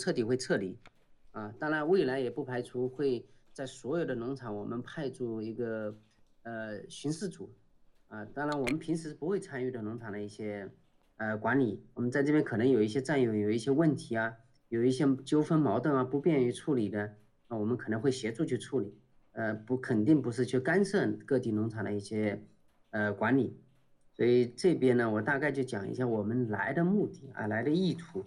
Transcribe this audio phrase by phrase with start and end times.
[0.00, 0.78] 彻底会撤离，
[1.32, 5.94] 啊，当然未来也不排除会在所有的农场我们派驻一个
[6.44, 7.52] 呃巡视组，
[8.08, 10.70] 啊，当然我们平时不会参与的农场的一些
[11.18, 14.34] 呃管理，我们在这边可能有一些战友有一些问题啊，
[14.70, 17.14] 有一些纠纷矛盾啊不便于处理的，
[17.48, 18.96] 那我们可能会协助去处理，
[19.32, 22.42] 呃，不肯定不是去干涉各地农场的一些
[22.90, 23.54] 呃管理，
[24.14, 28.24] 所以这边呢，我大概就讲一下我们来的目的啊，来的意图。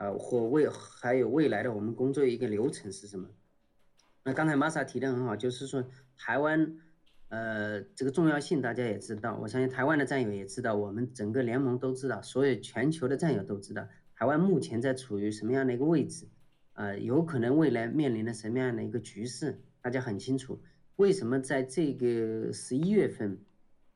[0.00, 3.28] 呃，或未还有未来的我们工作一个流程是什么？
[4.24, 5.84] 那刚才玛莎提的很好，就是说
[6.16, 6.78] 台湾，
[7.28, 16.26] 呃，这个重要性大家也知道，我相信台湾的战友也知道，我们整个联盟都知道，所有全球的战友都知道，台湾目前在处于什么样的一个位置，
[16.72, 20.62] 呃，有可能未来面临的什么样的一个局势，大家很清楚。
[20.96, 23.38] 为什么在这个十一月份，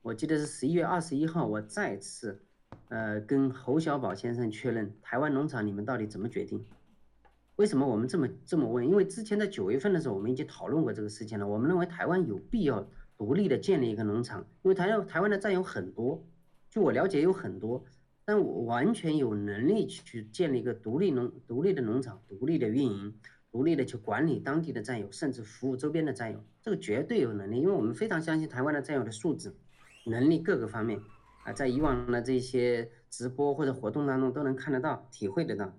[0.03, 2.44] 我记得是十一月二十一号，我再次。
[2.89, 6.63] 呃，跟侯小宝先生确认，台湾农场你们到底怎么决定？
[7.55, 8.87] 为什么我们这么这么问？
[8.87, 11.47] 因为之前在九月份的时候，我们已经讨论过这个事情了。
[11.47, 12.87] 我们认为台湾有必要
[13.17, 16.23] 独立的建立一个农场，因为台湾台湾的战友很多，
[16.69, 17.83] 据我了解有很多，
[18.23, 23.15] 但我完全有能力去建立一个独立农独立的农场，独立的运营，
[23.51, 29.55] 独立的去管理当地的战友，甚至服务周边的战友，这个绝对有能力，因为我们非常相信台湾的战友的素质、
[30.05, 30.99] 能力各个方面。
[31.45, 35.71] 啊，在以往的这些直播或者活动当中都能看得到、体会得到。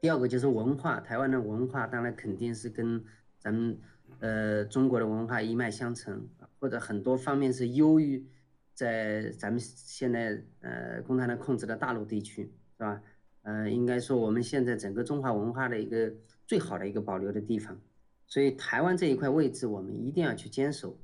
[0.00, 3.04] 第二个就是文化，台湾的文化当然肯定是跟
[3.38, 3.78] 咱们
[4.18, 8.26] 呃中国的文化一脉相承，或者很多方面是优于
[8.74, 13.00] 在咱们现在呃共产党控制的大陆地区，是吧？
[13.42, 16.12] 呃，应该说我们现在整个中华文化的一个
[16.48, 17.80] 最好的一个保留的地方，
[18.26, 20.98] 所以台湾这一块位置我们一定要去坚守。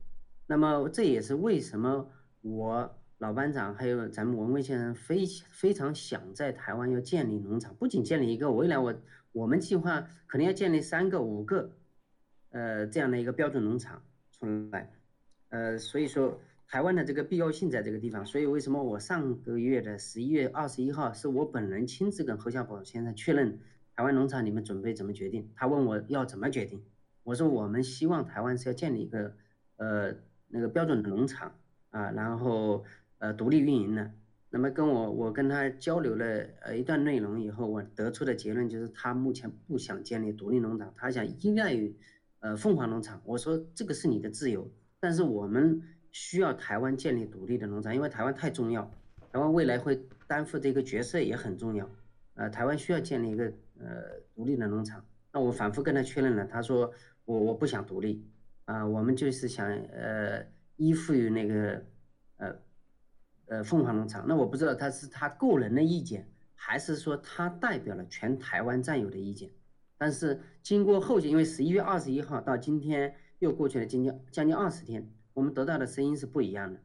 [0.48, 2.10] 那么这也是为什么
[2.42, 2.98] 我。
[3.19, 8.95] 老班长还有咱们文贵先生非非常想在台湾要建立农场，不仅建立一个，未来我
[9.33, 11.70] 我们计划可能要建立三个、五个，
[12.50, 14.92] 呃，这样的一个标准农场出来，
[15.48, 23.59] 呃，所以说台湾的这个必要性在这个地方，所以为什么我上个月的十一月二十一号是我本人亲自跟何小宝先生确认
[23.94, 25.50] 台湾农场你们准备怎么决定？
[25.56, 26.84] 他问我要怎么决定，
[27.22, 29.34] 我说我们希望台湾是要建立一个
[29.76, 30.15] 呃
[30.49, 31.55] 那个标准的农场
[31.88, 32.84] 啊，然后。
[33.19, 34.12] 呃，独立运营的，
[34.50, 36.25] 那么跟我我跟他交流了
[36.60, 41.97] 呃一段内容以后，我得出的结论就是他目前不想建立独立农场，他想依赖于
[42.41, 43.22] 呃凤凰农场。
[43.25, 45.81] 我说这个是你的自由，但是我们
[46.12, 48.91] 需要台湾建立独立的农场，因为台湾太重要，
[49.32, 51.91] 台湾未来会担负这个角色也很重要。
[52.34, 53.44] 呃，台湾需要建立一个
[53.78, 55.03] 呃独立的农场。
[55.32, 56.93] 那我反复跟他确认了，他说
[57.25, 58.22] 我我不想独立
[58.66, 60.44] 啊，我们就是想呃
[60.76, 61.82] 依附于那个
[62.37, 62.66] 呃。
[63.46, 69.50] 呃，凤凰农场，那我不知道他是他个人的意见，还是说他代表了全台湾战友的意见。
[69.96, 76.80] 但是经过后续，因为十一月二十一号到今天又过去了将近将近二十天，我们得到的声音是不一样的。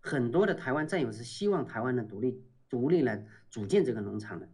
[0.00, 4.48] 很多的台湾战友是希望台湾的独立独立来组建这个农场的。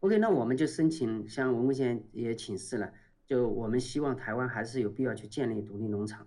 [0.00, 2.92] OK，那我们就申请向文贵先也请示了，
[3.26, 6.26] 就我们希望台湾还是有必要去建立独立农场。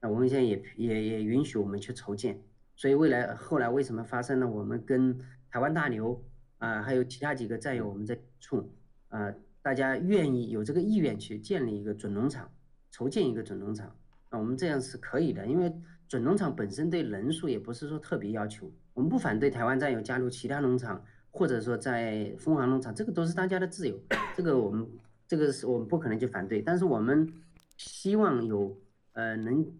[0.00, 2.42] 那文贵先也也也允许我们去筹建。
[2.80, 4.48] 所以未来后来为什么发生了？
[4.48, 5.14] 我们跟
[5.50, 6.24] 台湾大牛
[6.56, 8.72] 啊，还有其他几个战友，我们在处
[9.08, 9.30] 啊，
[9.60, 12.50] 大家愿意有这个意愿去建立一个准农场，
[12.90, 13.94] 筹建一个准农场
[14.30, 15.46] 啊，我们这样是可以的。
[15.46, 15.70] 因为
[16.08, 24.00] 准农场本身对人数也不是说特别要求，我们不反对台湾战友加入其他农场，或者说在凤凰农场，这个都是大家的自由，
[24.34, 24.88] 这个我们
[25.28, 27.30] 这个是我们不可能去反对，但是我们
[27.76, 28.80] 希望有
[29.12, 29.70] 呃能。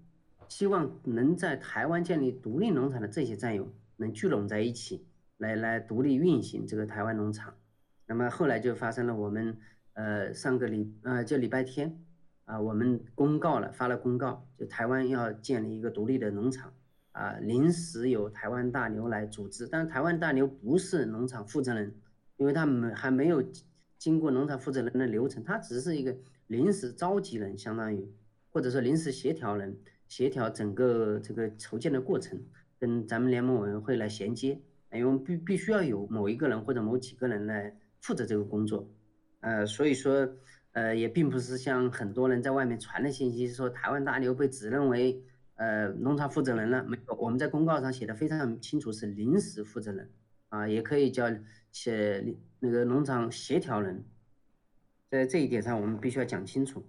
[0.50, 5.06] 希望能在台湾建立独立农场的这些战友能聚拢在一起，
[5.38, 7.54] 来来独立运行这个台湾农场。
[8.06, 9.56] 那么后来就发生了，我们
[9.92, 12.04] 呃上个礼呃就礼拜天
[12.46, 16.74] 啊，我们公告了，发了公告，就台湾要建立一个独立的农场
[17.12, 21.94] 啊，临时由台湾大牛来组织，但是台湾大牛不是农场负责人，
[22.38, 23.40] 因为他们还没有
[23.98, 26.16] 经过农场负责人的流程，他只是一个
[26.48, 28.12] 临时召集人，相当于
[28.48, 29.78] 或者说临时协调人。
[30.10, 32.42] 协调整个这个筹建的过程，
[32.80, 34.60] 跟咱们联盟委员会来衔接，
[34.92, 38.90] 因为必必须要有某一个人或者某几个人来负责这个工作，
[39.38, 40.28] 呃，所以说，
[40.72, 45.22] 呃，也并不是像很多人在外面传的信息说台湾大牛被指认为
[45.54, 50.10] 呃农场负责人了，没有，我们在公告上写的非常清楚，是临时负责人，
[50.48, 51.30] 啊，也可以叫
[51.70, 54.04] 写那个农场协调人，
[55.08, 56.84] 在这一点上我们必须要讲清楚。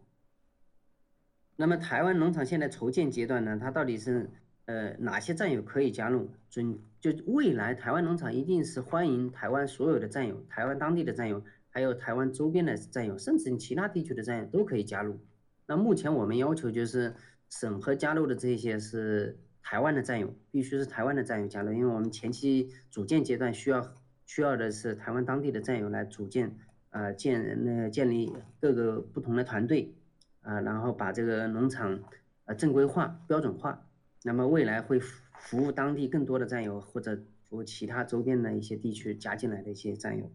[1.61, 4.27] 那么台湾农场现在筹建阶段呢，它到底是
[4.65, 6.31] 呃哪些战友可以加入？
[6.49, 15.19] 准就未来台湾农场一定是欢迎台湾所有的战友，台湾当地的战友还有台湾周边的战友，甚至其他地区的战友都可以加入。
[15.67, 17.13] 那目前我们要求就是
[17.47, 23.93] 审核加入的这些是台湾的战友，必须是台湾的战友加入，因为我们前期组建阶段需要
[24.25, 26.57] 需要的是台湾当地的战友来组建，
[26.89, 29.93] 呃建那建立各个不同的团队，
[30.41, 32.03] 啊，然后把这个农场
[32.45, 33.87] 呃正规化、标准化，
[34.23, 37.15] 那么未来会服务当地更多的战友或者
[37.47, 40.31] 服务其他周边的一些地区加进来的一些战友。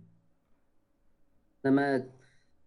[1.61, 2.01] 那么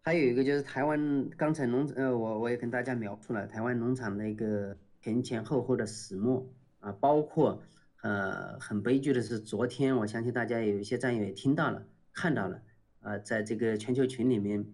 [0.01, 6.45] 还有一个就是台湾刚才农呃我我也跟大家描述了台湾农场的一个前前后后的始末
[6.79, 7.61] 啊，包括
[8.01, 12.61] 呃很悲剧的是昨天我相信大家有一些战友也听到了看到了
[13.01, 14.65] 啊，在这个全球群里面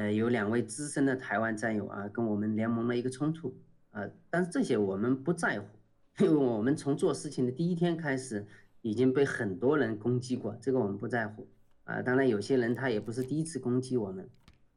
[0.00, 3.54] 呃有两位资深的台湾战友啊跟我们联盟的一个冲突
[3.90, 5.66] 啊，但是这些我们不在乎，
[6.24, 8.46] 因为我们从做事情的第一天开始
[8.80, 11.46] 已经被很多人攻击过，这个我们不在乎。
[11.84, 14.30] 啊，当然有些人他也不是第一次攻击我们，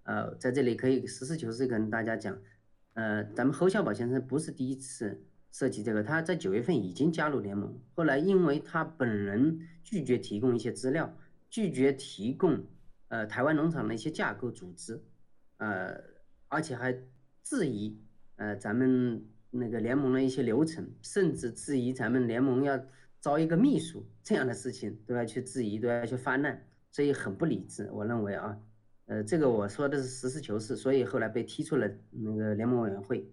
[0.03, 2.37] 呃，在这里可以实事求是跟大家讲，
[2.95, 11.15] 呃，咱们侯小宝先生不是第一次涉及这个，他在九月份已经加入联盟，后来因为他本人拒绝提供一些资料，
[11.49, 12.63] 拒绝提供
[13.07, 14.99] 呃台湾农场的一些架构组织，
[15.63, 16.03] 呃，
[16.49, 16.93] 而且还
[17.41, 17.97] 质疑
[18.35, 22.77] 呃咱们那个联盟的一些流程，甚至质疑咱们联盟要
[23.21, 26.67] 招一个秘书这样的事情都要去质疑，都要去发难。
[26.91, 28.59] 所以很不理智，我认为啊，
[29.05, 33.25] 呃，这个我说的是实事求是，所以后来被踢出了那个联盟委员会，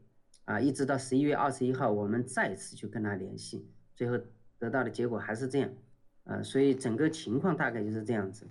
[0.44, 4.18] 啊，一直到十一月二十一号，我们再次去跟他联系，最后
[4.58, 5.70] 得到的结果还是这样，
[6.24, 8.46] 啊，所以整个情况大概就是这样子，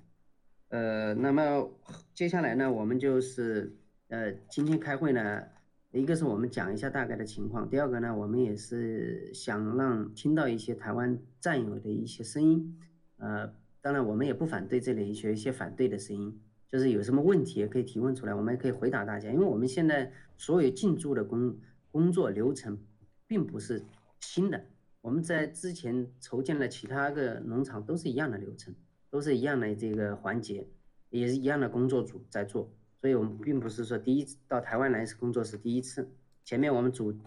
[0.69, 1.69] 呃，那么
[2.15, 3.75] 接下来呢，我们就是
[4.07, 5.43] 呃今天开会呢，
[5.91, 12.79] 一个是我们讲一下大概的情况，第二个呢，我们也是想让听到一些台湾战友的一些声音，
[13.17, 13.53] 呃。
[13.81, 16.37] 当然，我们也不反对这里有一些反对的声音，
[16.67, 19.31] 就是有什么问题也可以提问出来，我们也可以回答大家。
[19.31, 21.57] 因为我们现在所有进驻的工
[21.89, 22.77] 工作流程，
[23.25, 23.81] 并不是
[24.19, 24.61] 新的，
[24.99, 28.75] 我们在之前筹建了其他个农场都是一样的流程，
[29.09, 30.67] 都是一样的这个环节，
[31.09, 32.71] 也是一样的工作组在做，
[33.01, 36.09] 所以我们并不是说第一次到台湾来是工作是第一次，
[36.43, 37.17] 前面我们组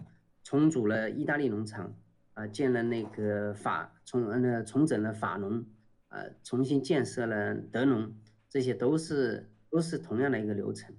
[0.43, 1.95] 重组了意大利农场，
[2.33, 5.65] 啊，建了那个法重呃重整了法农。
[6.09, 8.13] 呃，重新建设了德农，
[8.47, 10.95] 这些都是都是同样的一个流程。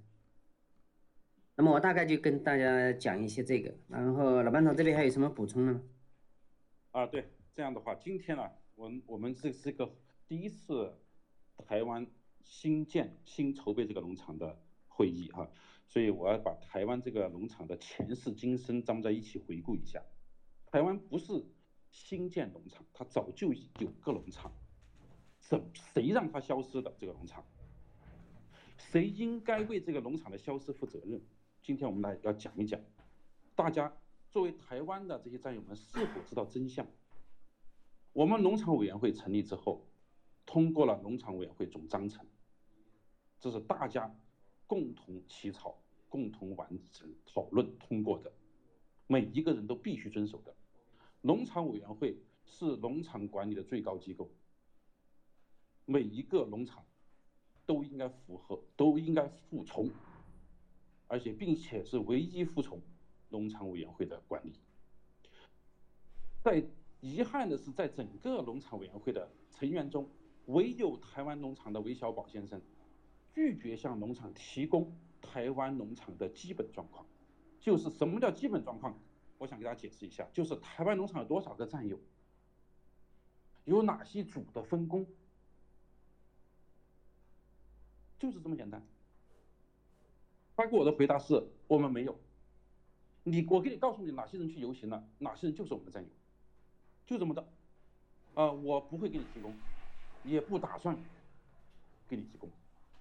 [1.55, 5.81] 那么我大概就跟大家讲一些这个，然后老班长这边还有什么补充呢？
[6.91, 8.43] 啊，对，这样的话，今天呢，
[8.75, 9.89] 我我们这是个
[10.27, 10.91] 第一次
[11.57, 12.07] 台湾
[12.43, 15.47] 新建新筹备这个农场的会议哈，
[15.87, 20.03] 所以我要把台湾这个农场的前世今生咱们在一起回顾一下。
[20.65, 21.45] 台湾不是
[21.91, 24.51] 新建农场，它早就有个农场。
[25.39, 25.63] 怎
[25.93, 27.45] 谁让它消失的这个农场？
[28.77, 31.21] 谁应该为这个农场的消失负责任？
[31.61, 32.81] 今天我们来要讲一讲，
[33.53, 33.95] 大家
[34.31, 36.87] 作为台湾的这些战友们是否知道真相？
[38.11, 39.87] 我们农场委员会成立之后，
[40.45, 42.25] 通过了农场委员会总章程，
[43.39, 44.15] 这是大家
[44.67, 45.77] 共同起草、
[46.07, 48.31] 共同完成讨论通过的，
[49.07, 50.55] 每一个人都必须遵守的。
[51.21, 54.29] 农场委员会是农场管理的最高机构。
[55.85, 56.85] 每一个农场
[57.65, 59.89] 都应该符合，都应该服从，
[61.07, 62.81] 而且并且是唯一服从
[63.29, 64.53] 农场委员会的管理。
[66.41, 66.63] 在
[67.01, 70.09] 遗憾的是，在整个农场委员会的成员中，
[70.47, 72.61] 唯有台湾农场的韦小宝先生
[73.33, 77.05] 拒绝向农场提供台湾农场的基本状况。
[77.59, 78.97] 就是什么叫基本状况？
[79.37, 81.99] 我想给大家解释一下，就是台湾农场有多少个战友，
[83.65, 85.05] 有哪些组的分工。
[88.17, 88.81] 就是这么简单。
[90.55, 92.17] 他给我的回答是：我们没有。
[93.23, 96.09] 你，我给你告诉你哪些人去游行了，哪些人就是我们的战友，
[97.05, 97.45] 就这么的。
[98.35, 99.51] 啊，我不会给你提供，
[100.25, 100.97] 也不打算
[102.07, 102.49] 给你提供。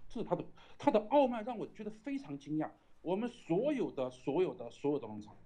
[0.08, 0.44] 这是他的，
[0.78, 2.70] 他的傲慢让我觉得非常惊讶。
[3.02, 5.36] 我们所有的、所有的、所有的农场，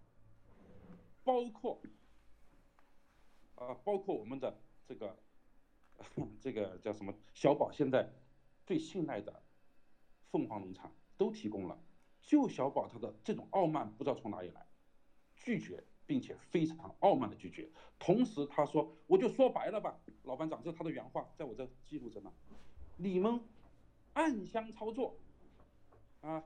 [1.24, 1.80] 包括
[3.54, 5.16] 啊，包括我们的这个
[6.40, 8.08] 这个叫什么小宝，现在
[8.66, 9.42] 最信赖的。
[10.30, 11.78] 凤凰农场都提供了，
[12.20, 14.66] 就小宝他的这种傲慢不知道从哪里来，
[15.34, 17.68] 拒绝，并且非常傲慢的拒绝。
[18.00, 22.32] 同时他说，我就说白了吧，老班长，这是他的原话，在我这记录着呢。
[22.96, 23.40] 你们
[24.14, 25.16] 暗箱操作，
[26.22, 26.42] 啊，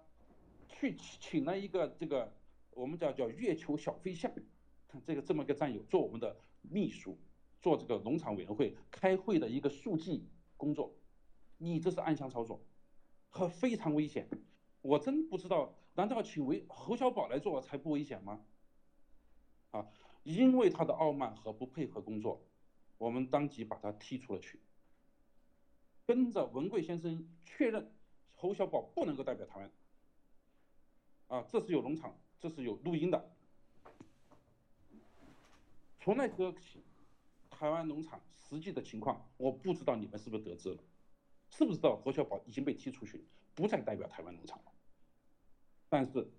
[0.69, 2.31] 去请请了一个这个
[2.73, 4.31] 我们叫叫月球小飞象，
[5.05, 7.17] 这个这么一个战友做我们的秘书，
[7.61, 10.27] 做这个农场委员会开会的一个书记
[10.57, 10.93] 工作，
[11.57, 12.61] 你这是暗箱操作。
[13.31, 14.29] 很非常危险。
[14.83, 18.45] 我真不知道，难道请为侯小宝来做才不危险吗？
[19.73, 19.87] 啊，
[20.23, 22.41] 因为他的傲慢和不配合工作，
[22.97, 24.61] 我们当即把他踢出了去。
[26.07, 27.93] 跟着文贵先生确认，
[28.35, 29.73] 侯小宝不能够代表台湾。
[31.29, 33.31] 啊，这是有农场，这是有录音的。
[35.99, 36.83] 从那刻起，
[37.49, 40.83] 台湾农场实际的情况，我不知道你们是不是得知了，
[41.51, 43.25] 是不是知道侯小宝已经被踢出去，
[43.55, 44.73] 不再代表台湾农场了？
[45.89, 46.31] 但是，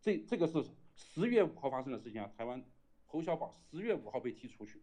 [0.00, 0.64] 这这个是
[0.94, 2.64] 十月五号发生的事情啊，台湾
[3.08, 4.80] 侯小宝十月五号被踢出去。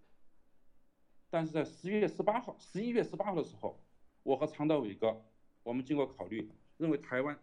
[1.30, 3.82] 但是在十月十八号、十一月十八号的时候，
[4.24, 5.24] 我和常道伟哥，
[5.64, 7.40] 我们经过考虑，认为台湾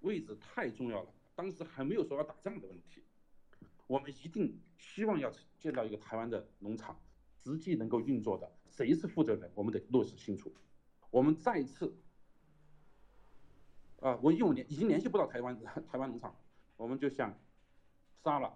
[0.00, 1.12] 位置太重要了。
[1.34, 3.02] 当时还没有说要打仗的问题，
[3.86, 7.00] 我们一定希望要见到一个台湾的农场，
[7.44, 10.52] 实际能够运作的，谁是负责人，我们得落实清楚。
[11.10, 11.96] 我们再一次，
[14.00, 15.56] 啊，我因为联已经联系不到台湾
[15.86, 16.34] 台湾农场，
[16.76, 17.38] 我们就向
[18.24, 18.52] 沙拉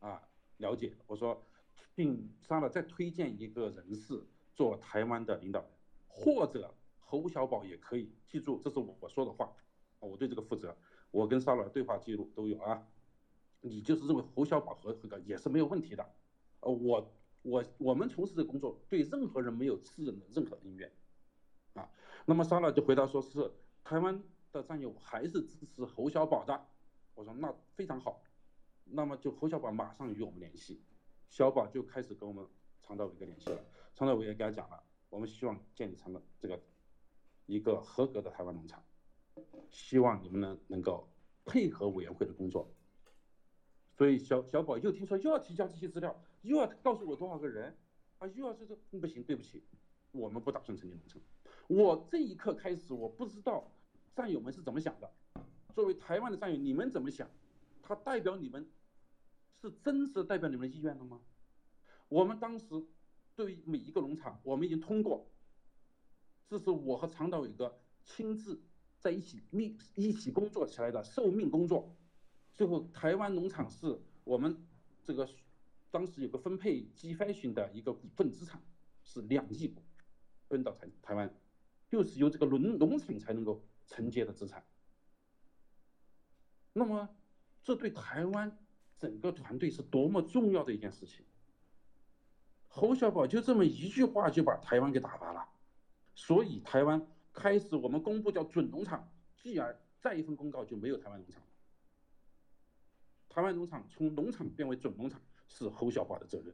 [0.00, 0.27] 啊
[0.58, 1.44] 了解，我说，
[1.94, 4.22] 并沙拉再推荐一个人士
[4.54, 5.70] 做台湾的领导人，
[6.06, 9.52] 或者侯小宝也可以，记住这是我说的话，
[9.98, 10.76] 我对这个负责。
[11.10, 12.86] 我跟沙老对话记录都有啊，
[13.62, 16.14] 你就是认为侯小宝和这个也是没有问题的，
[16.60, 20.92] 呃，我我我们从事的工作对任何人没有私人的任何恩怨，
[21.72, 21.88] 啊，
[22.26, 23.50] 那么沙老就回答说是
[23.82, 24.22] 台湾
[24.52, 26.66] 的战友还是支持侯小宝的，
[27.14, 28.20] 我说那非常好，
[28.90, 30.80] 那么就侯小宝马上与我们联系，
[31.28, 32.46] 小宝就开始跟我们
[32.82, 33.64] 常道伟哥联系了，
[33.94, 36.60] 常道伟也给他讲了，我们希望建立成了这个
[37.46, 38.82] 一个合格的台湾农场。
[39.70, 41.08] 希望你们能能够
[41.44, 42.68] 配合委员会的工作，
[43.92, 47.76] 所以小小宝又听说又要提交这些资料，又要告诉我多少个人，
[48.18, 49.62] 啊，又要这这不行，对不起，
[50.10, 51.20] 我们不打算成立农场。
[51.68, 53.70] 我这一刻开始，我不知道
[54.16, 55.12] 战友们是怎么想的。
[55.74, 57.30] 作为台湾的战友，你们怎么想？
[57.80, 58.68] 他代表你们，
[59.60, 61.20] 是真实代表你们的意愿了吗？
[62.08, 62.66] 我们当时
[63.36, 65.30] 对于每一个农场，我们已经通过，
[66.48, 68.62] 这是我和常导伟哥亲自。
[69.00, 71.96] 在一起密一起工作起来的受命工作，
[72.52, 74.66] 最后台湾农场是我们
[75.04, 75.28] 这个
[75.92, 78.60] 当时有个分配 G fashion 的一个股份资产
[79.04, 79.84] 是两亿股
[80.48, 81.32] 分到台台湾，
[81.88, 84.66] 就是由这个农农场才能够承接的资产。
[86.72, 87.08] 那么
[87.62, 88.58] 这对台湾
[88.98, 91.24] 整个团队是多么重要的一件事情。
[92.66, 95.48] 侯小宝就这么一句话就把台湾给打发了，
[96.14, 97.06] 所以台湾。
[97.30, 101.40] 开始我们公布叫准农场，继而再一份公告就没有台湾农场。
[103.28, 106.52] 台湾农场从农场变为准农场是侯小宝的责任，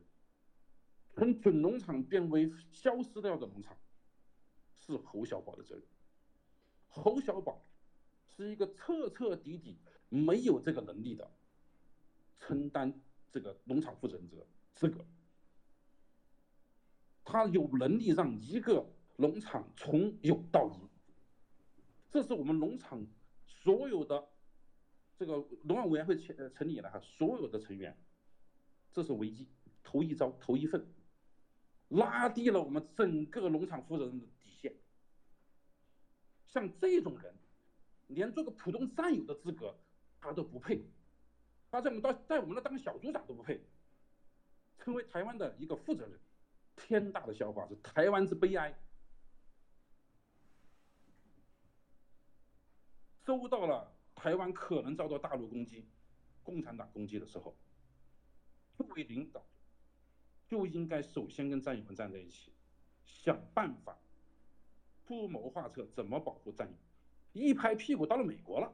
[1.14, 3.74] 从准农场变为消失掉的农场
[4.76, 5.84] 是侯小宝的责任。
[6.88, 7.64] 侯小宝
[8.36, 9.78] 是一个彻彻底底
[10.10, 11.30] 没有这个能力的
[12.46, 15.04] 承担这个农场负责人这个资格，
[17.24, 18.86] 他有能力让一个。
[19.16, 20.90] 农场从有到无，
[22.10, 23.06] 这是我们农场
[23.46, 24.28] 所有的
[25.16, 27.96] 这个农业委员会成成立以来哈，所有的成员，
[28.92, 29.46] 这是危机
[29.84, 30.84] 头一招头一份，
[31.90, 34.74] 拉低了我们整个农场负责人的底线。
[36.48, 37.32] 像这种人，
[38.08, 39.78] 连做个普通战友的资格
[40.18, 40.84] 他都不配，
[41.74, 43.60] 他在我们当在我们那当小组长都不配，
[44.78, 46.20] 成为台湾的一个负责人，
[46.76, 48.72] 天大的笑话是台湾之悲哀。
[53.26, 55.84] 收到了台湾可能遭到大陆攻击、
[56.44, 57.56] 共产党攻击的时候，
[58.76, 59.44] 作为领导，
[60.46, 62.52] 就应该首先跟战友们站在一起，
[63.04, 63.98] 想办法
[65.04, 66.74] 出谋划策，怎么保护战友。
[67.32, 68.72] 一拍屁股到了美国了，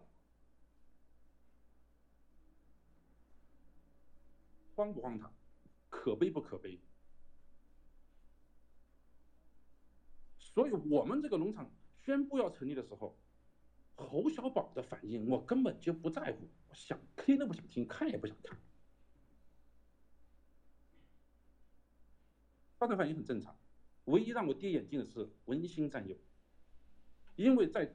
[4.80, 5.32] 荒不荒唐？
[5.90, 6.80] 可悲不可悲？
[10.38, 11.70] 所以我们这个农场
[12.02, 13.16] 宣布要成立的时候。
[13.96, 18.58] 侯小宝的反应，我根本就不在乎，我想听都不想听，看也不想看。
[22.78, 23.54] 他的反应很正常，
[24.06, 26.16] 唯一让我跌眼镜的是文心战友，
[27.36, 27.94] 因为在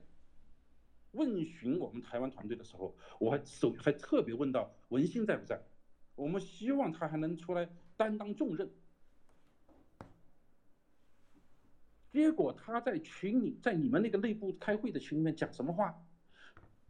[1.13, 5.59] 问询我们台湾团队的时候，我还首还特别问到文心在不在，
[6.15, 8.69] 我们希望他还能出来担当重任。
[12.11, 15.93] 结果他在群里，在你们那个内部开会的群里面讲什么话？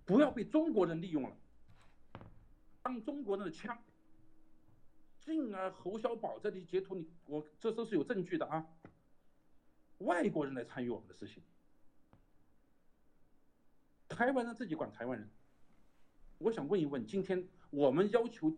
[0.06, 1.36] 不要被中国人利用了，
[2.84, 3.78] 当中国人的枪。
[5.20, 8.68] 进而侯小宝这里截图你我这都是有证据的啊。
[9.98, 11.42] 外国人来参与我们的事情，
[14.08, 15.28] 台湾人自己管台湾人。
[16.38, 18.56] 我想问一问，今天我们要求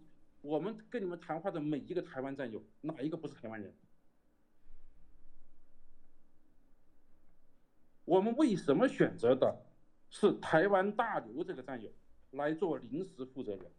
[0.48, 3.74] 我们跟你们谈话的每一个台湾战友，哪一个不是台湾人？
[8.06, 9.66] 我们为什么选择的
[10.10, 11.92] 是台湾大刘这个战友
[12.32, 13.70] 来做临时负责人？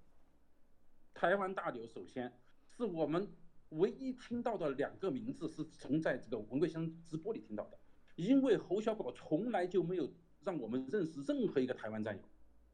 [1.15, 2.31] 台湾大刘首先
[2.77, 3.27] 是我们
[3.71, 7.79] 唯一听到的两个名字，是从在这个文贵先生直播里听到的，
[8.17, 10.07] 因为侯小宝从来就没有
[10.45, 12.23] 让我们认识任何一个台湾战友，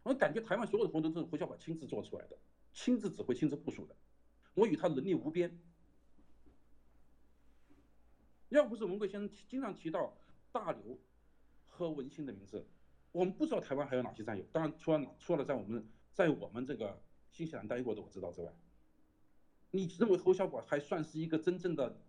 [0.03, 2.37] 我感觉台湾所有的活动都是侯小宝亲自做出来的，
[2.75, 3.97] 亲自指挥、亲自部署的，
[4.53, 5.59] 我与他能力无边。
[8.51, 10.15] 要不是文贵先生经常提到
[10.53, 10.99] 大刘。
[11.77, 12.65] 和文心的名字，
[13.11, 14.45] 我们不知道台湾还有哪些战友。
[14.53, 17.03] 当然，除了除了在我们在我们这个
[17.33, 18.55] 新西兰待过的我知道之外，
[19.73, 22.01] 你认为侯小宝还算是一个真正的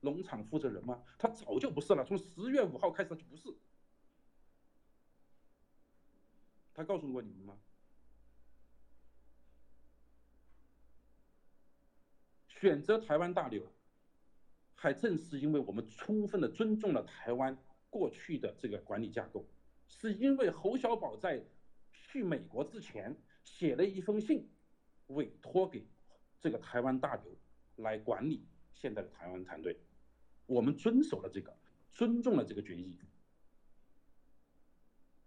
[0.00, 1.04] 农场负责人吗？
[1.16, 3.48] 他早就不是了，从十月五号开始他就不是。
[6.74, 7.56] 他告诉过你们吗？
[12.62, 13.60] 选择台湾大刘，
[14.76, 17.58] 还正是因为我们充分的尊重了台湾。
[17.90, 19.44] 过去的这个管理架构，
[19.88, 21.44] 是因为侯小宝在
[21.92, 24.48] 去美国之前写了一封信，
[25.08, 25.84] 委托给
[26.40, 27.36] 这个台湾大刘
[27.84, 29.76] 来管理现在的台湾团队，
[30.46, 31.52] 我们遵守了这个，
[31.92, 32.96] 尊重了这个决议，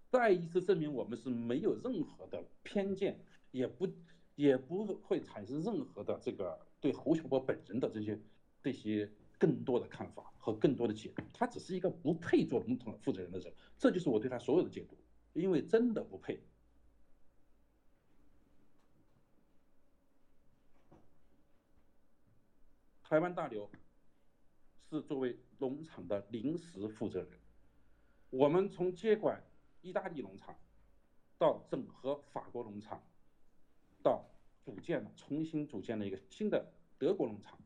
[0.08, 3.20] 再一次证明我们是没有任何的偏见，
[3.52, 3.88] 也不
[4.36, 8.20] 也不会产生任何的这个对侯小波本人的这些
[8.62, 9.12] 这些。
[9.38, 14.96] 更多的看法和更多的解读，他只是一个不配做总统负责人的人，这就是我对他所有的解读，
[15.34, 16.42] 因为真的不配。
[23.04, 23.70] 台湾大刘
[24.90, 27.38] 是作为农场的临时负责人，
[28.30, 29.44] 我们从接管
[29.82, 30.56] 意大利农场，
[31.38, 33.04] 到整合法国农场，
[34.02, 34.26] 到
[34.66, 37.58] 组建了重新组建了一个新的德国农场，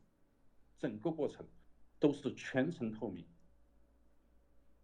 [0.78, 1.48] 整个过程。
[2.02, 3.26] 都是全程透明、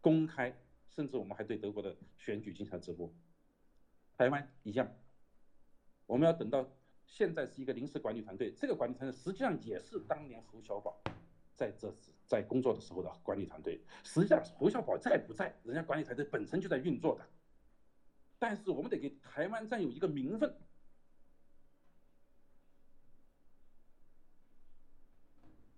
[0.02, 0.54] 公开，
[0.90, 3.10] 甚至我们还对德国的选举进行了直播。
[4.18, 4.94] 台湾一样，
[6.06, 6.70] 我们要等到
[7.06, 11.02] 现在是一个临时管理团队，这个管理团队实际上也是当年侯小宝
[11.56, 11.90] 在这
[12.26, 13.80] 在工作的时候的管理团队。
[14.04, 17.26] 实际上侯小宝在不在，人家管理团队本身就在运作的。
[18.38, 20.54] 但是我们得给台湾占有一个名分。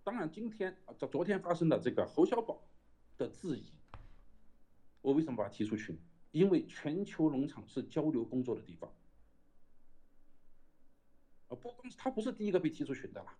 [0.08, 2.65] 当然，今天啊，在昨天发生的这个侯小宝
[3.17, 3.74] 的质疑，
[5.02, 6.00] 我为什么把他踢出群？
[6.32, 8.89] 因为全球农场是交流工作的地方，
[11.50, 13.38] 啊，不光他不是第一个被踢出群的了，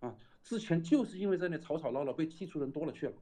[0.00, 3.14] 啊，之前就是因为在那吵吵闹闹被踢出人多了去了，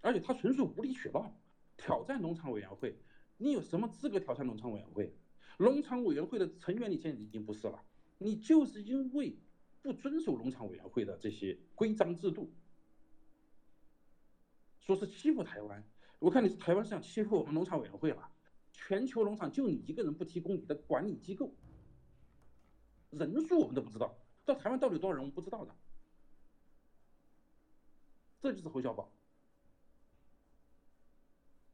[0.00, 1.32] 而且他纯属无理取闹，
[1.76, 2.98] 挑战农场委员会，
[3.36, 5.14] 你有什么资格挑战农场委员会？
[5.58, 7.80] 农场委员会的成员你现在已经不是了，
[8.18, 9.38] 你就是因为。
[9.82, 12.50] 不遵守农场委员会的这些规章制度，
[14.78, 15.84] 说是欺负台湾，
[16.20, 18.30] 我看你是台湾是想欺负我们农场委员会了。
[18.70, 21.52] 全球农场就你一个人不提供你的管理机构，
[23.10, 25.74] 人数我们都不知道，到台湾到底多少人我们不知道的。
[28.40, 29.12] 这就是侯小宝。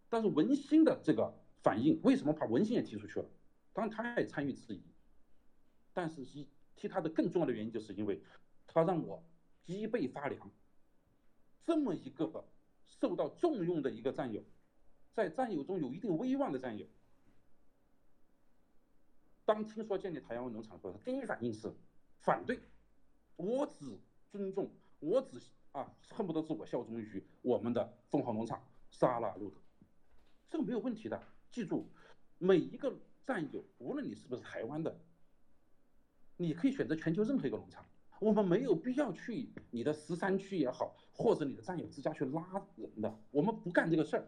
[0.08, 3.28] 但是文心的这个反应，为什么把文心也提出去了？
[3.74, 4.82] 当然他也参与质疑，
[5.92, 6.48] 但是一。
[6.78, 8.22] 其他的更重要的原因，就是因为
[8.66, 9.22] 他让我
[9.64, 10.50] 脊背发凉。
[11.66, 12.44] 这么一个
[12.86, 14.42] 受到重用的一个战友，
[15.12, 16.86] 在战友中有一定威望的战友，
[19.44, 21.70] 当听说建立台湾农场后，他第一反应是
[22.20, 22.60] 反对。
[23.36, 23.98] 我只
[24.30, 25.40] 尊重，我只
[25.72, 29.56] 啊，恨不得是我效忠于我们的凤凰农场沙拉路德，
[30.48, 31.22] 这个没有问题的。
[31.50, 31.86] 记住，
[32.38, 34.98] 每一个战友，无论你是不是台湾的。
[36.40, 37.84] 你可以选择全球任何一个农场，
[38.20, 44.24] 我们没有必要去你的十三区也好，或者你的战友之家去拉人的，我们不干这个事儿。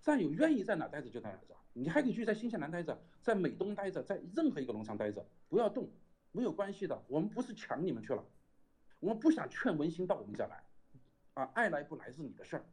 [0.00, 5.90] 战友愿意在哪待着就在哪着，你还可以去在新西兰待着，在美东待着，在任何一个农场待着，不要动，
[6.30, 7.02] 没有关系的。
[7.08, 8.24] 我们不是抢你们去了，
[9.00, 10.64] 我们不想劝文心到我们这来，
[11.34, 12.64] 啊，爱来不来是你的事儿，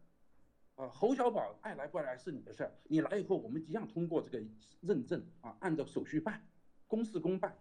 [0.75, 4.45] 啊，侯小宝爱来不来是你的事儿，你来以后我们一样通过这个
[4.81, 6.39] 认证啊，按照手续办，
[6.85, 7.57] 公事公办。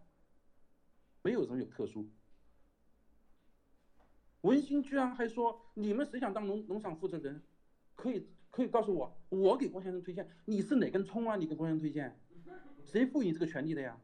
[1.22, 2.08] 没有人有特殊。
[4.42, 7.42] 文心居然还说：“你们谁想当农农场负责人，
[7.96, 10.30] 可以可以告诉我，我给郭先生推荐。
[10.44, 11.36] 你是哪根葱啊？
[11.36, 12.18] 你给郭先生推荐，
[12.86, 14.00] 谁赋予你这个权利的呀？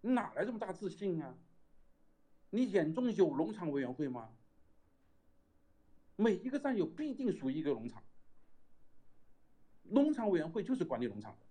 [0.00, 1.38] 你哪来这么大自信啊？
[2.50, 4.30] 你眼中有农场委员会吗？
[6.16, 8.02] 每一个战友必定属于一个农场。
[9.84, 11.46] 农场委员会就是管理农场的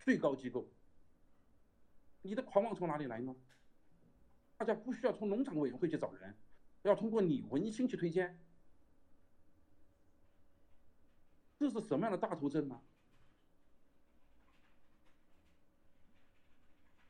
[0.00, 0.66] 最高机构。
[2.22, 3.34] 你的狂妄从哪里来呢？
[4.56, 6.34] 大家不需要从农场委员会去找人，
[6.82, 8.38] 要通过你文心去推荐。
[11.58, 12.80] 这是什么样的大头症呢？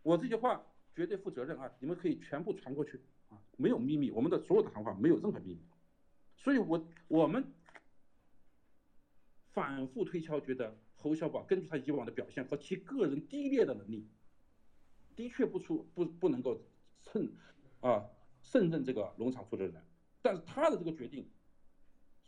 [0.03, 1.70] 我这句话绝对负责任啊！
[1.79, 5.61] 你们可以全部传过去啊，没有秘密，我们的所有的谈话没有任何秘密。
[6.37, 7.53] 所以，我我们
[9.53, 14.09] 反复推敲，觉得侯小宝根据他以往的表现和其个人低劣的能力，
[15.16, 16.61] 的确不出不不能够
[17.03, 17.33] 胜
[17.81, 18.07] 啊
[18.40, 19.75] 胜任这个农场负责人。
[20.20, 21.29] 但是他的这个决定，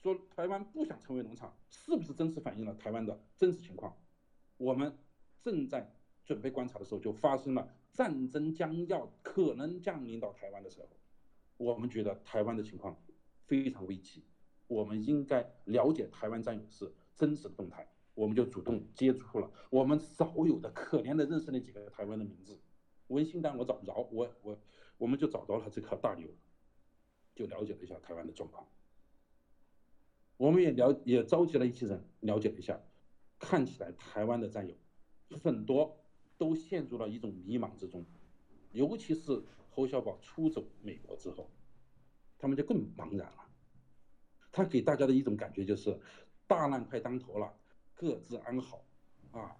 [0.02, 3.96] 说台湾不想成为农场，是不是真实反映了台湾的真实情况？
[4.56, 4.96] 我们
[5.40, 5.94] 正在。
[6.26, 10.88] 准备观察的时候，就发生了战争将要可能降临到台湾的时候，
[11.58, 12.98] 我们觉得台湾的情况
[13.44, 14.24] 非常危急，
[14.66, 22.58] 我们应该了解台湾战友是真实的动态，我们就主动接触了我们少有的可怜的认识那几个台湾的名字，
[23.08, 24.58] 文心丹我找不着，我我
[24.98, 26.28] 我们就找到了这颗大牛，
[27.34, 28.66] 就了解了一下台湾的状况，
[30.36, 32.80] 我们也了也召集了一些人了解了一下，
[33.38, 34.74] 看起来台湾的战友
[35.42, 35.98] 很多。
[36.36, 38.04] 都陷入了一种迷茫之中，
[38.72, 39.40] 尤其是
[39.70, 41.48] 侯小宝出走美国之后，
[42.36, 43.48] 他们就更茫然了。
[44.50, 45.96] 他给大家的一种感觉就是，
[46.48, 47.56] 大难快当头了，
[47.94, 48.84] 各自安好，
[49.30, 49.56] 啊，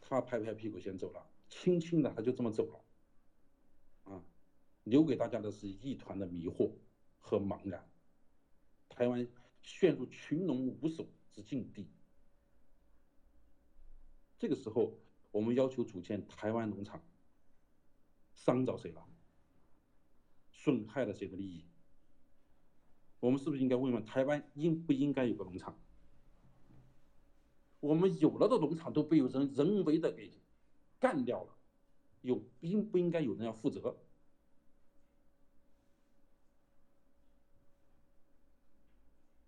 [0.00, 1.24] 他拍拍屁股先走了，
[1.54, 4.22] 轻轻的他就这么走了，啊，
[4.82, 6.72] 留给大家的是一团的迷惑
[7.18, 7.88] 和茫然，
[8.88, 9.24] 台湾
[9.62, 11.86] 陷入群龙无首之境地。
[14.38, 14.98] 这个时候。
[15.34, 17.02] 我们要求组建台湾农场，
[18.36, 19.04] 伤着谁了？
[20.52, 21.64] 损害了谁的利益？
[23.18, 25.76] 我们是不是应该问问台湾应不应该有个农场？
[27.80, 30.28] 我们有了的农场都被有人人为的给
[31.04, 31.50] 干掉了，
[32.22, 33.94] 有应不应该有人要负责？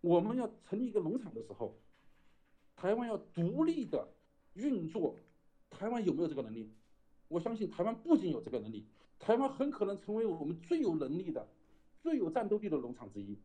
[0.03, 1.75] 我们要成立一个农场的时候，
[2.77, 4.07] 台湾要独立的
[4.53, 5.17] 运作。
[5.71, 6.71] 台湾有没有这个能力？
[7.29, 8.85] 我相信台湾不仅有这个能力，
[9.19, 11.49] 台湾很可能成为我们最有能力的、
[12.03, 13.39] 最有战斗力的农场之一。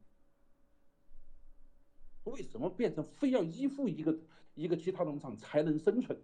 [2.26, 4.20] 为什么变成非要依附一个
[4.56, 6.22] 一个其他农场才能生存？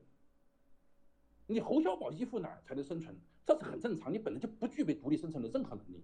[1.48, 3.16] 你侯小宝依附哪儿才能生存？
[3.46, 6.04] 这是很正常，你本来就不具备独立生存的任何能力，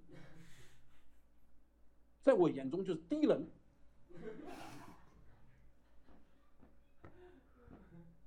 [2.23, 3.45] 在我眼中就是低能。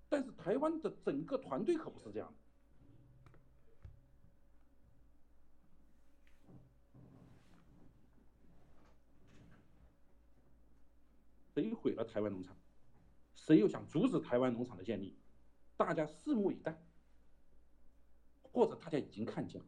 [0.09, 2.35] 但是台湾的整个团队可不是这样的。
[11.55, 12.55] 谁毁了台湾农场？
[13.35, 15.17] 谁又想阻止台湾农场的建立？
[15.79, 16.79] 大家拭目以待，
[18.57, 19.67] 或者大家已经看见了，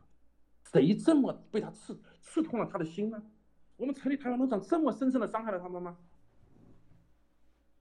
[0.72, 3.22] 谁这么被他刺刺痛了他的心呢？
[3.77, 5.98] 我们成立台湾农场这么深深的伤害了他们吗？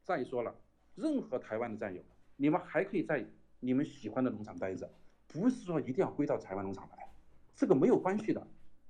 [0.04, 0.54] 再说了，
[0.96, 2.04] 任何台湾的战友。
[2.36, 3.26] 你们还可以在
[3.62, 4.94] 你们喜欢的农场待着，
[5.28, 7.10] 不是说一定要归到台湾农场来，
[7.56, 8.46] 这个没有关系的。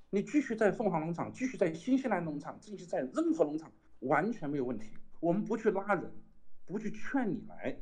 [0.10, 4.90] 你继续在凤凰农场，继续在新西兰农场，继续在任何农场，完全没有问题。
[5.20, 6.12] 我们不去拉人，
[6.66, 7.78] 不去劝你来。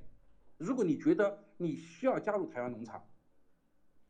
[0.58, 3.02] 如果你觉得你需要加入台湾农场，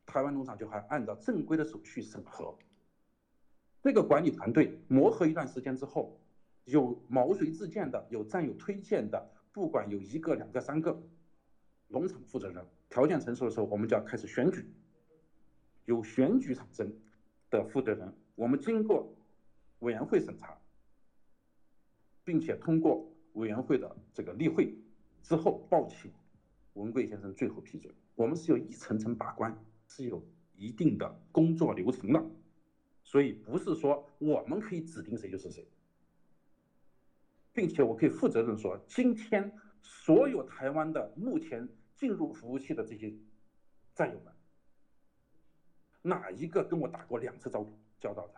[0.06, 2.56] 台湾农场就还按照正规的手续审核。
[3.82, 6.18] 这个管理团队磨合一段时间之后，
[6.64, 11.02] 有毛遂自荐的，有战友推荐的，不管有一个、两个、三个。
[11.88, 14.68] 农场负责人条件成熟的时候，我们就要开始选举，
[15.84, 16.92] 有选举产生
[17.48, 19.14] 的负责人，我们经过
[19.78, 20.58] 委员会审查，
[22.24, 24.76] 并且通过委员会的这个例会
[25.22, 26.12] 之后报请
[26.72, 27.94] 文贵先生最后批准。
[28.16, 30.22] 我们是有一层层把关，是有
[30.54, 32.24] 一定的工作流程的，
[33.02, 35.66] 所以不是说我们可以指定谁就是谁，
[37.52, 39.52] 并且我可以负责任说，今天。
[39.88, 43.14] 所有台湾的目前进入服务器的这些
[43.94, 44.34] 战友们，
[46.02, 47.64] 哪一个跟我打过两次招
[48.00, 48.34] 交道的？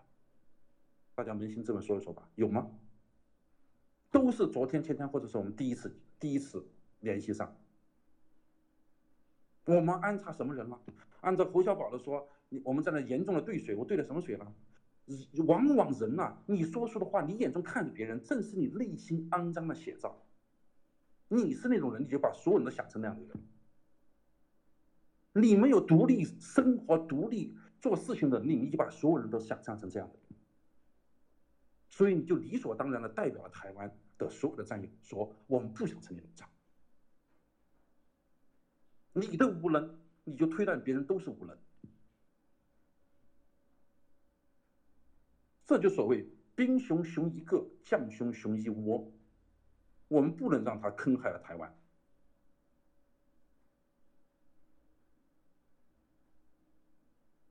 [1.14, 2.70] 大家扪心自问说一说吧，有吗？
[4.10, 6.68] 都是昨天、前天，或者是我们第一次、第一次
[7.00, 7.56] 联系上。
[9.68, 10.80] 我们安插什么人了？
[11.20, 14.54] 按照侯小宝的说，你我们在那严重的兑水，我兑了什么水了？
[15.46, 20.24] 往往人呐，你说出的话，你眼中看着别人，正是你内心肮脏的写照。
[21.28, 23.36] 你是那种人，你就把所有人都想成那样的人。
[25.34, 30.18] 你没有独立生活、独立做事情的能力，你就把所有人都想象成这样的。
[31.90, 36.48] 所以你就理所当然的代表了台湾的所有的战友，说我们不想成立农场。
[39.20, 41.56] 你的无能，你就推断别人都是无能。
[45.66, 49.12] 这就所谓兵熊熊一个，将熊熊一窝。
[50.08, 51.74] 我们不能让他坑害了台湾。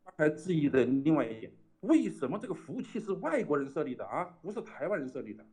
[0.04, 1.52] 还质疑的另外一点，
[1.82, 4.26] 为什么这个服务器是外国人设立的啊？
[4.42, 5.46] 不是台湾人设立的？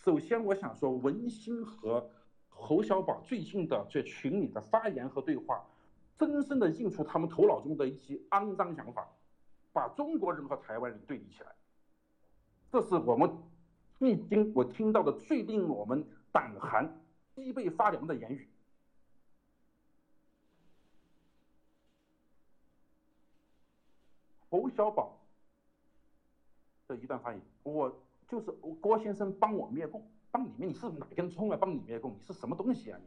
[0.00, 2.10] 首先，我想说，文心和
[2.64, 5.62] 侯小宝最近的在群里的发言和对话，
[6.18, 9.06] 深深的印出他们头脑中的一些肮脏想法，
[9.70, 11.54] 把中国人和台湾人对立起来。
[12.72, 13.30] 这是我们
[13.98, 16.90] 历经我听到的最令我们胆寒、
[17.34, 18.48] 脊背发凉的言语。
[24.48, 25.20] 侯小宝
[26.88, 27.94] 的一段发言，我
[28.26, 28.50] 就是
[28.80, 30.02] 郭先生帮我灭共，
[30.34, 31.56] 帮里面，你是哪根葱啊？
[31.56, 32.98] 帮里面供，你是什么东西啊？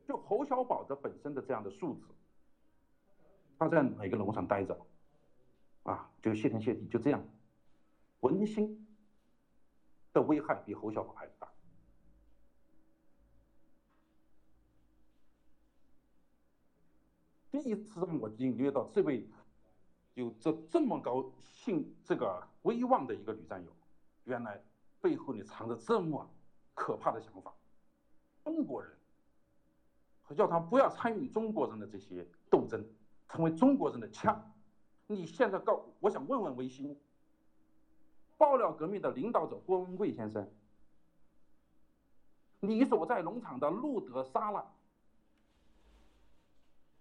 [0.00, 2.02] 你就侯小宝的本身的这样的素质，
[3.56, 4.76] 他在哪个农场待着，
[5.84, 7.24] 啊，就谢天谢地，就这样，
[8.22, 8.84] 文心
[10.12, 11.48] 的危害比侯小宝还大。
[17.52, 19.24] 第一次让我领略到这位
[20.14, 23.70] 有着这么高性这个威望的一个女战友，
[24.24, 24.60] 原来
[25.00, 26.28] 背后里藏着这么
[26.72, 27.52] 可怕的想法，
[28.42, 28.90] 中国人。
[30.34, 32.84] 叫他不要参与中国人的这些斗争，
[33.28, 34.52] 成为中国人的枪。
[35.06, 36.98] 你现在告，我想问问维新，
[38.36, 40.50] 爆料革命的领导者郭文贵先生，
[42.58, 44.64] 你所在农场的路德沙拉，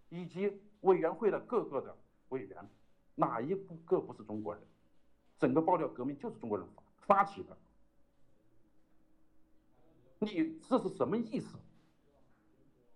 [0.10, 1.98] 以及委员会的各个的
[2.30, 2.70] 委员，
[3.16, 4.64] 哪一个不是中国人？
[5.38, 6.68] 整个爆料革命就是中国人
[7.06, 7.58] 发发起的，
[10.20, 11.58] 你这是什么意思？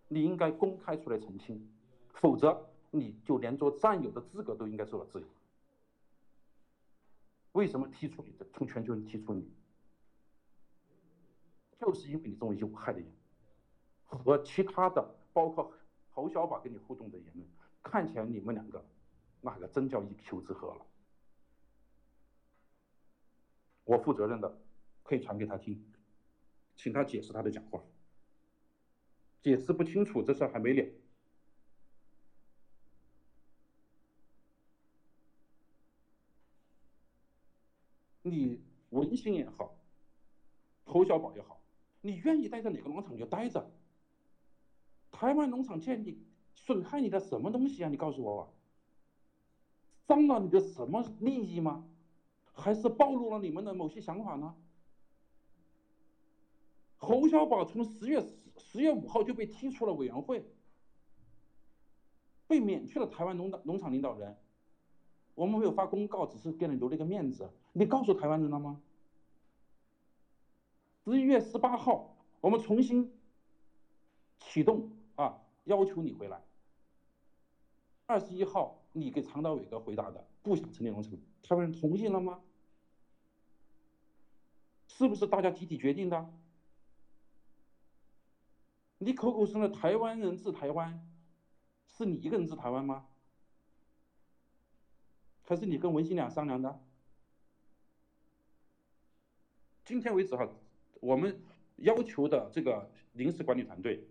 [0.08, 1.69] 你应该公开出来澄清，
[2.13, 5.25] 否则你就连做战友的资格都应该受到质疑。
[7.51, 8.47] 为什么踢出你的？
[8.53, 9.51] 从全球人踢出你，
[11.80, 13.12] 就是因为你这种有害的言
[14.10, 15.71] 论和其他的，包括
[16.10, 17.45] 侯小宝跟你互动的言论，
[17.84, 18.84] 看起来你们两个
[19.53, 20.86] 那个真叫一丘之貉了。
[23.83, 24.60] 我负责任的，
[25.03, 25.81] 可以传给他听，
[26.75, 27.81] 请他解释他的讲话。
[29.41, 30.86] 解释不清楚，这事还没了。
[38.23, 39.73] 你文心也好，
[40.83, 41.62] 侯小宝也好，
[42.01, 43.71] 你愿意待在哪个农场就待着。
[45.12, 46.21] 台湾农场建立
[46.53, 47.89] 损害你的什么东西啊？
[47.89, 48.53] 你告诉我，
[50.08, 51.86] 伤了你的什么利益吗？
[52.54, 54.56] 还是暴露了你们的某些想法呢？
[56.98, 58.26] 侯小宝从十月
[58.58, 60.43] 十月五号就被踢出了委员会，
[62.48, 64.36] 被免去了台湾农农场领导人。
[65.36, 67.48] 我们没有发公告，只是给你留了一个面子。
[67.74, 68.82] 你告诉台湾人了吗？
[71.06, 73.13] 十一月十八号，我们重新
[74.39, 76.41] 启动啊，要求你回来。
[78.08, 82.39] 二十一号，你给常道伟哥回答的，不想成立农场，台湾人同意了吗？
[84.88, 86.34] 是不是大家集体决定的？
[89.00, 91.08] 你口口声声台湾人治台湾，
[91.86, 93.06] 是你一个人治台湾吗？
[95.43, 96.82] 还是你跟文心俩商量的？
[99.86, 100.50] 今天为止哈，
[101.00, 101.39] 我们
[101.76, 104.04] 要求的这个临时管理团队，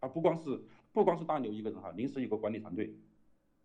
[0.00, 0.62] 啊，不光是
[0.92, 2.94] 不光是大牛一个人哈，临时有个管理团队，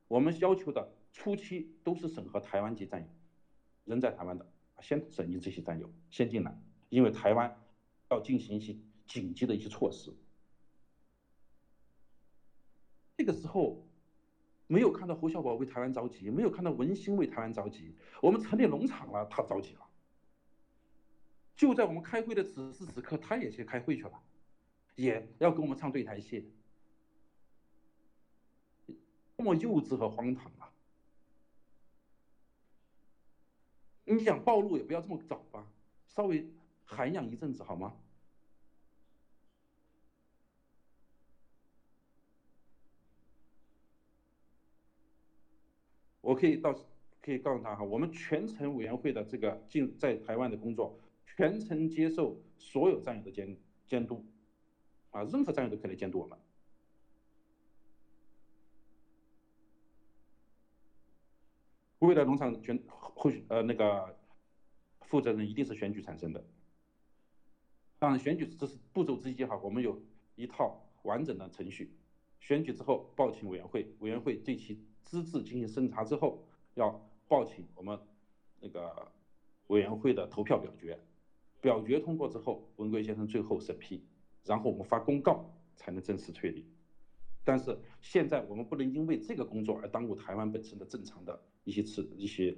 [0.07, 3.07] 我们要求的初期都是审核台湾籍战友，
[3.85, 4.45] 人在台湾的，
[4.81, 6.57] 先审议这些战友先进来，
[6.89, 7.53] 因为台湾
[8.09, 10.15] 要进行一些紧急的一些措施。
[13.17, 13.85] 这个时候，
[14.67, 17.95] 没有看到侯小宝为台湾着急，没有看到文心为台湾着急。
[18.21, 19.81] 我们成立农场了，他着急了。
[21.55, 24.21] 就在我们开会的此时此刻，他也去开会去了，
[24.95, 26.53] 也要跟我们唱对台戏，
[29.37, 30.73] 多么幼稚和荒唐啊！
[34.03, 35.67] 你想暴露也不要这么早吧，
[36.07, 36.49] 稍微
[36.83, 37.95] 涵养一阵子好吗？
[46.21, 46.73] 我可以到，
[47.21, 54.25] 可以告诉他哈，我们全程委员会的这个进在台湾的工作，全程接受所有战友的监监督，
[55.11, 56.37] 啊，任何战友都可以来监督我们。
[61.99, 64.15] 未来农场全后续呃那个
[65.01, 66.43] 负责人一定是选举产生的。
[67.99, 69.99] 当然，选举这是步骤之一哈，我们有
[70.35, 71.91] 一套完整的程序。
[72.39, 77.99] 选举之后报请委员会，委员会对其资质进行审查之后，要报请我们
[78.59, 79.11] 那个
[79.67, 80.99] 委员会的投票表决，
[81.59, 84.05] 表决通过之后，文贵先生最后审批，
[84.45, 86.63] 然后我们发公告才能正式确立。
[87.47, 92.57] 但是现在我们不能因为这个工作而耽误台湾本身的正常的一些次一些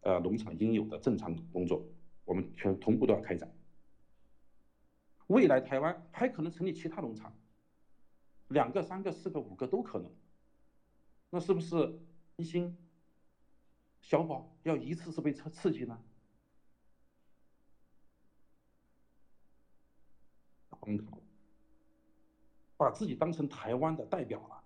[0.00, 1.86] 呃农场应有的正常工作，
[2.24, 3.54] 我们全同步都要开展。
[5.26, 7.38] 未来台湾还可能成立其他农场，
[8.48, 10.10] 两个、三个、四个、五个都可能。
[11.28, 12.00] 那是不是
[12.36, 12.74] 一心
[14.00, 16.02] 小宝要一次次被刺刺激呢？
[20.70, 21.19] 荒唐，
[22.80, 24.64] 把自己当成台湾的代表了。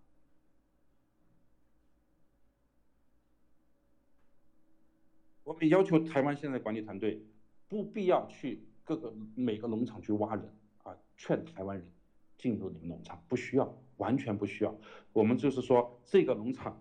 [5.42, 7.20] 我们要求台湾现在管理团队
[7.68, 8.62] 不必要去。
[8.86, 10.44] 各个每个农场去挖人
[10.82, 11.90] 啊，劝台湾人
[12.36, 14.76] 进入你们农场，不需要，完全不需要。
[15.14, 16.78] 我们就是说，这个农场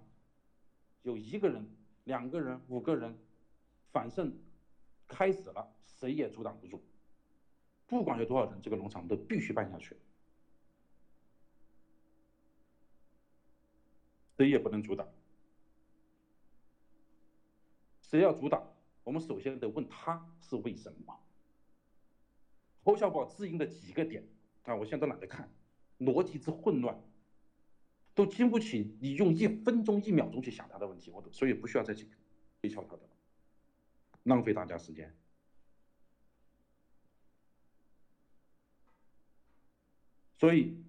[1.04, 1.66] 有一个人、
[2.04, 3.18] 两个人、五个人，
[3.94, 4.38] 反正
[5.08, 6.84] 开始了，谁也阻挡不住。
[7.88, 9.96] 不管有多少人，这个农场都必须办下去，
[14.38, 15.08] 谁也不能阻挡。
[18.02, 21.20] 谁要阻挡，我们首先得问他是为什么。
[22.84, 24.28] 侯小宝自营的几个点
[24.64, 25.52] 啊，我现在都懒得看，
[26.00, 27.02] 逻辑之混乱，
[28.14, 32.08] 都经不起你用一分钟一秒钟去想他的问题，我都所以不需要再去
[32.62, 33.10] 推敲他的，
[34.24, 35.16] 浪费大家时间。
[40.38, 40.83] 所以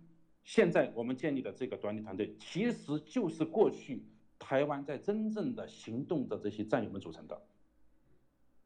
[0.45, 4.05] 现在我们建立的这个管理团队，其实就是过去
[4.39, 7.43] 台湾在真正的行动的这些战友们组成的。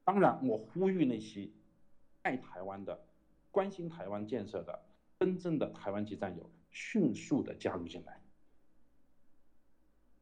[0.05, 1.49] 当然，我呼吁那些
[2.23, 3.07] 爱台湾的。
[3.51, 4.85] 关心台湾建设的
[5.19, 8.21] 真正的台湾籍战友，迅速的加入进来。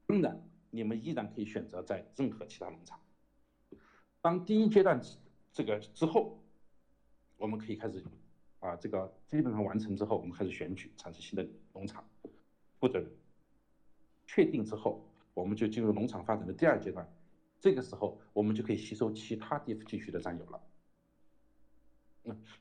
[0.06, 2.98] 当然，你们依然可以选择在任何其他农场。
[4.22, 5.02] 当第一阶段
[5.52, 6.40] 这个之后，
[7.36, 8.02] 我们可以开始
[8.66, 12.04] 啊，这个基本上完成之后，我们开始选举产生新的农场
[12.80, 13.08] 负责人。
[14.26, 17.08] 确定之后，我们就进入农场发展的第二阶段。
[17.60, 20.60] 这个时候，我们就可以吸收其他地地区的占有了。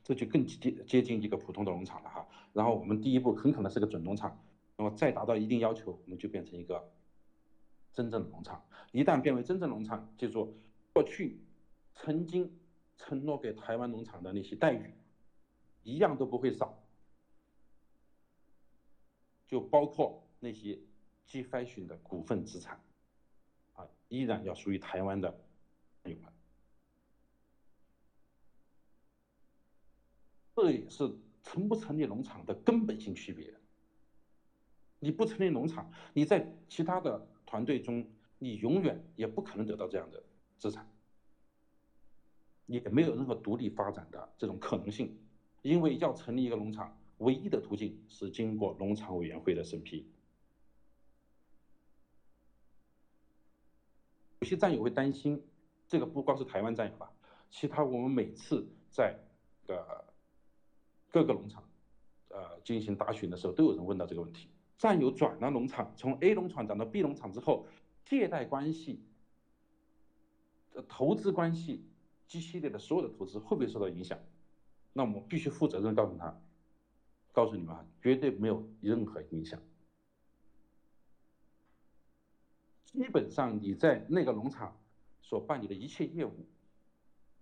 [0.04, 2.26] 这就更接接近一个普通的农场了哈。
[2.52, 4.40] 然后我们第一步很可能是个准农场，
[4.76, 6.88] 那么再达到一定要求，我们就变成一个
[7.92, 8.64] 真正的农场。
[8.92, 10.56] 一旦变为真正农场，记住
[10.92, 11.40] 过去
[11.94, 12.48] 曾经
[12.96, 14.94] 承诺给台湾农场的那些待遇，
[15.86, 16.82] 一样都不会少，
[19.46, 20.76] 就包括那些
[21.26, 22.82] G Fashion 的股份资产，
[23.74, 25.32] 啊，依然要属于台湾的
[26.02, 26.32] 友们。
[30.56, 33.54] 这也是成不成立农场的根本性区别。
[34.98, 40.20] 你不成立农场，你在其他的团队中，你永远也不可能得到这样的
[40.58, 40.90] 资产，
[42.66, 45.16] 也没有任何独立发展的这种可能性。
[45.66, 50.06] 因为要成立一个农场，唯一的途径是经过农场委员会的审批。
[54.40, 55.42] 有些战友会担心，
[55.88, 57.10] 这个不光是台湾战友吧，
[57.50, 59.18] 其他我们每次在
[59.68, 60.04] 呃。
[61.08, 61.64] 各个农场，
[62.28, 67.66] 呃，进行答询的时候，都有人问到这个问题：战友转了农场，从 A 农场转到 B 农场之后，
[68.04, 69.00] 借贷关系、
[70.86, 71.86] 投资关系、
[72.26, 74.18] G 系列的所有的投资会不会受到影响？
[74.96, 76.40] 那我们必须负责任告诉他，
[77.32, 79.60] 告诉你们啊，绝对没有任何影响。
[82.86, 84.74] 基本上你在那个农场
[85.20, 86.46] 所办理的一切业务，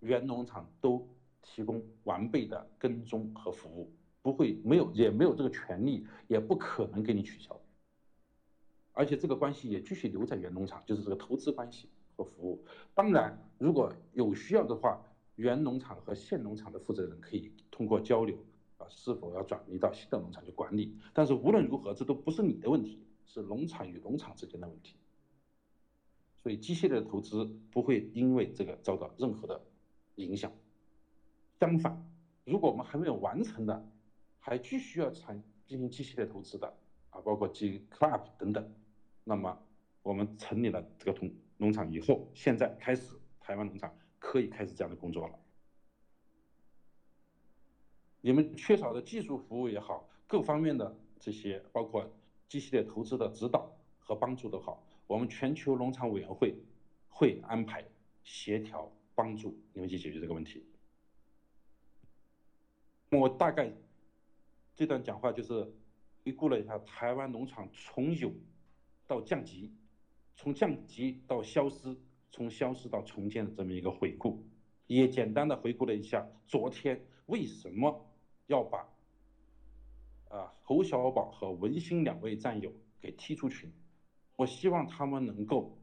[0.01, 1.07] 原农场都。
[1.47, 7.55] 提供完备的跟踪和服务，不会没有也没有这个权利，也不可能给你取消。
[8.93, 12.65] 而且这个关系也继续留在原农场，就是这个投资关系和服务。
[12.95, 14.99] 当然，如果有需要的话，
[15.35, 18.37] 原农场和现农场的负责人可以通过交流
[18.77, 20.97] 啊，是否要转移到新的农场去管理。
[21.13, 24.95] 但是无论如何，这都不是你的问题，是农场与农场之间的问题。
[26.37, 29.59] 所以机械的投资不会因为这个遭到任何的
[30.15, 30.51] 影响。
[31.59, 32.05] 相反，
[32.43, 33.89] 如果我们还没有完成的，
[34.39, 36.67] 还继续要产进行机械的投资的
[37.09, 38.71] 啊，包括基 club 等等，
[39.23, 39.57] 那么
[40.03, 43.91] 我们成立了这个农农场以后，现在开始台湾农场
[44.25, 45.39] 可以开始这样的工作了。
[48.21, 52.11] 你们缺少的技术服务也好，各方面的这些包括
[52.49, 56.55] 机械的投资的指导和帮助都好，我们全球农场委员会
[57.07, 57.85] 会安排
[58.23, 60.65] 协调帮助你们去解决这个问题。
[63.11, 63.71] 我大概
[64.75, 65.71] 这段讲话就是
[66.23, 68.33] 回顾了一下台湾农场从有
[69.05, 69.71] 到降级，
[70.35, 71.95] 从降级到消失，
[72.35, 74.45] 从消失到重建的这么一个回顾，
[74.87, 78.05] 也简单的回顾了一下昨天为什么
[78.47, 78.79] 要把
[80.27, 83.71] 啊侯小宝和文心两位战友给踢出群。
[84.35, 85.79] 我希望他们能够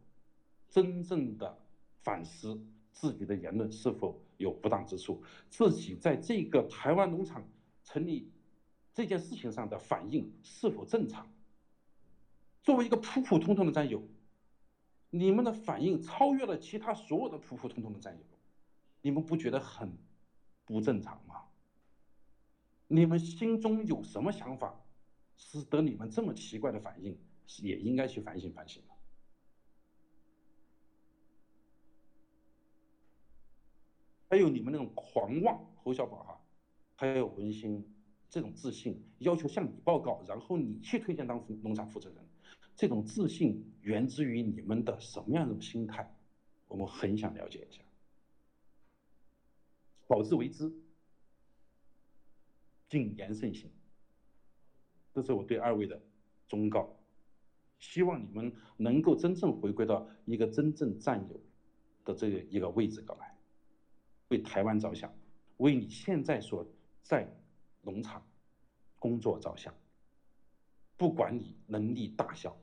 [0.69, 1.59] 真正的
[2.03, 7.43] 反思自己的言论是否有不当之处，自己在这个台湾农场
[7.83, 8.31] 成立
[8.93, 11.27] 这件事情上的反应是否正常。
[12.63, 14.07] 作为一个普普通通的战友，
[15.15, 18.25] 你们的反应超越了其他所有的普普通通的战友，
[19.03, 19.93] 你们不觉得很
[20.65, 21.45] 不正常吗？
[22.89, 24.75] 你们心中有什么想法，
[25.37, 27.19] 使得你们这么奇怪的反应？
[27.63, 28.83] 也应该去反省反省。
[34.31, 36.41] 还有你们那种狂妄，侯小宝哈，
[36.95, 37.87] 还有文心
[38.31, 42.27] 这种自信，要求向你报告，然后你去推荐当农场负责人，
[42.75, 46.15] 这种自信源自于你们的什么样的心态？
[46.69, 47.83] 我们很想了解一下。
[50.09, 50.73] 好自为之，
[52.89, 53.71] 谨言慎行，
[55.13, 56.01] 这是我对二位的
[56.49, 56.95] 忠告。
[57.79, 61.41] 希望你们能够真正回归到一个真正战友
[62.05, 63.37] 的这个一个位置过来，
[64.29, 65.13] 为台湾着想，
[65.57, 66.67] 为你现在所
[67.03, 67.29] 在
[67.81, 68.25] 农场
[68.99, 69.75] 工作着想。
[71.03, 72.57] 不管你能力大小，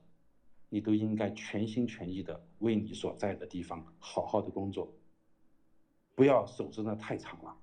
[0.70, 4.90] 你都应该全心全意的为你所在的地方好好的工作，
[6.16, 7.54] 不要守着那太长了，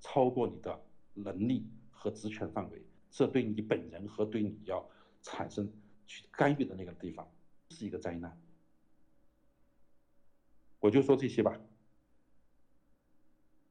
[0.00, 0.84] 超过你的
[1.14, 2.82] 能力和职权范围，
[3.12, 4.84] 这对你本人和对你要
[5.22, 5.72] 产生。
[6.04, 7.26] 去干预的那个地方
[7.70, 8.36] 是一个灾难，
[10.80, 11.56] 我就说这些吧。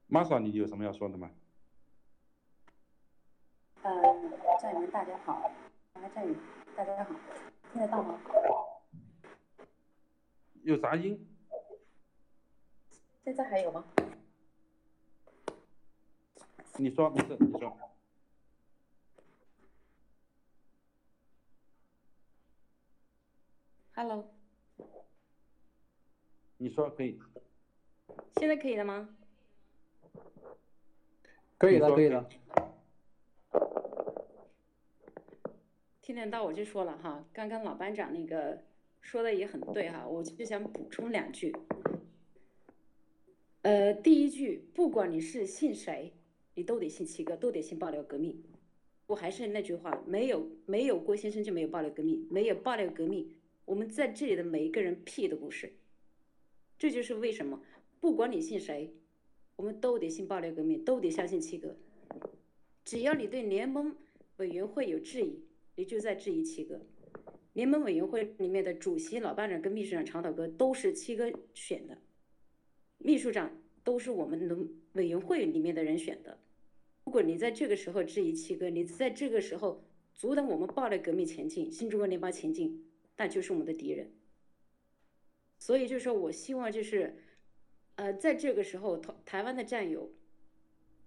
[0.07, 1.29] 玛莎，你有什么要说的吗？
[3.83, 3.91] 嗯，
[4.61, 5.51] 战友们大家好，
[5.93, 6.35] 战友
[6.75, 7.09] 大家好，
[7.71, 8.19] 听得到吗？
[10.63, 11.27] 有杂音？
[13.23, 13.83] 现在还有吗？
[16.77, 17.77] 你说，没事，你说。
[23.93, 24.33] Hello，
[26.57, 27.19] 你说可以，
[28.37, 29.09] 现在可以了吗？
[31.57, 32.27] 可以了，可以了。
[36.01, 38.63] 听得到我就说了哈，刚刚老班长那个
[39.01, 41.55] 说的也很对哈，我就想补充两句。
[43.61, 46.11] 呃，第一句，不管你是信谁，
[46.55, 48.43] 你都得信七哥，都得信爆料革命。
[49.05, 53.35] 我还是那句话，没有没有郭先生就没有爆料革命，没有爆料革命。
[53.65, 55.71] 我们在这里的每一个人屁都不是，
[56.79, 57.61] 这就是为什么，
[57.99, 58.91] 不管你信谁，
[59.55, 61.75] 我们都得信爆料革命，都得相信七哥。
[62.83, 63.95] 只要你对联盟
[64.37, 65.43] 委员会有质疑，
[65.75, 66.81] 你就在质疑七哥。
[67.53, 71.97] 联盟委员会里面的主席、老班长跟秘书长长岛哥都是七哥选的，
[72.97, 76.39] 秘书长都是我们农委员会里面的人选的。
[77.03, 82.87] 如果你在这个时候质疑七哥，你在这个时候阻挡我们暴力革命前进、新中国联邦前进。
[83.17, 84.11] 那就是我们的敌人，
[85.59, 87.15] 所以就是说我希望就是，
[87.93, 90.11] 呃，在这个时候台台湾的战友，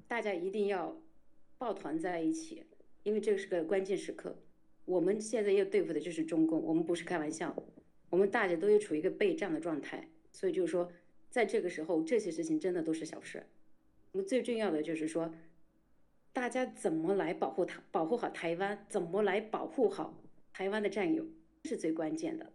[0.07, 1.03] 大家一定要
[1.59, 2.63] 抱团在一起，
[3.03, 4.39] 因为这个是个关键时刻。
[4.85, 7.55] 我们现在要对付的就是中共，我们不是开玩笑，
[8.11, 10.09] 我们大家都要处于一个备战的状态。
[10.33, 10.91] 所以就是说，
[11.31, 13.47] 在这个时候，这些事情真的都是小事。
[14.13, 15.33] 我们最重要的就是说，
[16.33, 20.21] 大家怎么来保护台，保护好台湾，怎么来保护好
[20.53, 21.27] 台湾的战友。
[21.67, 22.53] 是最关键的，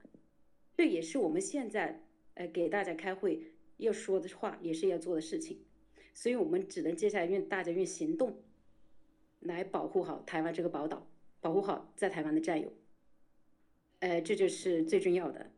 [0.78, 2.00] 这也是我们现在
[2.36, 3.42] 呃给大家开会
[3.78, 5.58] 要说的话，也是要做的事情，
[6.14, 8.38] 所以我们只能接下来用大家用行动
[9.40, 11.09] 来保护好台湾这个宝岛，
[11.42, 12.74] 保护好在台湾的战友，
[14.00, 15.52] 呃，这就是最重要的。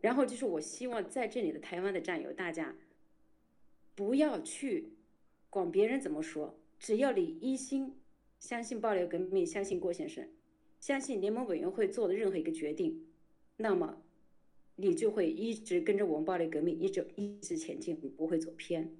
[0.00, 2.74] 然后就是我希望在这里的台湾的战友，大家
[3.94, 4.92] 不要去
[5.48, 7.96] 管别人怎么说，只要你一心
[8.38, 10.28] 相信爆料革命，相信郭先生。
[10.80, 13.06] 相信联盟委员会做的任何一个决定，
[13.56, 14.02] 那么
[14.74, 18.92] 你就会一直跟着我们暴力革命，一直一直前进，不会走偏。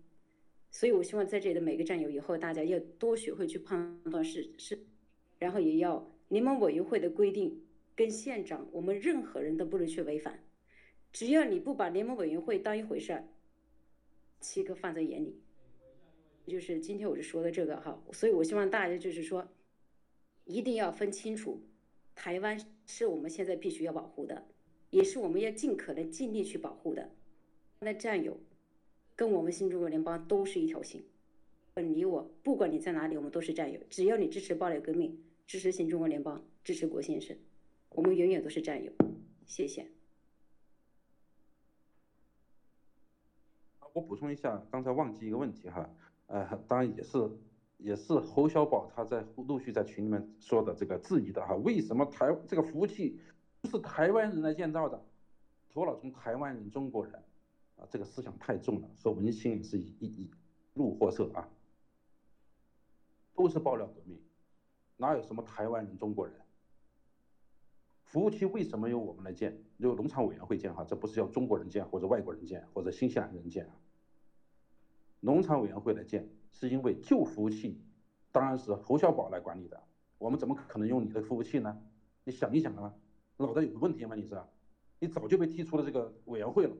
[0.70, 4.78] 所以我希望在这里的每个战友以后，大家要多学会去判断是是，
[5.40, 7.60] 然后也要联盟委员会的规定
[7.94, 10.42] 跟县长，我们任何人都不能去违反。
[11.12, 13.28] 只要你不把联盟委员会当一回事儿，
[14.40, 15.38] 七个放在眼里，
[16.46, 18.02] 就是今天我就说的这个哈。
[18.12, 19.46] 所以我希望大家就是说，
[20.46, 21.60] 一定要分清楚。
[22.14, 24.46] 台湾是我们现在必须要保护的，
[24.88, 27.10] 也是我们要尽可能尽力去保护的。
[27.80, 28.40] 那战友，
[29.14, 31.04] 跟我们新中国联邦都是一条心。
[31.76, 33.78] 你我，不管你在哪里，我们都是战友。
[33.90, 37.36] 只要你支持暴力革命，支持新中国联邦，支持郭先生，
[37.90, 38.92] 我们永远都是战友。
[39.46, 39.86] 谢谢。
[43.92, 45.90] 我补充一下，刚才忘记一个问题哈，
[46.26, 47.30] 呃，当然也是
[47.76, 53.20] 也是侯小宝他在陆续在群里面说的这个质疑的哈，为什么台这个服务器
[53.64, 55.04] 是台湾人来建造的，
[55.68, 57.14] 头脑中台湾人中国人
[57.76, 60.30] 啊，这个思想太重了，和文心也是一一一
[60.72, 61.46] 路货色啊。
[63.34, 64.18] 都是爆料革命，
[64.96, 66.36] 哪有什么台湾人、中国人？
[68.04, 69.64] 服务器为什么由我们来建？
[69.78, 73.74] 由农场委员会建哈，这不是要中国人建或者外国人建或者新西兰人建啊？
[75.20, 77.80] 农场委员会来建，是因为旧服务器
[78.30, 79.82] 当然是侯小宝来管理的，
[80.18, 81.82] 我们怎么可能用你的服务器呢？
[82.24, 82.94] 你想一想啊，
[83.38, 84.14] 脑袋有问题吗？
[84.14, 84.40] 你是？
[84.98, 86.76] 你早就被踢出了这个委员会了，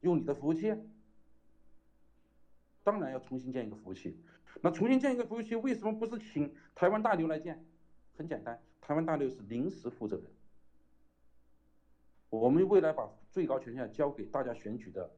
[0.00, 0.74] 用你的服务器？
[2.84, 4.18] 当然要重新建一个服务器。
[4.60, 7.64] 那重新建一个服务器，为什么不是请台湾大牛来建？
[8.16, 10.26] 很简单，台湾大牛是临时负责人。
[12.28, 15.10] 我们未来把最高权限交给大家选举的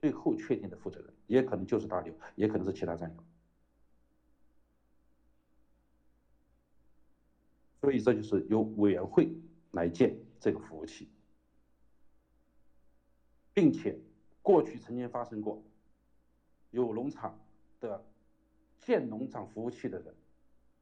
[0.00, 3.24] 最后确定的负责人，也可能就是大牛，也可能是其他战友。
[7.80, 9.30] 所以这就是由委员会
[9.70, 11.08] 来建这个服务器，
[13.52, 13.98] 并且
[14.42, 15.62] 过去曾经发生过
[16.70, 17.38] 有农场
[17.80, 18.04] 的。
[18.84, 20.14] 建农场服务器的人，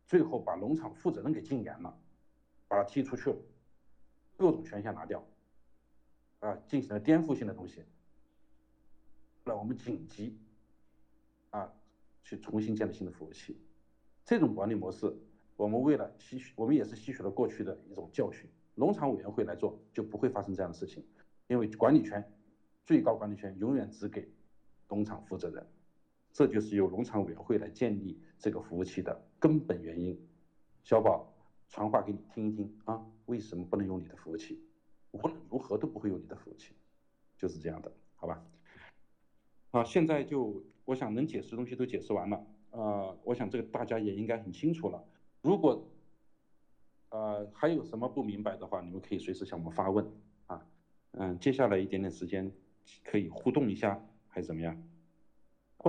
[0.08, 1.96] 最后把农场负责人给禁言了，
[2.66, 3.36] 把他踢出去了，
[4.36, 5.24] 各种权限拿掉，
[6.40, 7.84] 啊，进行了颠覆性的东西。
[9.44, 10.36] 那我们紧急
[11.50, 11.72] 啊，
[12.24, 13.56] 去重新建立新的服务器。
[14.24, 15.16] 这种管理模式，
[15.56, 18.50] 我们为了吸取，我们也是吸取了过去的一种教训。
[18.74, 21.04] 农场委员会来做，就不会发生这样的事情，
[21.46, 22.32] 因为管理权，
[22.84, 24.28] 最高管理权永远只给
[24.88, 25.64] 农场负责人。
[26.32, 30.18] 这就是由农场委员会来建立这个服务器的根本原因。
[30.82, 31.32] 小宝
[31.68, 34.60] 传话给你听一听啊，为什么不能用你的服务器？
[35.12, 36.74] 无论如何都不会用你的服务器，
[37.36, 38.42] 就是这样的，好吧？
[39.70, 42.36] 啊，现在就我想能解释的东西都解释完了
[42.70, 45.04] 啊，我想这个大家也应该很清楚了。
[45.42, 45.86] 如果
[47.10, 50.10] 呃还有什么不明白的话，你们可以随时向我们发问
[50.46, 50.66] 啊。
[51.12, 52.50] 嗯，接下来一点点时间
[53.04, 54.82] 可以互动一下，还是怎么样？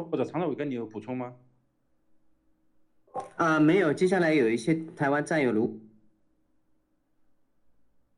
[0.01, 1.35] 或者常常伟哥，你有补充吗？
[3.35, 3.93] 啊，没有。
[3.93, 5.79] 接下来有一些台湾战友如，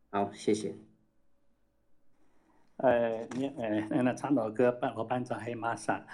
[0.10, 0.74] 好，谢谢。
[2.78, 6.06] 呃，你呃，那长岛哥、班和班长还有玛莎，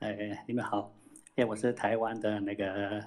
[0.00, 0.14] 呃，
[0.46, 0.94] 你们好。
[1.36, 3.04] 哎，我是台湾的那个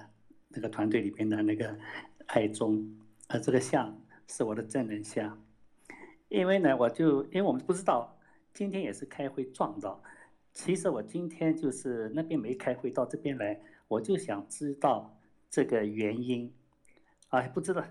[0.48, 1.78] 那个团队里边的那个
[2.26, 2.84] 爱中，
[3.28, 5.40] 呃，这个像是我的真人像。
[6.28, 8.16] 因为呢，我就因为我们不知道，
[8.52, 10.02] 今天也是开会撞到。
[10.52, 15.16] 其实我今天就是那边没开会，到这边来，我就想知道
[15.48, 16.52] 这个原因，
[17.28, 17.84] 啊，不知道，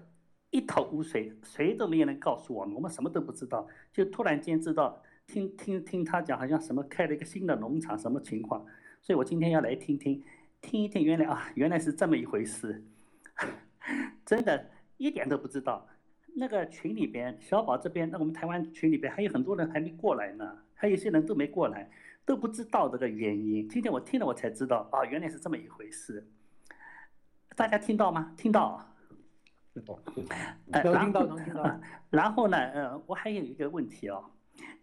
[0.52, 8.66] 一头雾水，谁都没有人告诉我们，我们什么都不知道，就突然间知道，听听听他讲，好像什么开了一个新的农场，什么情况，
[9.02, 10.22] 所以我今天要来听听，
[10.62, 12.84] 听一听，原来啊，原来是这么一回事，
[14.26, 15.88] 真的，一点都不知道。
[16.36, 21.90] 那个群里边，小宝这边，那我们台湾群里边还有很多人还没过来呢，还有些人都没过来。
[22.30, 26.24] 都不知道这个原因，今天我听了我才知道啊，原来是这么一回事。
[27.56, 28.36] 大家听到吗？
[28.38, 28.86] 听到。
[29.74, 30.00] 听到。
[30.14, 31.80] 听到，能听到。
[32.12, 34.24] 然后呢，呃，我还有一个问题哦，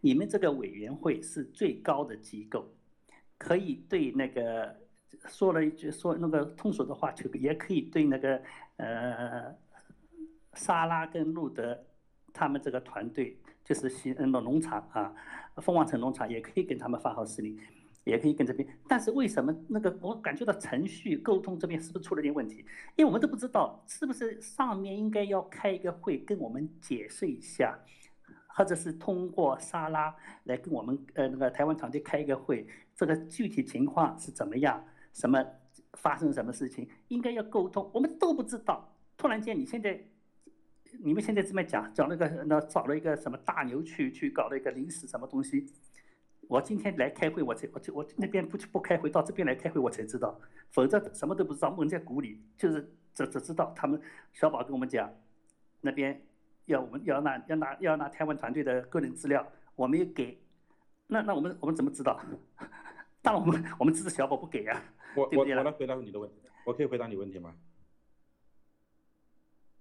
[0.00, 2.68] 你们这个委员会是最高的机构，
[3.38, 4.74] 可以对那个
[5.28, 8.42] 说了一句说那个通俗的话，就也可以对那个
[8.78, 9.54] 呃，
[10.54, 11.80] 莎拉跟路德
[12.32, 13.38] 他们这个团队。
[13.64, 15.12] 就是新农场啊，
[15.62, 17.58] 凤凰城农场也可以跟他们发号施令，
[18.04, 18.68] 也可以跟这边。
[18.86, 22.58] 但是为什么那个我感觉到程序沟通这边是不是出了点问题？
[22.94, 27.78] 因为我们都不知道是不是上面应该要开一个会跟我们解释一下，
[28.48, 34.84] 或者是通过沙拉来跟我们呃那个台湾团队开一个会，这个具体情况是怎么样？
[35.14, 35.42] 什么
[35.94, 36.86] 发生什么事情？
[37.08, 38.92] 应该要沟通，我们都不知道。
[39.16, 39.98] 突然间你现在。
[41.00, 45.66] 你们现在这么讲，讲那个那找了一个什么大牛去去搞了一个临时什么东西？
[46.48, 50.40] 我今天来开会，我才我就我那边不去不开会，到这边来开会，我才知道，
[50.70, 54.00] 否则什么都不知道，蒙在鼓里，就是只只知道他们
[54.32, 55.12] 小宝跟我们讲，
[55.80, 56.22] 那边
[56.66, 59.44] 要我们要拿要拿要拿台湾团队的个人资料，
[59.74, 60.40] 我没有给，
[61.08, 62.20] 那那我们我们怎么知道？
[63.22, 64.80] 当然我们我们支持小宝不给呀。
[65.16, 67.52] 我我我来回答你的问题，我可以回答你问题吗？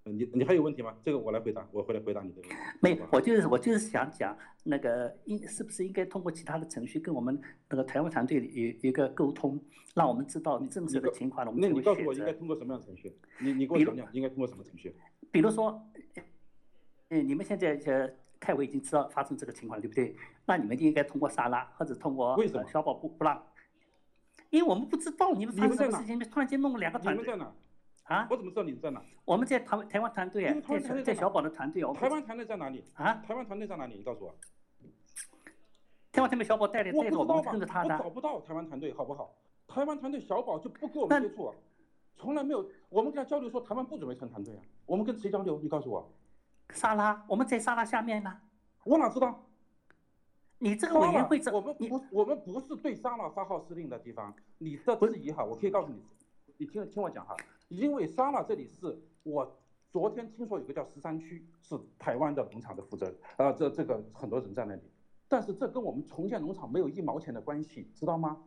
[0.06, 0.96] 你你还有问题吗？
[1.04, 2.56] 这个我来回答，我回来回答你的问题。
[2.80, 9.60] 没，我就是我就是想讲那个应是不是应该通过其他的程序跟我们那个台湾团队有一个沟通，
[9.96, 11.96] 让我们知道你真实的情况，了那你告。
[11.96, 13.12] 诉我应该通过什么样的程序？
[13.40, 14.96] 你你给我讲讲应该通过什么程序？
[15.32, 15.82] 比如说，
[17.10, 18.08] 嗯，你们现在呃
[18.40, 20.16] 开会已经知道发生这个情况，对不对？
[20.46, 23.44] 那你们就应该通过沙拉或者通过为什么呃消保部不让，
[24.52, 27.52] 因为我们不知道你们发生什么事情，突然间弄了两个团队你们在哪？
[28.06, 28.28] 啊。
[28.32, 29.02] 我怎么知道你在哪？
[29.24, 32.84] 我们在台湾台湾团队啊你们，台湾团队在哪在在小宝的团队哦，台湾团队在哪里？
[32.96, 33.96] 啊，台湾团队在哪里？
[33.98, 34.36] 你告诉我。
[36.12, 37.52] 台湾团队小宝带着我带着我们不知道吧？
[37.52, 39.36] 跟着他的我找，不到台湾团队，好不好？
[39.68, 41.56] 台湾团队小宝就不跟我们接触啊，
[42.16, 42.70] 从来没有。
[42.90, 45.60] 我们跟他交流说台湾不准备成团队啊，我们跟谁交流？
[45.62, 46.10] 你告诉我，
[46.70, 48.34] 沙拉，我们在沙拉下面呢。
[48.86, 49.44] 我哪知道？
[50.60, 54.34] 你这个委员会这我们不，我们不是对沙拉发号施令的地方。
[54.60, 56.02] 你的质疑哈，我可以告诉你，
[56.58, 57.36] 你听听我讲哈，
[57.68, 59.58] 因为沙拉这里是我
[59.92, 64.82] 昨天听说有个叫十三区是台湾的农场的负责人，呃，这这个很多人在那里，
[65.28, 68.42] 但是这跟我们重建农场没有一毛钱的关系，知道吗？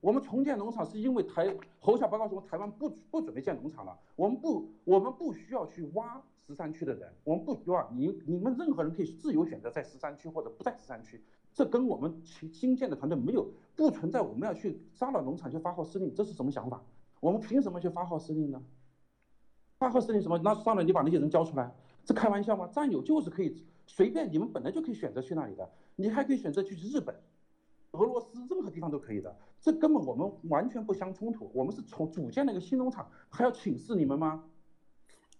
[0.00, 11.24] 我们重建农场是因为台侯小宝告诉我，台湾不不准备建农场了，我们不我们不需要去挖十三区的人，我们不需要你你们任何人可以自由选择在十三区或者不在十三区，
[11.54, 16.82] 这跟我们新新建的团队没有不存在我们要去杀了农场去发号施令，这是什么想法？
[17.20, 18.62] 我们凭什么去发号施令呢？
[19.78, 20.38] 发号施令什么？
[20.38, 21.72] 那上来，你把那些人交出来，
[22.04, 22.68] 这开玩笑吗？
[22.72, 27.14] 战友就是可以随便，你们本来就可以选择去那里的，你还可以选择去日本、
[27.92, 31.50] 俄罗斯，任何地方都可以的，这根本我们完全不相冲突。
[31.54, 34.44] 我们是从组建了一个新农场，还要请示你们吗？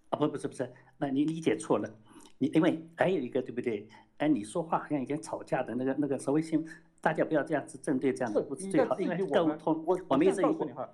[0.09, 1.89] 啊不不是不是，那你理解错了，
[2.37, 3.87] 你因为还有一个对不对？
[4.17, 6.65] 哎，你说话好像有点吵架的那个那个所谓性，
[6.99, 10.89] 大家不要这样子针对这样子，不是最好，因为我通，我我没有质疑这样告诉你哈，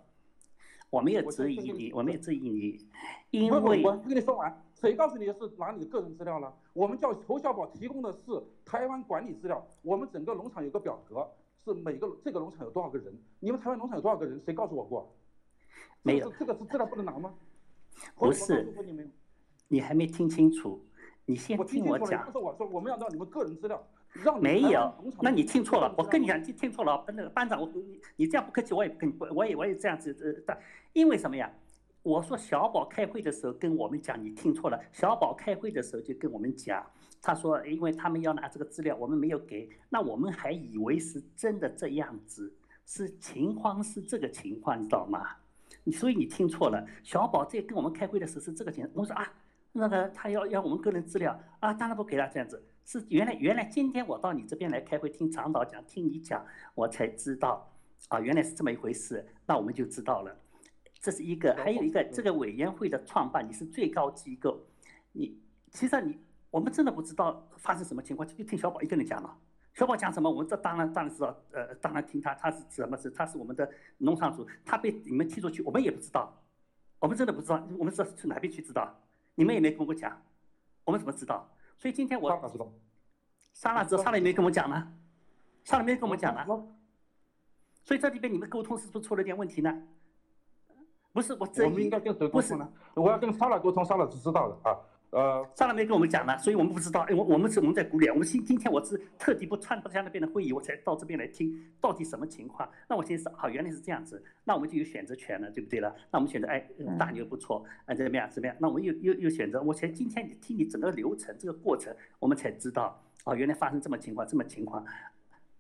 [0.95, 2.87] 我没有质疑你，我没有质疑你，
[3.31, 6.55] 因为我我跟你说完，谁告诉你的是拿你的个人资料了？
[6.71, 11.29] 我们叫侯小宝提供的是台湾管理资料，我们整个农场有个表格，
[11.65, 14.41] 是每个这个农场有多少个人，你们台湾农场有多少个人？
[14.45, 15.13] 谁告诉我过？
[16.01, 17.33] 没有这个是这个资料不能拿吗？
[18.15, 18.73] 不是
[19.67, 20.81] 你还没听清楚，
[21.25, 22.31] 你先我听我讲不。
[22.31, 23.85] 是我说我们要让你们个人资料，
[24.23, 25.93] 让没有那你听错了。
[25.97, 27.03] 我跟你讲，讲，听听错了。
[27.07, 30.57] 那个班长，我你你这样不客气，我也不跟你，我也我也这样子呃，但
[30.93, 31.51] 因为什么呀？
[32.01, 34.79] 我说小宝开会的时候跟我们讲，你听错了。
[34.91, 36.85] 小宝开会的时候就跟我们讲，
[37.21, 42.53] 他说因为他们要拿这个资料，我们没有给，那我们还以为是真的这样子，
[42.85, 45.27] 是情况是这个情况，你知道吗？
[45.83, 46.85] 你所以你听错了。
[47.03, 49.33] 小宝在跟我们开会的时候是这个情况，我说啊，
[49.71, 52.63] 那个他要要我们个人资料啊，当然不给他这样子。
[52.85, 57.67] 是原来原来今天我到你这边来开会，听长导讲，听你讲，我才知道
[58.09, 59.25] 啊，原来是这么一回事。
[59.47, 60.37] 那我们就知道了。
[61.01, 64.59] 这是一个，还有一个这个委员会的创办，你是最高机构，
[65.11, 65.39] 你
[65.71, 66.17] 其实你
[66.51, 69.35] 我们真的不知道发生什么情况，就听小宝一个人讲了。
[69.73, 73.67] 小宝讲什么，我们这当然当然知道，呃，当然听他，他是什么是他是我们的
[73.97, 76.33] 农场主，他被你们踢出去，我们也不知道，
[76.99, 78.95] 我们真的不知道，我们是去哪边去知道？
[79.33, 80.21] 你们也没跟我讲，
[80.85, 81.51] 我们怎么知道？
[81.77, 82.71] 所以今天我莎拉知道？
[83.53, 84.93] 沙拉知道，沙拉也没跟我讲呢，
[85.63, 86.45] 沙拉没跟我们讲呢，
[87.83, 89.83] 所以这里边你们沟通是不是出了点问题呢？
[91.13, 92.69] 不是我质我们应，该跟谁沟通呢？
[92.93, 94.75] 我要跟沙拉沟通，沙拉是知道的啊。
[95.15, 96.99] 呃，上来没跟我们讲呢，所以我们不知道。
[97.03, 102.69] 哎，我我们是我们在鼓励，我们今今天我是特地不参加那边的会议，我才到这边来听到底什么情况。
[102.89, 105.95] 那我先是好，原来是这样子，那我们就有选择权了，对不对了？
[106.11, 108.53] 那我们选择，哎，呃大牛不错，啊怎么样怎么样？
[108.59, 114.85] 那我们又又又选择，我才今天听你整个流程这个过程，我们才知道，哦，原来发生这么情况，这么情况，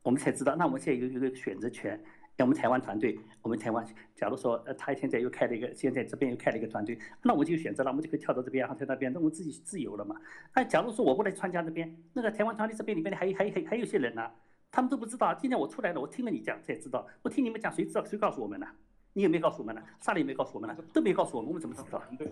[0.03, 0.53] 我们才知道。
[0.57, 1.97] 那我们现在有有一个选择权。
[2.37, 10.15] 像我们台湾团队，我们台湾，假如说，呃，他现在又开了一个，现在这边又开了一个团队，那我们就选择了，我们就可以跳到这边，然后在那边，那我们自己自由了嘛。
[10.53, 14.29] 那假如说我不来参加这边，那个台湾团队这边里面的还有还有还有还有些人呢、
[14.69, 15.33] 他们都不知道。
[15.35, 18.67] 今天我出来了，我听了你讲才知道，我听你们讲，谁知道谁告诉我们呢？
[19.13, 19.81] 你有没有告诉我们呢？
[20.01, 20.75] 萨里有没有告诉我们呢？
[20.93, 22.03] 都没告诉我们，我们怎么知道？
[22.17, 22.27] 对，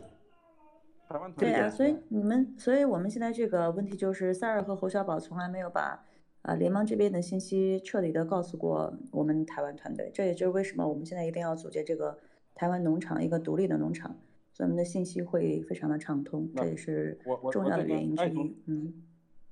[1.08, 6.04] 台湾团队对啊，所以你们，所以我们现在这个问题就是，塞尔和侯小宝从来没有把
[6.44, 12.20] 啊联邦这边的信息彻底的告诉过我们台湾团队，这也就是为什么我们现在一定要组建这个
[12.54, 14.16] 台湾农场，一个独立的农场，
[14.52, 17.18] 所以我们的信息会非常的畅通，这也是
[17.52, 18.56] 重要的原因之一。
[18.68, 18.94] 嗯，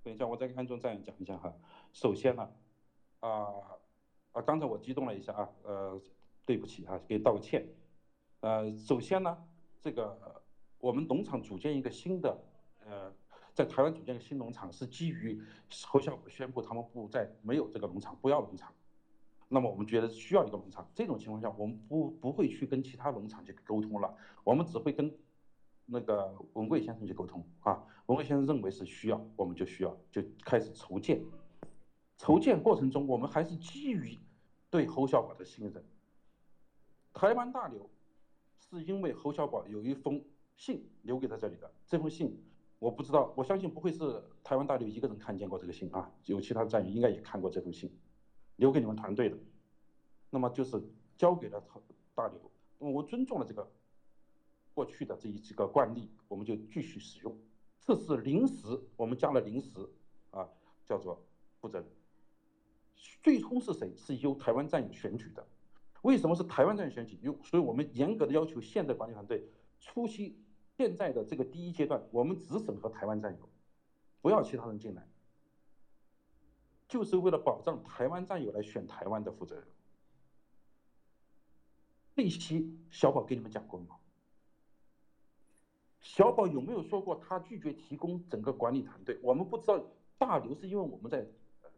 [0.04, 1.54] 等一下，我再跟安总再讲一下哈。
[1.94, 2.50] 首先呢，
[3.22, 3.48] 啊
[4.34, 6.02] 啊，刚才我激动了一下啊，呃，
[6.46, 7.66] 对不起啊，给道个歉。
[8.42, 9.38] 呃，首先呢，
[9.80, 10.42] 这个
[10.80, 12.38] 我们农场组建一个新的，
[12.86, 13.14] 呃，
[13.54, 15.42] 在台湾组建一个新农场是基于
[15.86, 18.74] 侯小宝宣布他们不再没有这个农场，不要农场。
[19.50, 25.14] 那么我们觉得需要一个农场，这种情况下，我们不不会去跟其他农场去沟通了，我们只会跟
[25.86, 27.84] 那个文贵先生去沟通啊。
[28.06, 31.22] 文贵先生认为是需要，我们就需要，就开始筹建。
[32.18, 34.18] 筹建过程中，我们还是基于
[34.70, 35.84] 对侯小宝的信任。
[37.14, 37.90] 台湾大流
[38.70, 40.24] 是因为侯小宝有一封
[40.56, 42.42] 信留给在这里的，这封信
[42.82, 47.96] 我不知道，我相信不会是台湾大刘一个人看见过这个信啊，有其他战友应该也看过这封信，
[48.56, 49.38] 留给你们团队的。
[50.32, 50.82] 那么就是
[51.16, 51.64] 交给了
[52.16, 53.72] 大刘，那么，我尊重了这个
[54.74, 57.38] 过去的这一几个惯例，我们就继续使用。
[57.80, 58.66] 这是临时，
[58.96, 59.70] 我们加了临时
[60.32, 60.50] 啊，
[60.84, 61.24] 叫做
[61.60, 61.88] 负责人。
[63.22, 63.96] 最终是谁？
[63.96, 65.48] 是由台湾战友选举的。
[66.02, 67.20] 为什么是台湾战友选举？
[67.22, 69.48] 有，所以我们严格的要求现在管理团队
[69.80, 70.44] 初期
[70.78, 73.50] 现在的这个第一阶段，我们只审核台湾战友，
[74.22, 75.08] 不要其他人进来，
[76.88, 79.66] 就是为了保障台湾战友来选台湾的负责人。
[82.16, 83.98] 这一期小宝给你们讲过吗？
[86.00, 89.20] 小宝有没有说过他拒绝提供整个管理团队？
[89.22, 89.80] 我们不知道
[90.18, 91.26] 大刘是因为我们在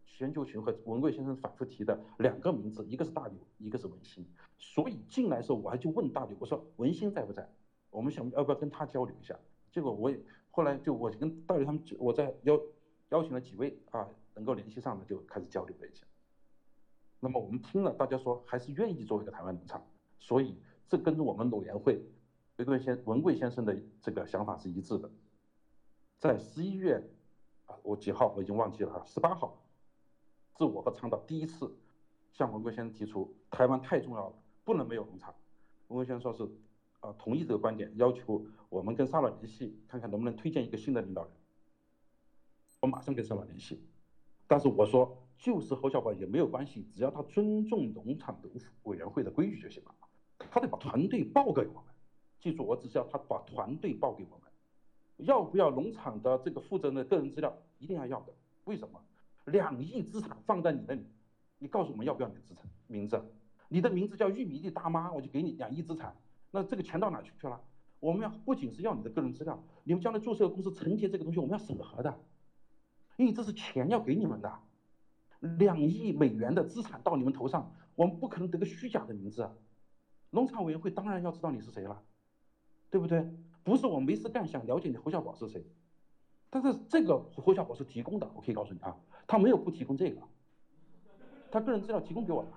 [0.05, 4.25] 全球群和文贵先生反复提的两个名字，一个是大刘，一个是文心，
[4.57, 7.49] 所以进来的时候我还就问大刘，我说文心在不在？
[7.93, 9.39] 我们想要不要跟他交流一下？
[9.71, 10.19] 结果我也
[10.51, 12.59] 后来就我跟大刘他们，我在邀
[13.09, 16.05] 邀请了几位啊，能够联系上的就开始交流了一下。
[17.19, 19.85] 那么我们听了大家说还是愿意做一个台湾农场。
[20.19, 22.01] 所以这跟我们委员会
[22.57, 25.09] 文贵先文贵先生的这个想法是一致的。
[26.17, 27.03] 在十一月
[27.65, 29.61] 啊，我几号我已经忘记了啊，十八号，
[30.57, 31.75] 是我和倡导第一次
[32.31, 35.33] 向文贵先生提出，台湾太重要了，不能没有农场。
[35.89, 36.49] 文贵先生说是
[37.03, 41.31] 啊，同意这个观点，要求我们跟沙老联系，看看能不能推荐一个新的领导人。
[42.79, 43.83] 我马上跟沙老联系，
[44.47, 48.49] 但是我说就是侯小宝也没有关系，只要他尊重农场的
[48.83, 49.93] 委员会的规矩就行了。
[50.49, 51.83] 他得把团队报给我们，
[52.39, 54.49] 记住，我只是要他把团队报给我们。
[55.17, 57.53] 要不要农场的这个负责人的个人资料？
[57.79, 58.33] 一定要要的。
[58.63, 59.01] 为什么？
[59.45, 61.05] 两亿资产放在你那里，
[61.59, 63.21] 你告诉我们要不要你的资产名字？
[63.67, 66.15] 你的名字叫玉米地大妈，我就给你两亿资产。
[66.55, 67.59] 那这个钱到哪去去了？
[67.99, 72.19] 我们要不仅是要你的个人资料，你们将来注册公司承接这个东西，我们要审核的，
[73.15, 74.59] 因为这是钱要给你们的。
[75.57, 79.49] 两亿美元的资产到你们头上，我们不可能得个虚假的名字。
[80.29, 82.03] 农场委员会当然要知道你是谁了，
[82.89, 83.27] 对不对？
[83.63, 85.65] 不是我没事干想了解你侯小宝是谁，
[86.49, 88.95] 但是这个侯小宝是提供的，我可以告诉你啊，
[89.25, 90.21] 他没有不提供这个，
[91.49, 92.49] 他个人资料提供给我了，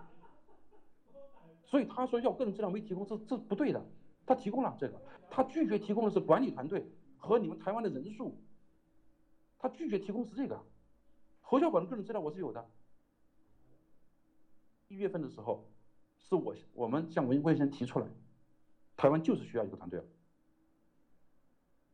[1.66, 3.84] 所以他说要个人资料没提供，这这不对的，
[4.24, 6.86] 他提供了这个，他拒绝提供的是管理团队
[7.18, 8.34] 和你们台湾的人数，
[9.58, 10.58] 他拒绝提供是这个，
[11.40, 12.66] 侯小宝的个人资料我是有的，
[14.88, 15.64] 一月份的时候。
[16.28, 18.06] 是我我们向文贵先生提出来，
[18.96, 20.02] 台湾就是需要一个团队，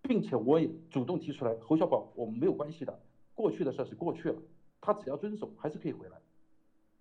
[0.01, 2.99] 并且我也主动提出来，侯小宝我们没有关系的，
[3.35, 4.41] 过去的事是过去了，
[4.81, 6.17] 他只要遵守还是可以回来，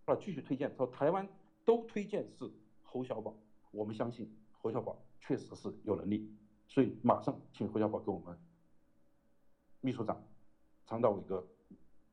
[0.04, 1.26] 啊继续推荐，说台湾
[1.64, 2.52] 都推荐是
[2.92, 3.34] 侯小宝，
[3.72, 6.30] 我们相信侯小宝确实是有能力，
[6.68, 8.38] 所以马上请侯小宝跟我们
[9.80, 10.22] 秘书长
[10.86, 11.48] 常道伟哥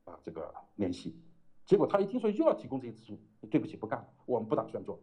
[0.04, 1.18] 啊这个联系。
[1.64, 3.18] 结果他一听说又要提供这些资讯，
[3.50, 5.00] 对不起，不干了，我们不打算做。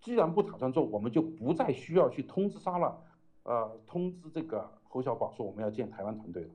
[0.00, 3.02] 既然不打算做，我们就不再需要去通知沙了，
[3.42, 6.50] 呃，通知这个侯小宝说我们要建台湾团队了，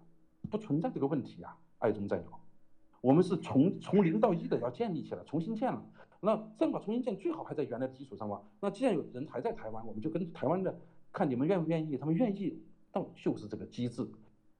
[0.50, 2.32] 不存在这个问题啊，爱中战友，
[3.02, 5.86] 我们是从从零到一的要建立起来，重新建了。
[6.26, 8.42] 那正好重新建，最好还在原来的基础上嘛。
[8.62, 10.74] 那既然有人还在台湾，我们就跟台湾的
[11.12, 12.58] 看你们愿不愿意，他们愿意，
[12.94, 14.10] 那就是这个机制，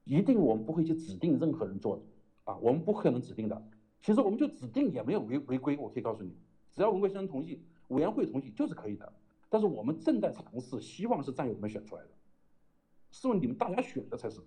[0.04, 1.98] 一定我们不会去指定任何人做。
[2.44, 3.66] 啊，我们不可能指定的。
[4.02, 6.36] 其实我们就指定也没有违违规，我可以告诉你，
[6.70, 7.58] 只要文贵先生同意，
[7.88, 9.10] 委员会同意就是可以的。
[9.48, 12.10] 但是我们正在尝试，希望是战友们选出来的。
[13.10, 14.42] 试问你们大家选的才是。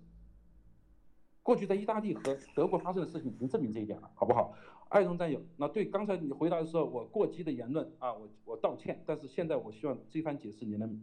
[1.48, 4.52] 过去在意大利和德国发生的事情已经证明这一点了，好不好？
[4.90, 9.02] 爱中战友，那对刚才你回答的时候我过激的言论啊，我我道歉。
[9.06, 11.00] 但是现在我希望这番解释你能，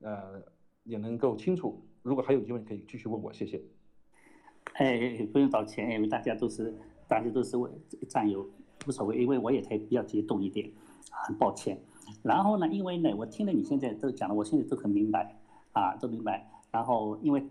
[0.00, 0.40] 呃，
[0.84, 1.82] 也能够清楚。
[2.04, 3.60] 如果还有疑问可以继续问我，谢谢。
[4.74, 6.72] 哎，不用道歉，因为大家都是
[7.08, 7.68] 大家都是为
[8.08, 8.48] 战友，
[8.86, 10.70] 无所谓，因为我也才比较激动一点，
[11.10, 11.76] 很抱歉。
[12.22, 15.40] 然后呢，因为呢，我听了你现在都讲了，我现在都很明白，
[15.72, 16.48] 啊，都明白。
[16.70, 17.44] 然后因为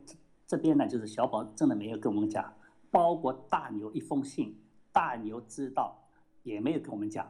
[0.47, 2.53] 这边呢，就是小宝真的没有跟我们讲，
[2.89, 4.57] 包括大牛一封信，
[4.93, 6.01] 大牛知道
[6.43, 7.29] 也没有跟我们讲。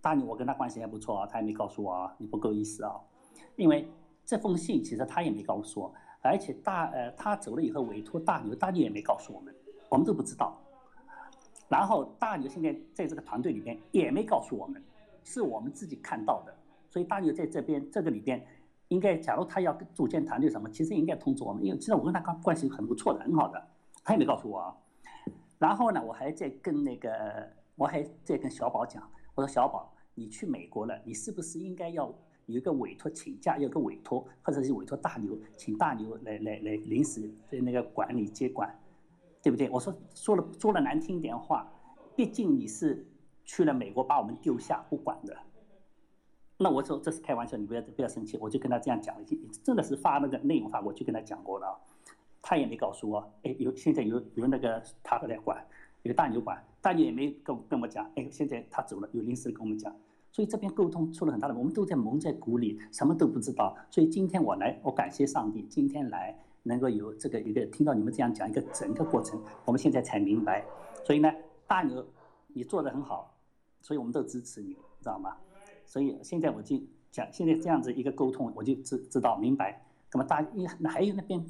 [0.00, 2.98] 大牛我跟他关系还不错啊，他也没告诉我啊，你不够意思啊。
[3.56, 3.86] 因为
[4.24, 5.94] 这封信其实他也没告诉我。
[6.22, 9.54] 而且大呃，他走了以后委托大牛，大牛也没告诉我们，
[9.90, 10.58] 我们都不知道。
[11.68, 14.82] 然后大牛现在在这个团队里边也没告诉我们，
[15.24, 16.54] 是我们自己看到的。
[16.88, 18.44] 所以大牛在这边这个里边
[18.88, 23.68] 应该假如他要组建团队什么，其实应该通知我们，因为其实我跟他关关系很不错的，很好的，
[24.04, 24.76] 他也没告诉我啊。
[25.58, 27.10] 然后呢，我还在跟那个，
[27.74, 29.02] 我还在跟小宝讲，
[29.34, 32.06] 我说小宝，你去美国了，你是不是应该要
[32.46, 38.72] 有一个委托请假，有个委托，或者是委托大牛，请大牛来来来临时在那个管理接管，
[39.42, 39.68] 对不对？
[39.70, 41.66] 我说说了说了难听点话，
[42.14, 43.04] 毕竟你是
[43.44, 45.36] 去了美国把我们丢下不管的。
[46.58, 49.14] 那我说这是开玩笑，你不要不要生气，我就跟他这样讲，
[49.62, 51.78] 真的是发那个内容发，我就跟他讲过了。
[52.40, 55.62] 他也没告诉我，哎，有现在有有那个他来管，
[56.02, 59.94] 有大牛管，大牛也没跟跟我讲，哎，现在他走了，有临时跟我们讲，
[60.30, 63.76] 所以这边沟通出了很大的，我们都在蒙在鼓里，什么都不知道。
[63.90, 70.64] 所以今天我来，我感谢上帝，今天来能够有这个一个听到你们这样讲一个整个过程，我们现在才明白。
[71.04, 71.30] 所以呢，
[71.66, 72.06] 大牛
[72.46, 73.34] 你做的很好，
[73.80, 75.36] 所以我们都支持你，知道吗？
[75.86, 76.78] 所以现在我就
[77.10, 79.82] 讲，现在这样子一个沟通，我就知知道明白。
[80.12, 81.42] 那么大，因为还有那边。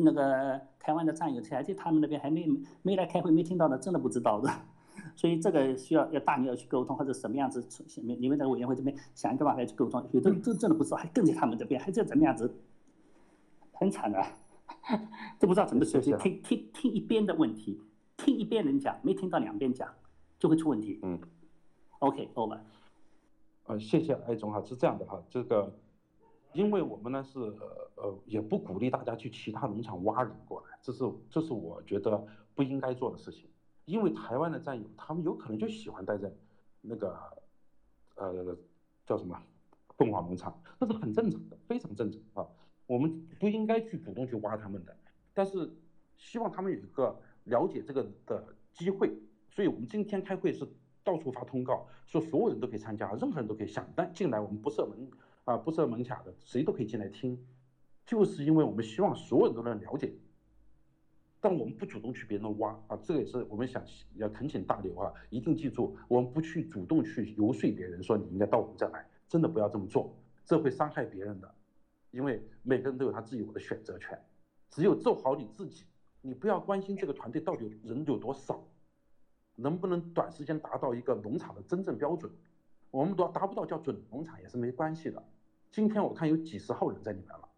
[0.00, 2.48] 那个台湾的战友，还在他们那边还没
[2.82, 4.48] 没来开会，没听到的，真的不知道的。
[5.16, 7.66] 所以这个需要要大牛要去沟通，或者什么样子？
[8.04, 12.48] 你你们在委员会这边想一个办法去沟通，有的真真的不知道，还跟在他们这边，还在怎么样子？
[13.72, 14.24] 很惨的，
[15.40, 16.12] 都不知道怎么学习。
[16.12, 17.80] 听听听一边的问题，
[18.16, 19.88] 听一边人讲，没听到两边讲，
[20.38, 21.00] 就会出问题。
[21.02, 21.18] 嗯。
[21.98, 22.60] OK，over。
[23.68, 25.72] 呃，谢谢艾总哈，是这样的哈，这个。
[26.54, 27.38] 因为我们呢是
[27.96, 33.46] 呃也不鼓励大家去其他农场挖人过来，这是这是我觉得不应该做的事情。
[33.84, 36.32] 因为台湾的战友他们有可能就喜欢待在
[36.80, 37.14] 那个
[38.14, 38.56] 呃
[39.04, 39.38] 叫什么
[39.98, 42.48] 凤凰农场，那是很正常的，非常正常啊。
[42.86, 44.96] 我们不应该去主动去挖他们的，
[45.34, 45.70] 但是
[46.16, 47.14] 希望他们有一个
[47.44, 48.42] 了解这个的
[48.72, 49.12] 机会。
[49.50, 50.66] 所以我们今天开会是
[51.04, 55.08] 到处发通告，说所有人都可以参加，任何人都可以想但进来，我们不设门。
[55.44, 57.42] 啊，不设门卡的，谁都可以进来听，
[58.04, 60.12] 就是因为我们希望所有人都能了解，
[61.40, 63.82] 但我们不主动去别人挖啊，这个也是我们想
[64.16, 71.50] 要恳请大刘啊，一定记住，我们不去主动去游说别人说你应该到我们这来，真的不要这么做，这会伤害别人的，
[72.10, 74.22] 因为每个人都有他自由的选择权，
[74.68, 75.86] 只有做好你自己，
[76.20, 78.62] 你不要关心这个团队到底人有多少，
[79.60, 82.30] 能不能短时间达到一个农场的真正标准，
[82.92, 85.20] 我们都达不到叫准农场也是没关系的。
[85.72, 87.48] 今天我看有几十号人在里面了，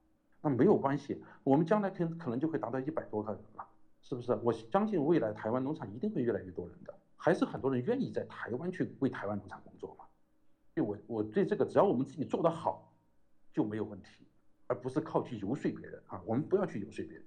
[0.40, 3.66] 那没有关系，我们将来可可能就会达到一百多个人了，
[4.00, 4.34] 是不是？
[4.42, 10.06] 我相信未来台湾农场一定会越来越多人的，还是很多人愿意在台湾去为台湾农场工作嘛？
[10.74, 12.90] 因为我我对这个，只要我们自己做得好，
[13.52, 14.26] 就没有问题，
[14.66, 17.24] 而不是靠去游说别人啊，我们不要去游说别人，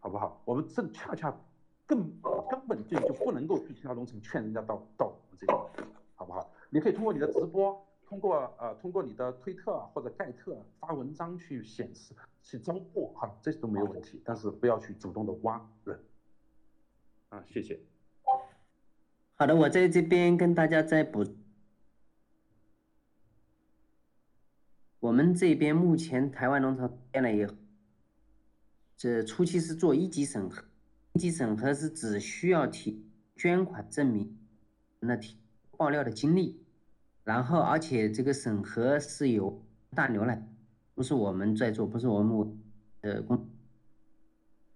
[0.00, 0.40] 好不好？
[0.46, 1.30] 我们正恰恰
[1.88, 2.08] 更
[2.48, 5.58] 根本就就不能够去其他农场劝人家到到我们这边，
[6.14, 6.48] 好不好？
[6.70, 7.84] 你可以通过你的直播。
[8.06, 14.22] 通过呃，通过你的推特或者盖特发文章去显示、去招募哈，这些都没有问题。
[14.24, 16.00] 但是不要去主动的挖人。
[17.28, 17.78] 啊，谢谢。
[19.34, 21.22] 好的，我在这边跟大家再补，
[25.00, 27.54] 我们这边目前台湾农场建了以后，
[28.96, 30.64] 这初期是做一级审核，
[31.18, 33.04] 一级审核是只需要提
[33.34, 34.38] 捐款证明，
[35.00, 35.36] 那提
[35.76, 36.62] 爆料的经历。
[37.24, 39.60] 然后，而且这个审核是由
[39.96, 40.48] 大牛来，
[40.94, 42.56] 不是我们在做，不是我们
[43.00, 43.48] 的工，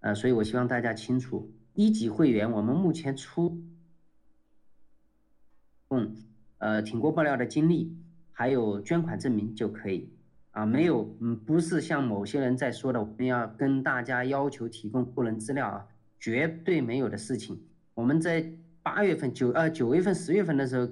[0.01, 3.63] 呃，所以我希望大家清楚，一级会员我们目前出，
[5.91, 6.13] 嗯，
[6.57, 7.97] 呃，挺过爆料的经历，
[8.33, 10.11] 还有捐款证明就可以，
[10.51, 15.87] 啊，没有，嗯，不是像某些人在说的，我们要跟大家要求提供个人资料啊，
[16.23, 17.61] 绝对没有的事情。
[17.93, 20.87] 我们在八月份、九呃九月份、十月份的时候。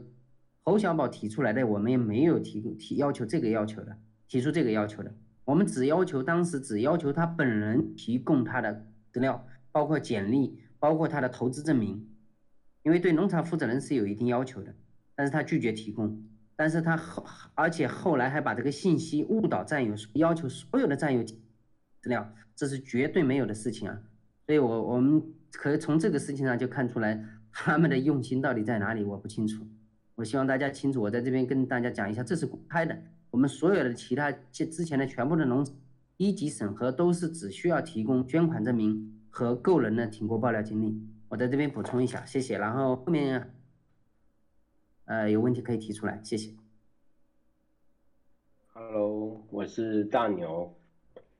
[0.64, 5.12] 侯小宝提出来的，我们也没有提提要求这个要求的，提出这个要求的，
[5.44, 12.08] 我们只要求当时只要求他本人提供他的资料，包括简历，包括他的投资证明，
[12.84, 14.76] 因为对农场负责人是有一定要求的，
[15.16, 16.24] 但是他拒绝提供，
[16.56, 17.26] 但是他后
[17.56, 21.36] 而且后来还把这个信息误导战友，要求所有的战友资
[22.04, 24.00] 料，这是绝对没有的事情啊，
[24.52, 25.24] 所以我我们
[25.54, 27.18] 可以从这个事情上就看出来
[27.54, 29.66] 他们的用心到底在哪里，我不清楚。
[30.14, 33.02] 我希望大家清楚，我在这边跟大家讲一下，这是公开的。
[33.30, 35.66] 我们所有的其他之之前的全部的农
[36.18, 41.02] 一级审核都是只需要提供捐款证明和个人的挺过爆料经历。
[41.30, 42.58] 我在这边补充一下，谢谢。
[42.58, 43.54] 然后后面
[45.06, 46.54] 呃有问题可以提出来，谢谢。
[48.74, 50.76] Hello，我是大牛，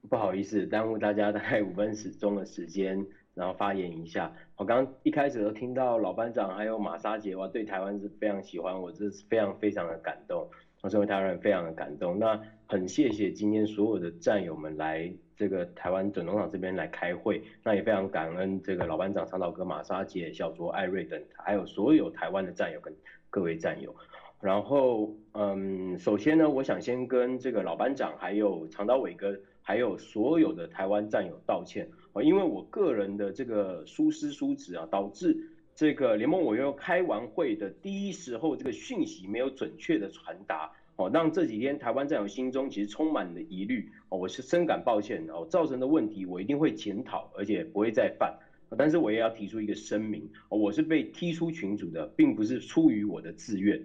[0.10, 3.06] 不好意思耽误大家大概五分钟的时间。
[3.34, 10.46] 然后发言一下，我刚刚一开始都听到老班长还有马莎姐，哇，对台湾是非常喜欢，我这是非常非常的感动，
[10.82, 12.20] 我身为台湾人非常的感动。
[12.20, 22.94] 那很谢谢今天所有的战友们来这个台湾准农场这边来开会，那也非常感恩这个老班长长岛哥、马莎姐、小卓、艾瑞等，还有所有台湾的战友跟
[23.30, 23.96] 各位战友。
[24.42, 35.38] 然后，嗯，首先呢，我想先跟这个老班长、还有长岛伟哥，还有所有的台湾战友道歉啊，因为我个人的这个疏失疏职啊，导致
[35.76, 40.72] 这个联盟委员开完会的第一时候，这个讯息没有准确的传达。
[40.98, 48.38] 哦，让这几天台湾战友心中其实充满了疑虑，我是深感抱歉哦，造成的问题我一定会检讨，而且不会再犯。
[48.78, 53.82] 但是我也要提出一个声明，我是被踢出群组的，并不是出于我的自愿。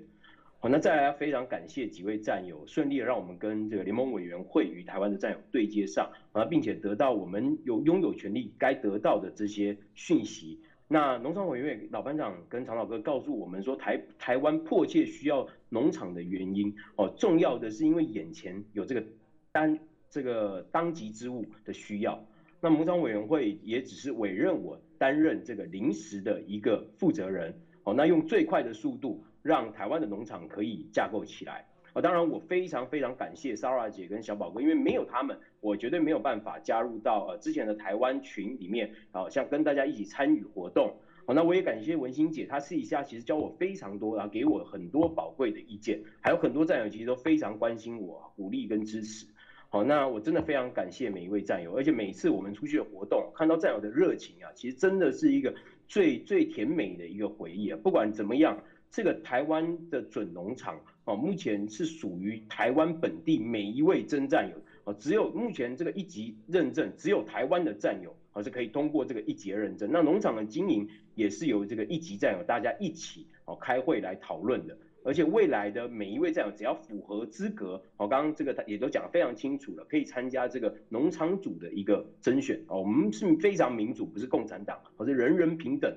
[0.68, 10.60] 那再来非常感谢几位战友顺利的让我们跟这个联盟委员会与台湾的战友对接上啊，并且得到我们有拥有权利该得到的这些讯息。
[10.88, 19.04] 那农场委员会老班长跟常老哥告诉我们说，台台湾迫切需要农场的原因哦，重要的是因为眼前有这个
[19.52, 22.24] 当这个当即之务的需要。
[22.60, 27.54] 那农场委员会也只是委任我担任这个临时的一个负责人
[27.84, 31.64] 哦，那用最快的速度让台湾的农场可以架构起来。
[31.92, 40.94] 啊，当然我非常非常感谢 s a r a 姐跟小宝哥，因为没有他们，我绝对没有办法加入到呃之前的台湾群里面，啊，像跟大家一起参与活动。
[41.26, 49.26] 好，那我也感谢文心姐，她私底下其实教我非常多，然后给我很多宝贵的意见，还有很多战友其实都非常关心我，鼓励跟支持。
[49.70, 55.52] 好，那我真的非常感谢每一位战友，而且每次我们出去的活动，看到战友的热情啊，其实真的是一个
[55.88, 57.78] 最最甜美的一个回忆啊。
[57.82, 60.80] 不管怎么样，这个台湾的准农场。
[61.04, 69.88] 哦，目前是属于台湾本地每一位真战友哦，只有目前这个一级认证，只有台湾的战友哦是可以通过这个一级认证。
[69.92, 85.96] 那农场的经营也是由这个一级战友大家一起哦开会来讨论的，而且未来的每一位战友只要符合资格，哦，刚刚这个他也都讲得非常清楚了，可以参加这个农场主的一个甄选哦，我们是非常民主，不是共产党，而是人人平等。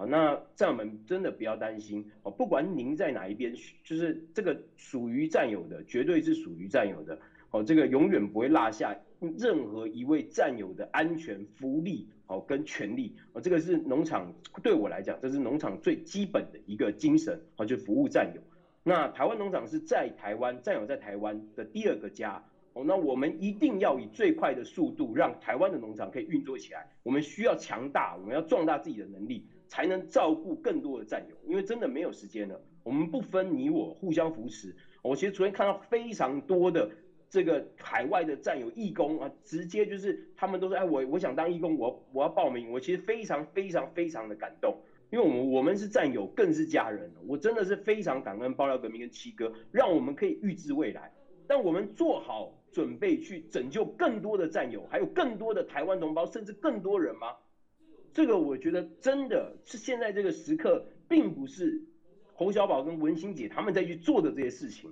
[0.00, 7.18] 好，那战友们真的不要担心哦，不管您在哪一边，就是这个属于战友的，绝对是属于战友的。
[7.50, 8.96] 哦，这个永远不会落下
[9.36, 13.14] 任何一位战友的安全、福利哦跟权利。
[13.34, 14.32] 哦，这个是农场
[14.62, 17.38] 对我来讲，这是农场最基本的一个精神。
[17.58, 18.40] 哦，就服务战友。
[18.82, 22.42] 那台湾农场是在台湾，战友在台湾的第二个家。
[22.72, 26.88] 哦，那我们一定要以最快的速度，让台湾的农场可以运作起来。
[27.02, 29.44] 我们需要强大，我们要壮大自己的能力。
[29.70, 32.60] 才能照顾更多的战友，因为真的没有时间了。
[32.82, 34.74] 我们不分你我，互相扶持。
[35.00, 36.90] 我其实昨天看到非常多的
[37.28, 42.72] 这个海外的战友义工啊，直接就是他们都说，哎，我我想当义工，我我要报名。
[42.72, 44.76] 我其实非常非常非常的感动，
[45.12, 47.08] 因为我们我们是战友，更是家人。
[47.28, 51.12] 我真的是非常感恩爆料革命跟七哥，让我们可以预知未来。
[51.46, 57.36] 但我们做好准备去拯救更多的战友，还有更多的台湾同胞，甚至更多人吗？
[58.12, 61.80] 这个我觉得真的是现在这个时刻，并不是
[62.34, 64.90] 侯小宝跟文心姐他们在去做的这些事情。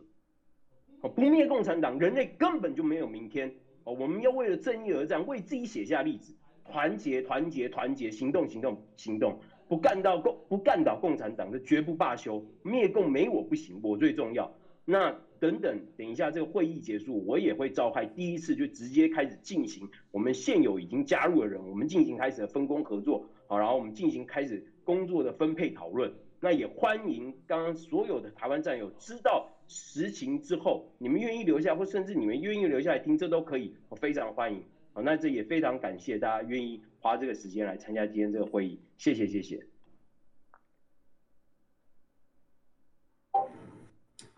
[1.00, 3.52] 哦，不灭共产党，人类根本就没有明天。
[3.84, 9.38] 哦，我们要为了正义而战，为自己写下例子，团结，团结，团结，行动，行动，行动，
[9.68, 12.44] 不干到共，不干倒共产党，的绝不罢休。
[12.62, 14.52] 灭共没我不行，我最重要。
[14.84, 26.12] 那等等，等一下这个会议结束，我也会召开第一次，就直接开始进行我们现有已经加入的人，我们进行开始的分工合作，好，然后我们进行开始工作的分配讨论。
[26.40, 34.62] 那也欢迎刚刚所有的台湾战友知道实情之后，你们愿意留下，或甚至你们愿意留下来听，这都可以，我非常欢迎。
[34.92, 39.77] 好，那这也非常感谢大家愿意花这个时间来参加今天这个会议，谢谢谢谢。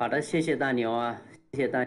[0.01, 1.21] 好的，谢谢大牛啊，
[1.53, 1.87] 谢谢大。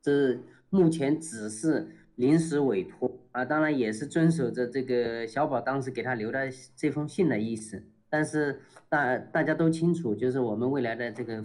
[0.00, 0.40] 这
[0.70, 7.84] 目前只是临时委托啊，当然也是遵守着这个小宝当时给他留的这封信的意思。
[8.08, 11.44] 但是大大家都清楚，就是我们未来的这个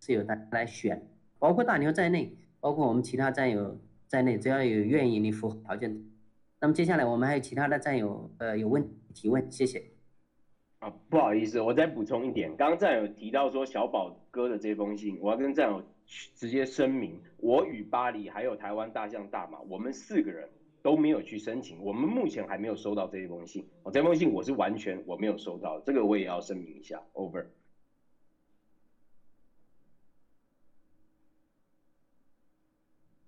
[0.00, 6.04] 是由他来选，包括大牛在内，包括我们其他战友在内，只要有愿意你符合条件。
[6.58, 8.84] 那么接下来我们还有其他的战友呃有问
[9.14, 9.97] 提问，谢谢。
[10.80, 15.82] 啊，不好意思，我再补充一点，刚刚战友提到说小宝哥的这封信，我要跟战友
[16.36, 20.48] 直接声明，我与巴黎还有台湾大象大马，我们四个人
[20.80, 27.46] 都没有去申请，我们目前还没有收到这一封信，哦，这封信我是完全我没有收到，这个我也要声明一下，over。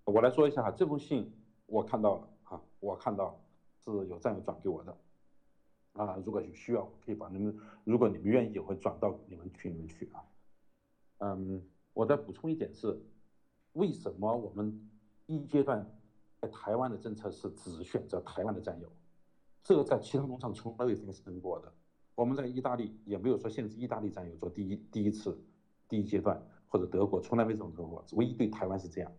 [0.05, 1.33] 我来说一下哈，这封信
[1.67, 3.41] 我看到了啊，我看到
[3.85, 4.97] 是有战友转给我的。
[5.93, 10.25] 啊，如果有需要，可以把你们，如果你们愿意，我会转到你们群里面去啊。
[11.19, 11.63] 嗯，
[11.93, 12.07] 我。
[12.07, 12.99] 再补充一点是，
[13.73, 14.89] 为什么我们
[15.27, 15.85] 一阶段
[16.41, 18.91] 在台湾的政策是只选择台湾的占有？
[19.63, 21.73] 这个在其他农场从来没有发生过的。
[22.15, 25.39] 我们在意大利也没有说限制意大利占有做第一第一次
[25.89, 29.13] 第一阶段，或者德国从来没这么做过，唯一对台湾是这样，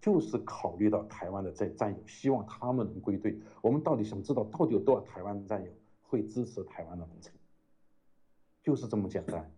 [0.00, 3.40] 就是考虑到台湾的在占有，希望他们能归队。
[3.62, 5.70] 我们到底想知道到底有多少台湾占有
[6.12, 7.32] 会支持台湾的农场，
[8.62, 9.50] 就是这么简单。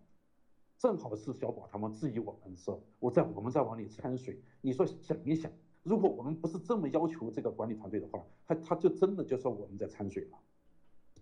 [0.77, 4.41] 正好是小宝他们质疑我们说，我在我们在往里掺水。
[4.61, 5.51] 你说想一想，
[5.83, 10.39] 如果我们不是这么要求这个管理团队的话，他他就真的就说我们在掺水了，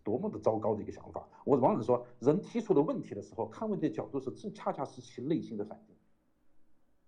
[0.04, 1.28] 多么的糟糕的一个想法。
[1.46, 5.96] 我往往说，人提出的问题的时候，看问题的角度是正恰恰是其内心的反应。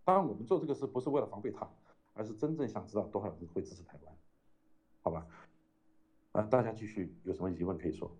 [0.03, 1.69] 当然，我们做这个事不是为了防备他，
[2.13, 4.15] 而是真正想知道多少人会支持台湾，
[5.01, 5.27] 好吧？
[6.35, 8.13] 啊，大家继续有什么疑问可以说。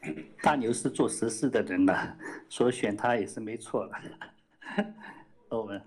[0.42, 2.16] 大牛是做实事的人了，
[2.48, 4.00] 所以选他也是没错了。
[5.50, 5.78] 欧文，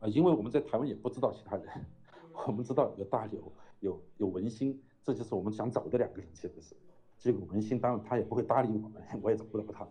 [0.00, 1.86] 啊，因为我们在台湾也不知道其他人，
[2.48, 3.40] 我们知道有大牛，
[3.82, 6.74] 有有文心，这就是我们想找的两个人，其实是。
[7.18, 9.84] 结果文心当然他也不会搭理我们， 我也找不到他。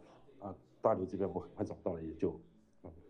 [0.46, 2.40] 啊，大刘这边我很快找到了，也就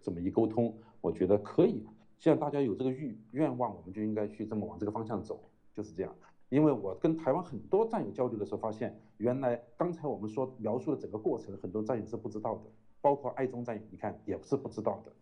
[0.01, 1.85] 这么一沟通，我觉得可以。
[2.19, 5.39] 既然大家有这个欲愿望，我们就应该去这么往这个方向走，
[5.73, 6.13] 就是这样。
[6.49, 12.63] 因为我跟台湾很多战友交流的时候，发现原来刚才我们说描述的整个过程，很多战友是不知道的，
[12.99, 15.13] 包括爱中战友，你看也是不知道的，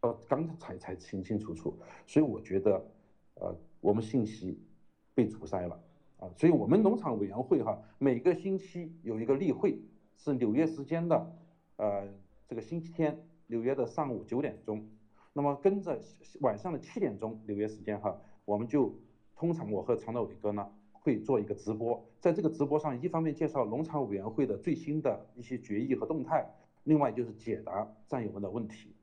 [0.00, 1.78] 呃，刚才才清清楚楚。
[2.06, 2.84] 所以我觉得，
[3.34, 4.60] 呃，我们信息
[5.14, 5.80] 被阻塞了
[6.18, 6.28] 啊。
[6.36, 9.78] 所以我们农场委员会哈，每个星期有一个例会，
[10.16, 11.32] 是纽约时间的，
[11.76, 12.08] 呃，
[12.48, 14.88] 这个星期天纽约的上午九点钟，
[15.32, 16.00] 那么跟着
[16.40, 18.94] 晚上的七点钟纽约时间哈，我们就。
[19.36, 26.48] 通常我和常道伟哥呢会做一个直播，在这个直播上，一方面介绍农场委员会的最新的一些决议和动态，
[26.84, 28.94] 另外就是解答战友们的问题。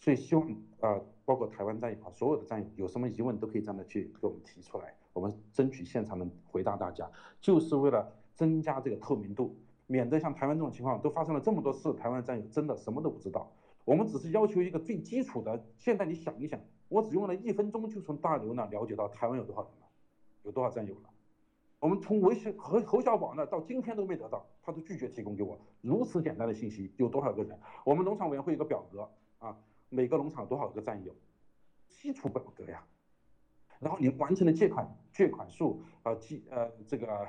[0.00, 0.44] 所以希望
[0.80, 7.10] 啊，包括台湾战友啊，所有的战友有什么疑问都可以这样的去给我们提出来，我们争取现场能回答大家，
[7.40, 9.56] 就是为了增加这个透明度，
[9.86, 13.50] 免得像台湾这种情况都发生了这么多事，台湾战友真的什么都不知道。
[13.86, 16.60] 我们只是要求一个最基础的，现在你想一想。
[16.88, 19.86] 我只用了一分钟就从大刘那了解到台湾有多少人了，
[20.42, 21.10] 有多少战友了。
[21.80, 27.58] 我们从维修和侯小宝那到今天都没得到，他都拒绝提供给我如此简单的信息，有多少个人？
[27.84, 29.08] 我们农场委员会有个表格
[29.38, 29.56] 啊，
[29.88, 31.14] 每个农场多少个战友，
[31.88, 32.82] 基础表格呀。
[33.84, 37.28] 然后你完成的借款借款数啊，基呃这个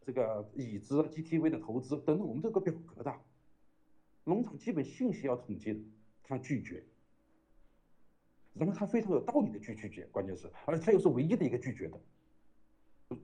[0.00, 3.14] 这个已知 GTV 的投资等等，我们都有个表格的。
[4.24, 5.80] 农场基本信息要统计的，
[6.24, 6.82] 他拒绝。
[8.54, 12.00] 然后他非常有道理的去拒绝，关键是，而且他又是唯一的一个拒绝的，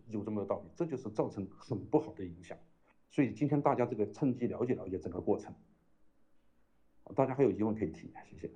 [0.09, 2.59] 有这么个道理，这就是造成很不好的影响。
[3.11, 5.55] 所以今天大家这个趁机了解了解整个过程，
[7.16, 8.50] 大家还有疑问可以提，谢谢。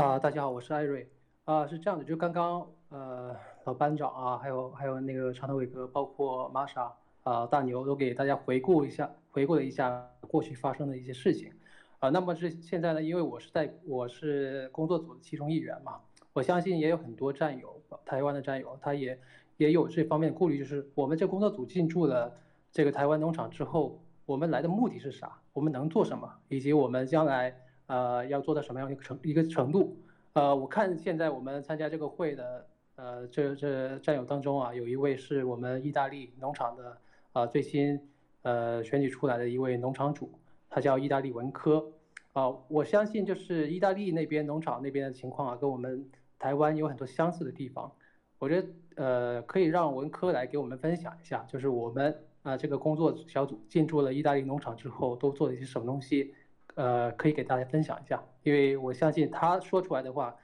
[0.00, 1.06] 啊，大家好，我是艾瑞。
[1.44, 6.90] 啊，是这样的，就刚刚呃老班长啊，还有还有那个长头伟哥，包括玛莎
[7.22, 11.52] 啊大牛都给大家回顾一下，回顾了一下过去发生的一些事情。
[11.98, 13.02] 啊，那么是现在呢？
[13.02, 16.00] 因为我是在我是工作组的其中一员嘛，
[16.32, 19.20] 我相信也有很多战友，台湾的战友，他也
[19.58, 22.34] 也有这方面的顾虑，就是我们这工作组进驻了
[22.72, 25.42] 这个台湾农场之后，我们来的目的是啥？
[25.52, 26.32] 我们能做什么？
[26.48, 27.54] 以及我们将来
[27.90, 29.96] 呃要做到什么样一个程一个程度？
[30.34, 36.96] 呃，我看现在我们参加这个会的呃这这战友当中啊，有一位是我们意大利农场的
[37.32, 38.00] 啊最新
[38.42, 40.30] 呃选举出来的一位农场主。
[40.72, 41.84] 他叫意大利文科，
[42.32, 46.08] 啊，我相信就是意大利那边农场那边的情况啊，跟我们
[46.38, 47.90] 台湾有很多相似的地方。
[48.38, 56.32] 我觉得呃，可以让文科来给我们分享一下，就是我们啊这个工作小组进驻了意大利农场之后都做了一些什么东西，
[56.80, 58.24] 呃，可以给大家分享一下。
[58.42, 60.34] 因为我相信他说出来的话，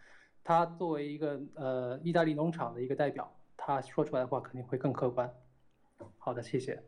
[0.44, 5.32] 他作为一个呃意大利农场的一个代表，他说出来的话肯定会更客观。
[6.18, 6.82] 好的，谢谢。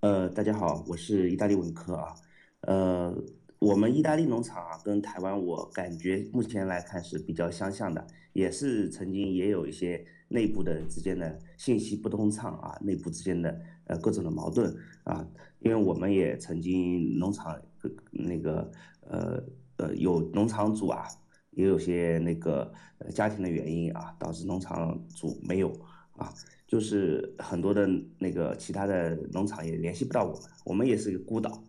[0.00, 2.14] 呃，大家好，我是意大利文科啊。
[2.60, 3.12] 呃，
[3.58, 15.26] 我们意大利农场啊，跟台湾我感觉目前来看是比较相像的，也是曾经也有一些内部的之间的信息不通畅啊，内部之间的呃各种的矛盾啊。
[15.60, 17.60] 因为我们也曾经农场
[18.10, 19.42] 那个呃
[19.78, 21.06] 呃有农场主啊，
[21.50, 22.72] 也有些那个
[23.14, 25.72] 家庭的原因啊，导致农场主没有
[26.12, 26.32] 啊。
[26.66, 27.88] 就是很多的
[28.18, 31.62] 那个其他的农场也联系不到我们，我们也是一个孤岛。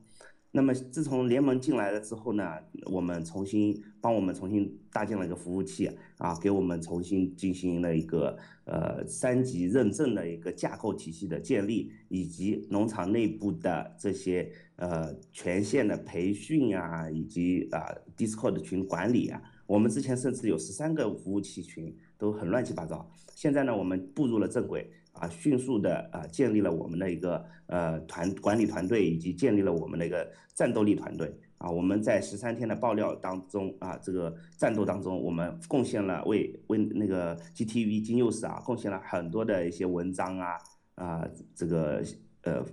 [0.52, 2.44] 那么自从联盟进来了之后呢，
[2.86, 19.42] 我们重新帮我们重新搭建了一个服务器啊，给我们重新进行了一个呃三级认证的一个架构体系的建立，以及农场内部的这些呃权限的培训啊，以及啊 Discord 群管理啊。
[19.68, 23.12] 我们之前甚至有十三个服务器群，都很乱七八糟。
[23.36, 24.90] 现在呢，我们步入了正轨。
[25.20, 31.70] 啊，迅速的啊，建立了我们的一个呃团管理团队，以及建立了我们的一个战斗力团队啊。
[31.70, 40.58] 我们在十三天的爆料当中啊，这个战斗当中，我们贡献了为为那个 GTV 金 news 啊，贡献了很多的一些文章啊
[40.96, 42.04] 啊，这个
[42.44, 42.66] 呃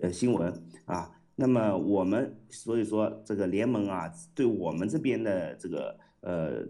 [0.00, 0.52] 呃新闻
[0.84, 1.10] 啊。
[1.36, 6.66] 那么我们所以说这个联盟啊，对我们这边的这个呃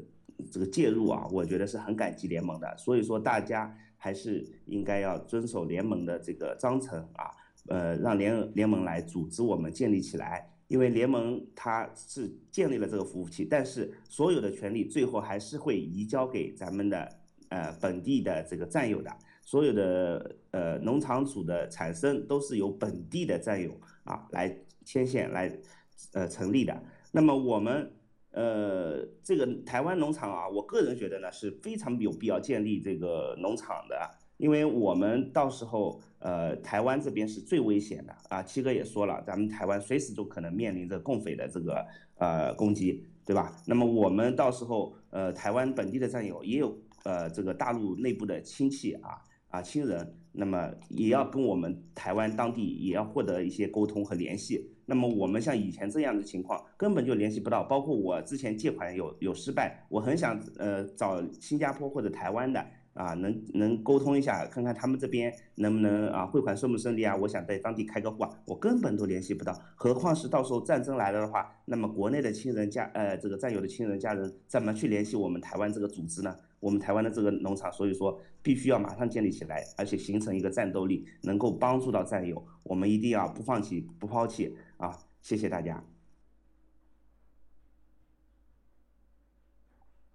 [0.52, 2.76] 这个介入啊，我觉得是很感激联盟的。
[2.76, 3.74] 所以说大家。
[3.98, 7.30] 还是应该要遵守联盟的这个章程啊，
[7.66, 17.08] 呃，让联联盟来组织我们建立起来，因为联盟它是建立了这个服务器，但是所有的权利最后还是会移交给咱们的
[17.48, 19.10] 呃本地的这个战友的，
[19.42, 25.52] 所有的呃农场主的产生都是由本地的战友啊来牵线来
[26.12, 27.92] 呃成立的，那么我们。
[28.30, 38.42] 呃，这个台湾农场啊，我个人觉得呢是非常有必要建立这个农场的，因为我们到时候呃台湾这边是最危险的啊。
[38.42, 41.86] 七哥也说了，咱们台湾随时都可能面临着共匪的这个
[42.18, 43.56] 呃攻击，对吧？
[43.66, 54.70] 那么我们到时候呃台湾本地的战友也有呃这个大陆内部的亲戚啊啊亲人，那么也要跟我们台湾当地也要获得一些沟通和联系。
[54.86, 62.64] 那么我们像以前这样的情况根本就联系不到，包括我之前借款有有失败，我很想呃找新加坡或者台湾的
[62.94, 67.14] 啊能能沟通一下，看看他们这边能不能啊汇款顺不顺利啊？
[67.14, 76.34] 我想在当地开个户啊，我根本都联系不到，何况是到时候战争来了的话，那么国内的亲人家呃这个战友的亲人家人怎么去联系我们台湾这个组织呢？
[76.60, 84.56] 我们台湾的这个农场，所以说必须要马上建立起来，而且形成一个战斗力，能够帮助到战友，我们一定要不放弃不抛弃。
[84.76, 85.84] 啊，谢谢大家。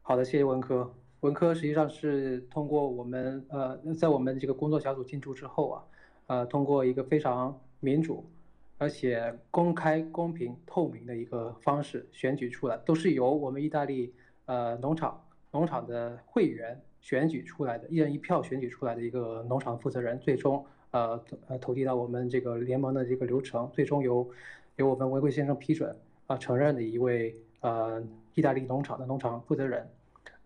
[0.02, 0.94] 好的，谢谢文科。
[1.22, 5.84] 文科实际上是通过我们呃，在我们这个工作小组进驻之后啊，
[6.28, 8.30] 呃，通过一个非常民主，
[8.78, 14.14] 而且公开、公平、透明的一个方式选举出来，都是由我们意大利
[14.46, 20.66] 呃农场农场的会员选举出来的，一人一票选举出来的一个农场负责人，最终。
[20.94, 24.30] 呃呃，投递到我们这个联盟的这个流程，最终由
[24.76, 25.98] 由我们违规先生批准
[26.28, 28.00] 啊承认的一位呃
[28.36, 29.90] 意大利农场的农场负责人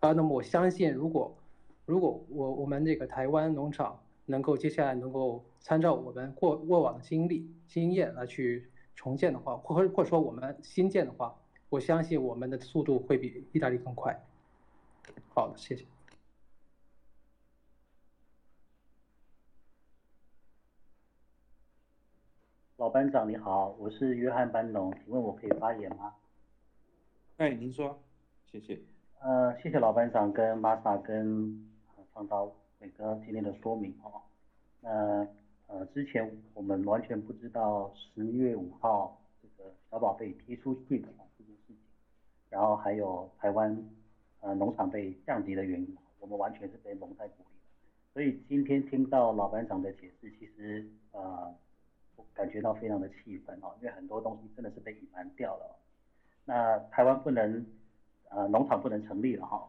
[0.00, 0.12] 啊。
[0.12, 1.36] 那么我相信，如果
[1.84, 11.34] 如果我我们这个台湾农场能够接下来能够参照我们过过往的经历经验来去重建的话，或或者说我们新建的话，
[11.68, 14.18] 我相信我们的速度会比意大利更快。
[15.34, 15.84] 好的，谢谢。
[22.76, 26.14] 老班长你好，我是约翰班农，请问我可以发言吗？
[27.38, 28.00] 哎，您说，
[28.50, 28.80] 谢谢。
[29.20, 31.68] 呃，谢谢老班长跟玛莎跟
[32.12, 34.22] 创造伟哥今天的说明哦。
[34.80, 35.26] 那
[35.66, 41.76] 呃，之前我们完全不知道十月五号这个小宝贝踢出去的这件事情，
[42.48, 43.76] 然后还有台湾
[44.40, 47.58] 呃农场被降级的原因，我们完全是被蒙在鼓里。
[48.12, 51.54] 所以今天听到老班长的解释，其实呃
[52.16, 52.24] 我。
[52.34, 55.76] 感觉到非常的气愤哦，因为很多东西真的是被隐瞒掉了。
[56.44, 57.66] 那台湾不能，
[58.28, 59.68] 呃，农场不能成立了哈。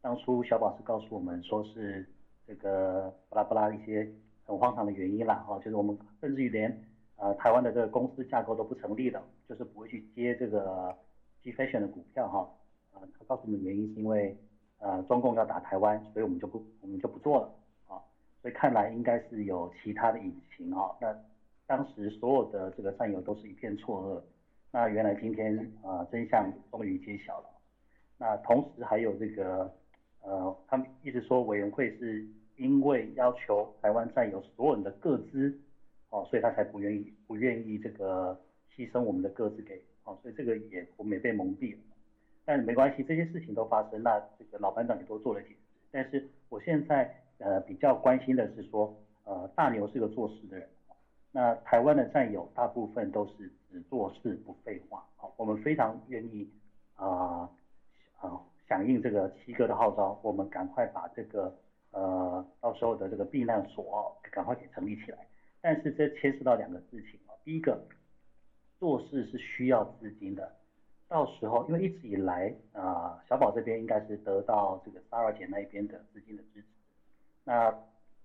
[0.00, 2.06] 当初小宝是告诉我们说是
[2.46, 4.08] 这个巴拉巴拉一些
[4.44, 6.84] 很荒唐的原因啦哈，就是我们甚至于连
[7.16, 10.96] 呃台湾的这个公司架构都不成立的，就是不会去接这个
[11.42, 12.48] G Fashion 的股票哈。
[12.94, 14.36] 呃，他告诉我们原因是因为
[14.78, 17.54] 呃中共要打台湾，所以我们就不我们就不做了
[17.86, 18.00] 啊。
[18.40, 20.90] 所以看来应该是有其他的隐情啊。
[21.00, 21.16] 那
[21.66, 24.22] 当时所有的这个战友都是一片错愕，
[24.70, 27.50] 那原来今天啊真相终于揭晓了。
[28.18, 29.72] 那同时还有这个
[30.22, 32.26] 呃，他们一直说委员会是
[32.56, 35.58] 因为要求台湾战友所有人的各资
[36.10, 38.40] 哦，所以他才不愿意不愿意这个
[38.74, 41.78] 牺牲我们的各自给哦，所以这个也我们也被蒙蔽了。
[42.44, 45.48] 但是没关系，这些事情都发生，那这个老班长也都做了解。
[45.90, 48.94] 但是我现在呃比较关心的是说，
[49.24, 50.68] 呃大牛是个做事的人。
[51.32, 56.48] 那台湾的战友大部分都是只做事不废话，好，我们非常愿意
[56.94, 57.50] 啊
[58.20, 61.52] 啊响应这个七哥的号召，我们赶快把这个
[61.90, 65.26] 呃，到时候的这个避难所赶快给成立起来。
[65.60, 67.84] 但是这牵涉到两个事情啊，第一个，
[68.78, 70.54] 做事是需要资金的，
[71.14, 76.66] 到时候因为一直以来啊，小宝这边应该是得到这个 s a r a 姐那一边的资金的支持，
[77.44, 77.72] 那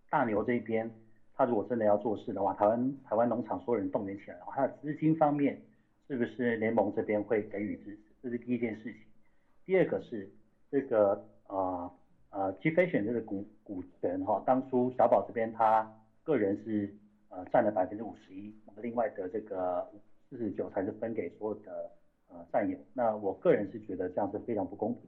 [0.09, 0.89] 大牛这边，
[1.35, 5.61] 他如果真的要做事的话，台湾台湾农场所有人动员起来的话，他的资金方面
[6.07, 8.01] 是不是联盟这边会给予支持？
[8.23, 9.01] 这是第一件事情。
[9.67, 10.27] 第二个是
[10.71, 11.93] 这个啊
[12.31, 15.87] 啊 G Fashion 这个股股权哈，当初小宝这边他
[16.23, 16.91] 个人是
[17.29, 19.87] 呃占了百分之五十一，那么另外的这个
[20.27, 21.91] 四十九才是分给所有的
[22.29, 22.77] 呃战友。
[22.93, 25.03] 那我个人是觉得这样是非常不公平，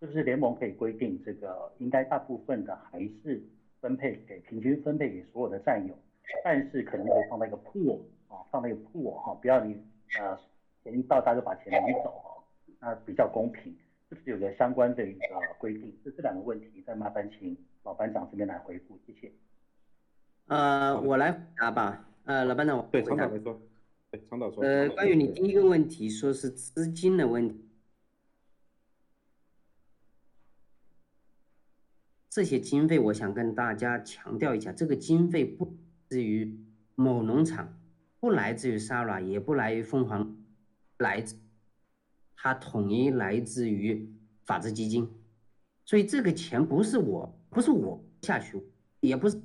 [0.00, 3.42] 是不是联盟可以规定这个应该大部分的还是
[3.80, 5.94] 分配给平均分配给所有的战友，
[6.42, 7.98] 但是可能会放在一个 pool
[8.28, 9.76] 啊，放在一个 pool 哈，不要你
[10.18, 10.38] 呃
[10.82, 12.28] 钱一到大家就把钱拿走啊，
[12.80, 13.74] 那比较公平。
[14.08, 15.26] 是不是有个相关的一个
[15.58, 15.90] 规定？
[16.04, 19.32] 这这两个问题，再麻烦请老班长这边来回复，谢谢。
[20.48, 22.04] 呃，我来回答吧。
[22.26, 23.16] 呃，老班长，我对，回答。
[23.16, 23.58] 常导来说，
[24.60, 27.66] 呃，关于你第一个问题，说是资金的问题，
[32.28, 35.72] 这些经费，我想跟大家强调一下，这个经费不来
[36.08, 36.60] 自于
[36.94, 37.80] 某农场，
[38.20, 40.36] 不来自于 Sara，也不来于凤凰，
[40.98, 41.36] 来自
[42.36, 44.14] 它统一来自于
[44.44, 45.08] 法治基金，
[45.86, 48.62] 所以这个钱不是我，不是我下去，
[49.00, 49.40] 也不是，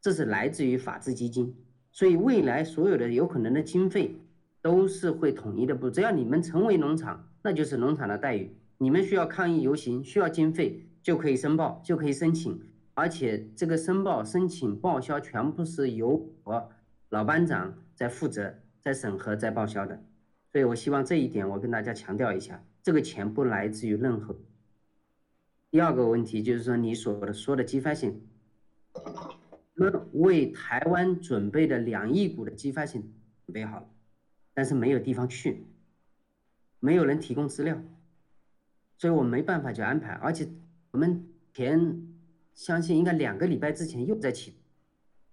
[0.00, 1.52] 这是来自于法治基金。
[1.90, 4.16] 所以未来所有的有可能的经费
[4.60, 8.54] 都是会统一的，不，只要你们成为农场，那就是农场的待遇。
[8.76, 12.60] 你们需要抗议游行，需要经费就可以申报，就可以申请，
[12.94, 16.70] 而且这个申报、申请、报销全部是由我
[17.08, 20.00] 老班长在负责、在审核、在报销的。
[20.52, 24.36] 所以我希望这一点我跟大家强调一下，这个钱不来自于任何。
[25.70, 28.20] 第二个问题就是说你所说的激发性。
[29.80, 33.00] 那为台湾准备的两亿股的激发性
[33.46, 33.88] 准备好了，
[34.52, 35.68] 但是没有地方去，
[36.80, 37.80] 没有人提供资料，
[38.96, 40.14] 所以我没办法去安排。
[40.14, 40.48] 而且
[40.90, 42.08] 我们前
[42.54, 44.54] 相信应该两个礼拜之前又在启，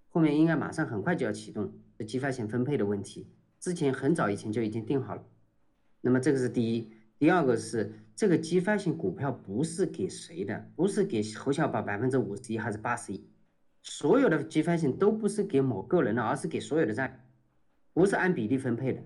[0.09, 3.27] 后面应该马上很快就要启动的激发性分配的问题，
[3.59, 5.26] 之前很早以前就已经定好了。
[6.01, 13.27] 那么这个是第一，第二个是这个激发性股票不是给谁的，不是给侯小宝百分之五十一还是八十一。
[13.88, 17.24] 所有的积分性都不是给某个人的，而是给所有的战，
[17.94, 19.02] 不是按比例分配的。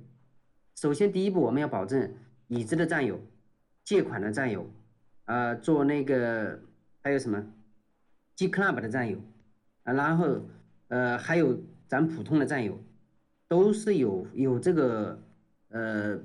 [0.76, 2.16] 首先，第一步我们要保证
[2.48, 3.20] 已知的战友、
[3.84, 4.72] 借款的战友，
[5.26, 6.58] 呃，做那个
[7.02, 7.46] 还有什么
[8.38, 9.22] ，G Club 的战友，
[9.84, 10.46] 啊，然后
[10.88, 12.82] 呃还有咱普通的战友，
[13.50, 15.22] 都是有有这个
[15.68, 16.18] 呃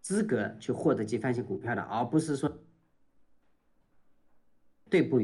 [0.00, 2.58] 资格去获得积分性股票的，而不是说
[4.90, 5.22] 对不。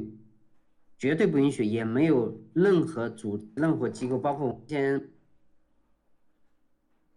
[0.96, 5.10] 绝对不允许，也没有任何组、任何机构，包括我们先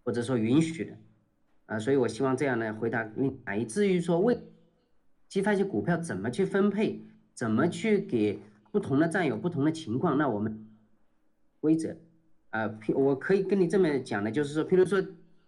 [0.04, 0.98] 或者说允许的，
[1.68, 3.40] 啊，所以我希望这样来回答你。
[3.60, 4.38] 以至于说为
[5.28, 7.02] 激发性股票怎么去分配，
[7.34, 8.40] 怎么去给
[8.72, 10.68] 不同的战友不同的情况，那我们
[11.60, 11.96] 规则，
[12.50, 15.02] 啊，我可以跟你这么讲的，就是说，譬如说，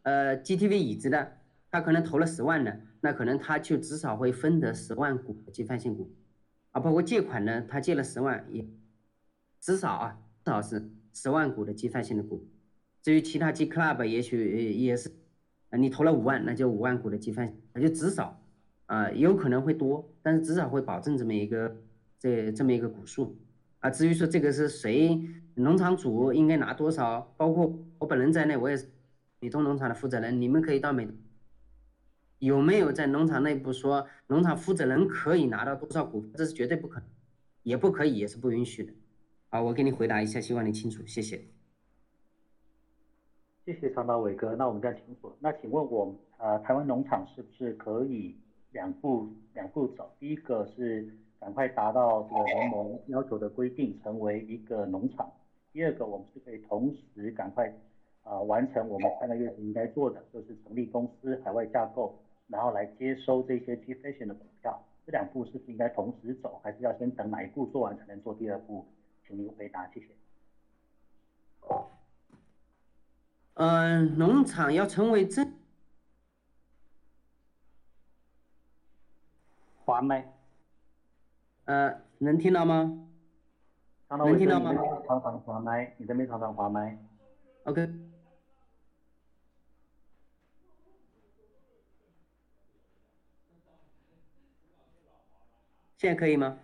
[0.04, 1.38] 呃，GTV 椅子的，
[1.72, 6.12] 他可能投了十万的，那可能他就至少会分得十万股激发性股。
[6.72, 8.68] 啊，包括借款呢，他借了十万，也
[9.60, 12.48] 至少啊，至少是十万股的计算性的股。
[13.02, 15.12] 至于其他 G Club，也许也是，
[15.72, 18.42] 你投了五万，那就五万股的计算，那就至少，
[18.86, 21.78] 啊，有可能会多，但是至少会保证这么一个
[22.20, 23.38] 这这么一个股数。
[23.80, 25.20] 啊，至于说这个是谁，
[25.56, 28.90] 农场主应该拿多少，包括我本人在内，我也是
[29.40, 31.08] 美东农场的负责人，你们可以到美。
[32.40, 36.26] 有没有在农场内部说农场负责人可以拿到多少股？
[36.36, 37.10] 这是绝对不可能，
[37.64, 38.94] 也不可以，也是不允许的。
[39.50, 41.42] 好，我给你回答一下，希望你清楚，谢谢。
[43.66, 45.36] 谢谢长岛伟哥，那我们再清楚。
[45.40, 48.38] 那请问我呃台湾农场是不是可以
[48.72, 50.10] 两步两步走？
[50.18, 55.30] 第一个是赶快达到这个联盟要求的规定，成为一个农场。
[55.74, 57.72] 第二个，我们是可以同时赶快
[58.24, 62.18] 啊完成我们三个月应该做的，就是成立公司、海外架构。
[62.50, 68.86] 然后来接收这些 G Fashion 的股票，这两步是不是应该同时走，还是要先等哪一步做完才能做第二步？
[69.26, 70.08] 请您回答，谢谢。
[73.54, 75.46] 嗯，农场要成为这。
[79.86, 80.34] 华麦。
[81.66, 83.08] 呃，能听到吗？
[84.10, 84.74] 能听到吗？
[85.06, 86.98] 常常滑麦，你这边常常滑麦。
[87.66, 88.09] OK。
[96.00, 96.58] 现在可以吗？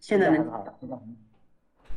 [0.00, 0.42] 现在呢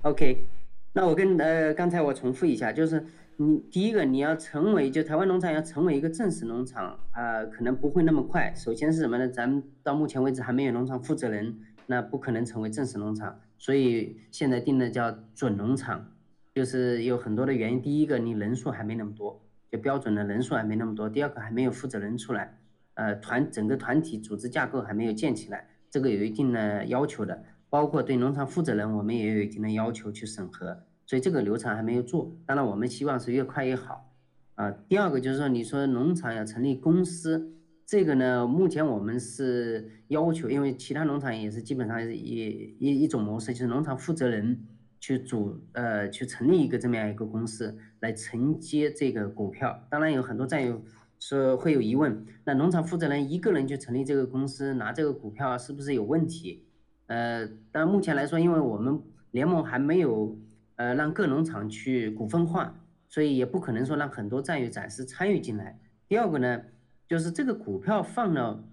[0.02, 0.46] ok
[0.92, 3.06] 那我跟呃刚才我重复一下就是
[3.38, 8.54] 你第一个你要成为就台湾农场要成为一个正式农场啊可能不会那么快。
[8.54, 9.30] 首先是什么呢？
[9.30, 16.14] 咱们到目前为止还没有农场负责人那不可能成为正式农场所以现在定的叫准农场
[16.56, 17.82] 就是有很多的原因。
[17.82, 19.42] 第一个你人数还没那么多
[19.72, 21.10] 就标准的人数还没那么多。
[21.10, 22.57] 第二个还没有负责人出来
[22.98, 27.44] 呃，团整个团体组织架构还没有建起来，这个有一定的要求的。
[27.70, 32.36] 包括对农场负责人，我们也有一定的要求去审核，所以这个流程还没有做。
[32.46, 34.16] 当然，我们希望是越快越好。
[34.56, 37.54] 啊，第二个就是说，你说农场要成立公司，
[37.86, 44.66] 这个呢，目前我们是要求，因为其他农场也是基本上一一一种模式，就是农场负责人
[45.00, 49.86] 去组呃去成立一个这么样一个公司来承接这个股票。
[49.90, 50.82] 当然，有很多战友
[51.20, 56.66] 说会有疑问，那农场负责人一个人去成立这个公司拿这个股票是不是有问题？
[57.08, 60.38] 呃，但目前来说，因为我们联盟还没有
[60.76, 65.80] 呃让各农场去股份化，所以也不可能说让很多战友暂时参与进来。
[66.08, 66.62] 第二个呢，
[67.08, 68.64] 就是这个股票放到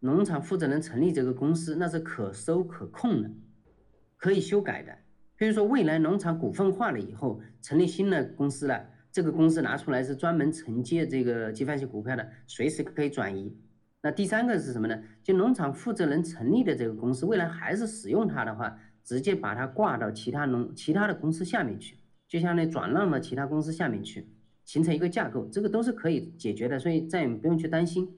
[0.00, 3.30] 农场负责人成立这个公司，那是可收可控的，
[4.16, 4.98] 可以修改的。
[5.36, 13.54] 比如说未来农场股份化了以后，成立新的公司了，这个公司拿出来是专门承接这个集团性股票的，随时可以转移。
[14.00, 15.00] 那第三个是什么呢？
[15.22, 24.26] 就农场负责人成立的这个公司，未来还是使用它的话，直接把它挂到其他农其他的公司下面去，就相当于转让到其他公司下面去，
[24.64, 28.08] 形成一个架构，这个都是可以解决的，所以再也不用去担心。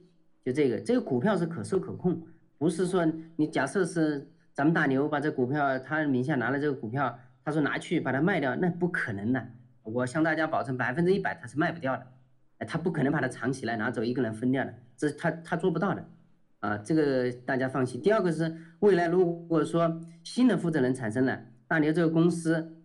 [0.43, 2.19] 就这个，这个股票是可收可控，
[2.57, 3.05] 不是说
[3.35, 9.45] 你假设是咱们大牛把这股票他名下拿了这个股票，他说拿去把它卖掉，那不可能的。
[9.85, 16.05] 我向大家保证，百分之一百他是卖不掉的，他不可能把它藏起来拿走一个人分掉的，这是他他做不到的，
[16.59, 18.01] 啊，这个大家放心。
[18.01, 22.77] 第二个是未来如果说新的负责人产生了，大牛这个公司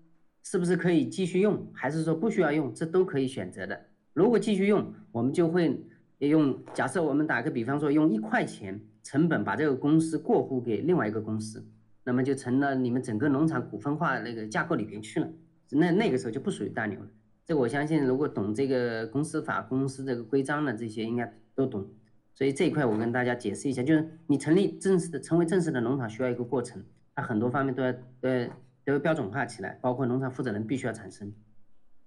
[0.42, 3.80] 是不是可以继续用，还是说不需要用，这都可以选择的。
[4.12, 5.82] 如果继续用，我们就会
[6.18, 11.64] 用，假设我们打个比方说，用一块钱成本把这个公司过户给另外一个公司，
[12.04, 15.28] 那么就成了你们整个农场股份化那个架构里边去了，
[15.76, 17.06] 那那个时候就不属于大牛了。
[17.44, 21.88] 这我相信，如果懂这个公司法、公司这个规章的这些，应该都懂。
[22.34, 26.82] 所以这一块我跟大家解释一下，就是你成立正式的、成为正式的农场需要一个过程，
[27.14, 28.46] 它很多方面都要呃
[28.84, 31.32] 都要标准化起来，包括农场负责人必须要产生，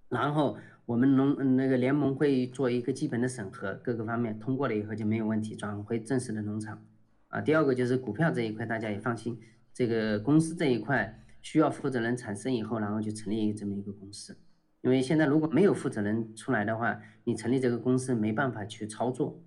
[0.10, 6.81] 然后我们农那个联盟会做一个基本的审核，各个方面通过了以后就没有问题，转回正式的农场。
[7.27, 9.40] 啊，第二个就是股票这一块，大家也放心，
[9.73, 14.36] 这个公司这一块需要负责人产生以后，然后就成立这么一个公司。
[14.82, 19.40] 因为现在如果没有负责人出来的话，你成立这个公司没办法去操作。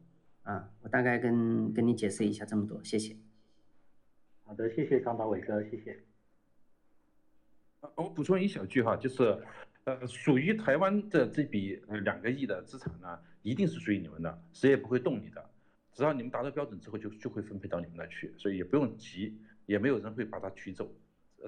[0.43, 3.16] 啊，我大概跟跟你解释一下这么多，谢谢。
[4.44, 6.05] 好的，谢谢长岛伟哥，谢谢。
[7.81, 9.43] 呃我补充一小句哈，就是，
[9.85, 15.51] 呃，属于台湾的这笔呃两个亿的资产呢，一定是属于你们的，谁也不会动你的，
[15.93, 19.36] 只要你们达到标准之后就就会分配到你们那去，所以也不用急，
[19.66, 20.90] 也没有人会把它取走，呃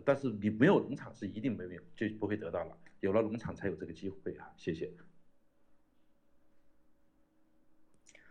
[0.05, 4.93] 但是你没有农场是一定没有就不会得到了，有了农场才有这个机会啊，谢谢。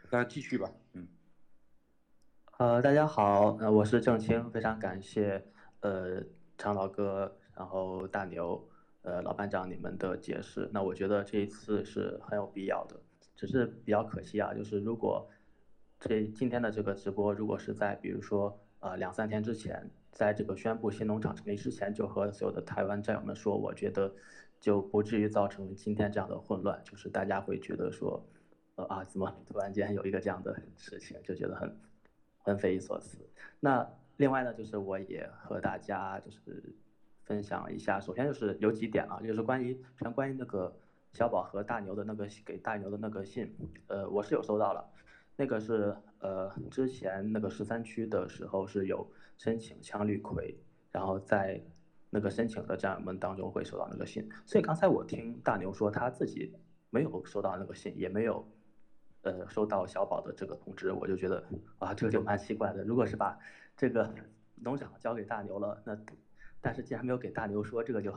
[0.10, 1.08] 大家继续吧，嗯。
[2.60, 5.46] 呃，大家好，呃，我是郑清，非常感谢
[5.82, 6.24] 呃
[6.58, 8.68] 常老哥，然后大牛，
[9.02, 10.70] 呃老班长你们的解释。
[10.74, 13.00] 那我觉得这一次是很有必要的，
[13.36, 15.30] 只是比较可惜啊，就是如果
[16.00, 19.88] 这今天的这个直播，如果是在比如说呃两三天之前，
[20.18, 24.12] 在这个宣布新农场成立之前，就和所有的台湾战友们说，我觉得
[24.60, 28.26] 就不至于造成今天这样的混乱，就是大家会觉得说，
[28.76, 31.78] 呃啊怎么突然间有一个这样的事情，就觉得很。
[32.40, 33.18] 很匪夷所思。
[33.60, 33.86] 那
[34.16, 36.64] 另外呢，就是我也和大家就是
[37.26, 40.74] 分享一下，首先就是有几点啊，就是关于全关于那个
[41.12, 43.54] 小宝和大牛的那个给大牛的那个信，
[43.88, 44.90] 呃，我是有收到了，
[45.36, 49.06] 那个是呃之前那个十三区的时候是有
[49.38, 50.58] 申请枪绿葵，
[50.92, 51.62] 然后在
[52.10, 56.54] 那个申请的战友们当中会收到那个信，所以刚才我听大牛说他自己
[56.90, 58.48] 没有收到那个信，也没有。
[59.24, 61.44] 呃，收到小宝的这个通知，我就觉得
[61.80, 62.82] 啊，这个就蛮奇怪的。
[62.86, 63.38] 如果是把
[63.76, 64.14] 这个
[64.56, 65.98] 农场交给大牛了，那
[66.62, 68.16] 但是既然没有给大牛说，这个就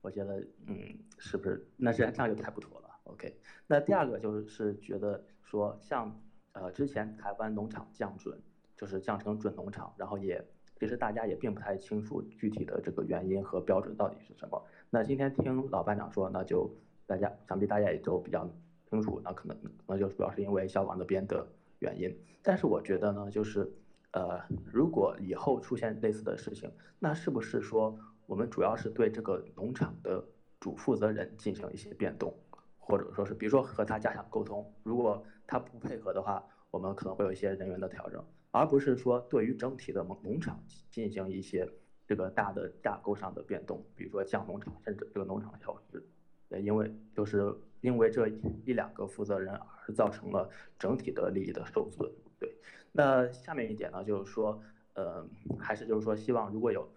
[0.00, 0.76] 我觉得，嗯，
[1.18, 1.68] 是不是？
[1.76, 2.88] 那这这样就太不妥了。
[3.02, 3.36] OK，
[3.66, 6.18] 那第二个就是觉得说，像
[6.52, 8.40] 呃之前台湾农场降准，
[8.78, 10.42] 就是降成准农场，然后也
[10.78, 14.64] 其实大家也并不太清楚具体的这个原因和标准到底是什么。
[14.88, 16.70] 那今天听老班长说，那就
[17.06, 18.48] 大家想必大家也都比较。
[18.90, 19.54] 清楚，那可能
[19.86, 21.46] 那就主要是因为消防那边的
[21.80, 22.10] 原因。
[22.42, 23.70] 但是我觉得呢，就是
[24.12, 27.94] 呃，如果以后出现类似的事情，那是不是说
[28.24, 30.24] 我们主要是对这个农场的
[30.58, 32.34] 主负责人进行一些变动，
[32.78, 41.70] 或者说是比如说和他加强沟通，如果他不配合的话，我们可能会有一些人员的调整，而不是说对于整体的农农场进行一些
[42.06, 46.02] 这个大的架构上的变动，比如说降农场，甚至这个农场消失。
[46.48, 48.26] 对，因为就是因为这
[48.64, 50.48] 一两个负责人而造成了
[50.78, 52.10] 整体的利益的受损。
[52.38, 52.56] 对，
[52.90, 54.58] 那下面一点呢，就是说，
[54.94, 56.90] 呃，还是就是说，希望如果有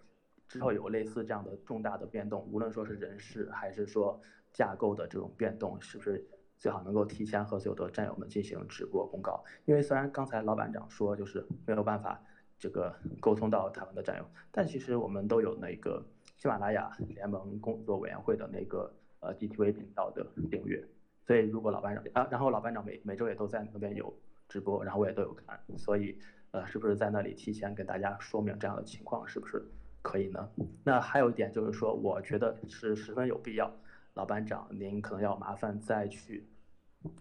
[0.48, 4.18] 之后有类似这样的重大的变动，无论说是人事还是说
[4.54, 6.26] 架构的这种变动，是不是
[6.62, 9.42] 最好能够提前和所有的战友们进行直播公告？
[9.64, 12.22] 因为虽然刚才老板长说就是没有办法
[12.56, 16.00] 这个沟通到台湾的战友，但其实我们都有那个
[16.36, 18.94] 喜马拉雅联盟工作委员会的那个。
[19.24, 20.84] 呃，GTV 频道的订阅，
[21.24, 24.12] 所以如果老班长啊，然后老班长每每周也都在那边有
[24.48, 26.18] 直播，然后我也都有看，所以
[26.50, 29.64] 呃，是不是在那里提前跟大家说明这样的情况，是不是
[30.02, 30.50] 可以呢？
[30.82, 33.72] 那还有一点就是说，我觉得是十分有必要，
[34.14, 36.46] 老班长您可能要麻烦再去，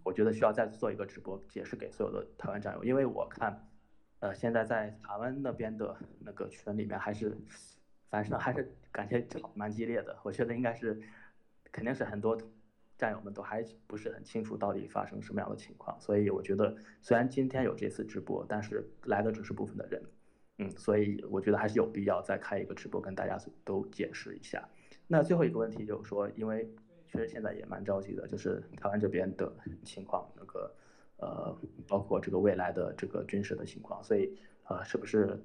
[0.03, 3.67] 我觉得需要再做一个直播，解释给所有的台湾战友，因为我看，
[4.19, 7.37] 呃，现在在台湾那边的那个群里面还是，
[8.09, 11.01] 反正还是感觉吵蛮激烈的，我觉得应该是。
[11.73, 12.37] 肯定是很多
[12.97, 20.03] 战友们都还不是很清楚到底发生什么样的情况，所以我觉得虽然今天有这次直播，但是来的只是部分的人，
[20.57, 24.67] 嗯，所以我觉得还是有必要再开一个直播跟大家都解释一下。
[25.11, 26.65] 那最后一个问题就是说，因为
[27.05, 29.51] 确实现在也蛮着急的，就是台湾这边的
[29.83, 30.73] 情况，那个
[31.17, 31.57] 呃，
[31.87, 34.33] 包括这个未来的这个军事的情况，所以
[34.69, 35.37] 呃，是不是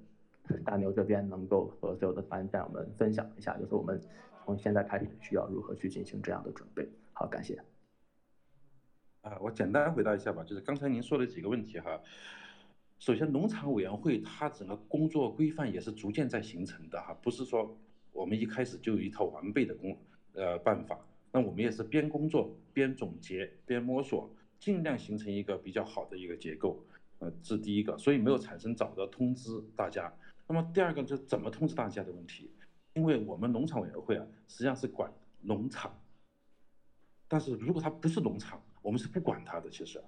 [0.64, 4.01] 大牛这边能够和所有的台湾战友们分享一下，就是我们。
[4.44, 6.88] 从现在开始需要如何去进行这样的准备？
[7.12, 7.60] 好，感谢。
[9.22, 12.01] 啊，我简单回答一下吧，就是刚才您说的几个问题哈。
[13.01, 17.76] 首先，农场委员会它整个工作规范也是逐渐在形成的哈，不是说
[18.16, 19.97] 我们一开始就有一套完备的工
[20.32, 20.98] 呃办法。
[21.32, 26.82] 那我们也是边工作边总结边摸索，尽量形成一个比较好的一个结构。
[27.18, 30.12] 呃，这是第一个，所以没有产生早的通知大家。
[30.47, 32.51] 那么第二个就是怎么通知大家的问题。
[32.94, 35.12] 因为我们农场委员会啊，实际上是管
[35.43, 35.94] 农场，
[37.28, 39.68] 但是如果它不是农场，我们是不管它的。
[39.68, 40.02] 其实，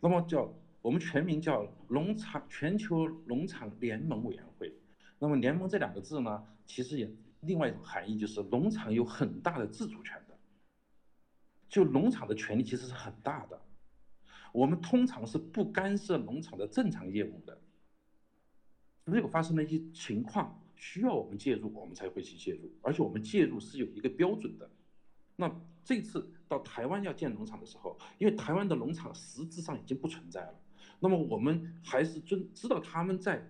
[0.00, 0.48] 那么叫
[0.80, 4.72] 我们全名叫农场全球农场联盟委员会。
[5.18, 7.10] 那么联盟这两个字呢，其实也
[7.40, 10.36] 另外一种含义就是农场有很大的自主权的，
[11.68, 13.60] 就农场的权利其实是很大的。
[14.52, 17.60] 我们通常是不干涉农场的正常业务的，
[19.04, 20.62] 如果发生了一些情况。
[20.80, 24.70] 需要我们介入，我们才会去介入，而且我们介入是有一个标准的。
[25.34, 25.52] 那
[25.82, 30.54] 这次到台湾要建农场的时候，因为台湾的农场实质上已经不存在了，
[31.00, 33.44] 那么我们还是尊知道他们在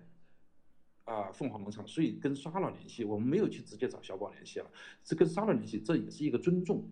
[1.09, 4.69] 啊凤凰农场，所以跟沙老联系，我们没有去直接找小宝联系了，
[5.03, 6.87] 是跟沙老联系，这也是一个尊重，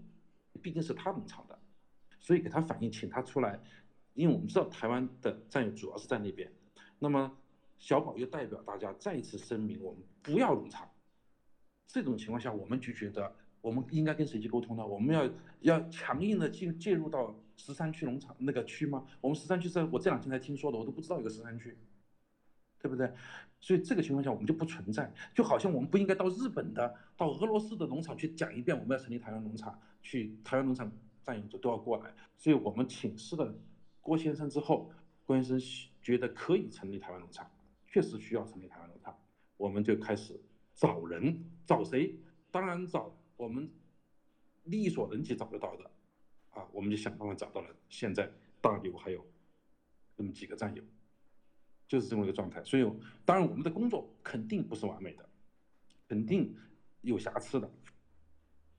[0.62, 1.58] 毕竟是他农场的，
[2.20, 3.60] 所以给他反映，请他出来，
[4.14, 6.52] 因为我们知道台湾的战友主要是在那边，
[7.00, 7.38] 那么。
[7.80, 10.90] 小宝又代表大家再次声明，我们不要农场。
[11.86, 13.32] 这种情况下，我们就觉得
[13.62, 14.84] 我们应该跟谁去沟通呢？
[14.84, 15.30] 我们要
[15.62, 19.06] 要强硬的进介入到十三区农场那个区吗？
[19.22, 21.78] 我们十三区是我这两天才听说的，我都不知道有个十三区，
[22.80, 23.12] 对不对？
[23.60, 30.92] 所以这个情况下，我们就不存在，就好像我们不应该到日本的、到俄罗斯的农场去讲一遍我们要成立台湾农场，去台湾农场
[31.24, 32.14] 战友就都要过来。
[32.38, 33.54] 所以我们请示了
[34.02, 34.92] 郭先生之后，
[35.26, 35.60] 郭先生
[36.02, 37.50] 觉得可以成立台湾农场。
[37.90, 39.18] 确实需要成立台湾农场，
[39.56, 40.40] 我们就开始
[40.76, 42.16] 找人，找谁？
[42.52, 43.68] 当然找我们
[44.66, 45.90] 力所能及找得到的，
[46.52, 47.70] 啊，我们就想办法找到了。
[47.90, 48.30] 现在
[48.62, 49.26] 大刘还有
[50.18, 50.84] 那么几个战友，
[51.88, 52.64] 就是这么一个状态。
[52.64, 52.84] 所以，
[53.26, 55.28] 当然我们的工作肯定不是完美的，
[56.08, 56.56] 肯定
[57.02, 57.68] 有瑕疵的，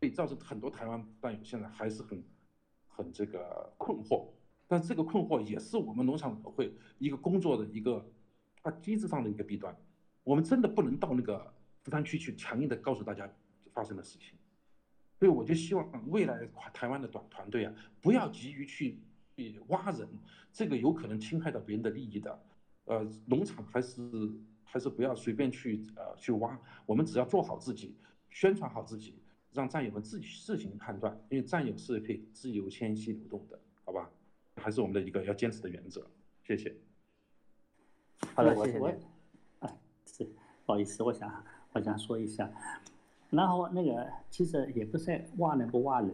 [0.01, 2.23] 所以造成很多台湾战友现在还是很
[2.87, 4.29] 很这个困惑。
[4.67, 8.07] 但这个困惑也是我们农场委会一个工作的一个。
[8.61, 9.75] 它机制上的一个弊端，
[10.25, 11.55] 我们真的不能到那个
[11.85, 13.33] 十三区去强硬的告诉大家
[13.73, 14.37] 发生的事情，
[15.17, 16.45] 所以我就希望未来
[16.75, 17.73] 台湾的团团队啊，
[18.03, 18.99] 不要急于去
[19.37, 20.09] 去挖人，
[20.53, 22.43] 这个有可能侵害到别人的利益的，
[22.89, 24.01] 呃，农场还是
[24.65, 27.95] 还是不要随便去呃去挖，我们只要做好自己，
[28.31, 29.15] 宣传好自己，
[29.53, 34.11] 让战友们自己自行判断，因为战友是可以自由迁徙流动的，好吧？
[34.57, 36.05] 还是我们的一个要坚持的原则，
[36.43, 36.75] 谢谢。
[38.35, 38.87] 好的，谢谢你。
[39.61, 40.25] 啊，是，
[40.65, 42.51] 不好意思，我想我想说一下，
[43.31, 46.11] 然后那个其实也不是挖人不挖人，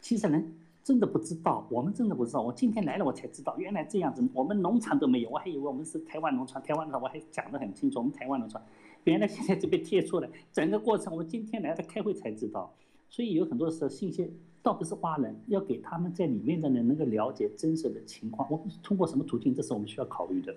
[0.00, 0.42] 其实呢，
[0.82, 2.40] 真的不知道，我们真的不知道。
[2.40, 4.26] 我今天来了，我才知道，原来这样子。
[4.32, 6.60] 我们农场都没有，我还以为我们是台湾农场。
[6.62, 8.60] 台湾农场我还讲得很清楚，我们台湾农场，
[9.04, 12.72] 原来现在就被贴出来，整个过程我今天来了开会才知道。
[13.08, 14.32] 所以有很多时候信息
[14.62, 18.50] 倒不是挖人，要给他们在里面的人能够了解真实的情况。
[18.50, 20.54] 我们通过什么途径，这是我们需要考虑的。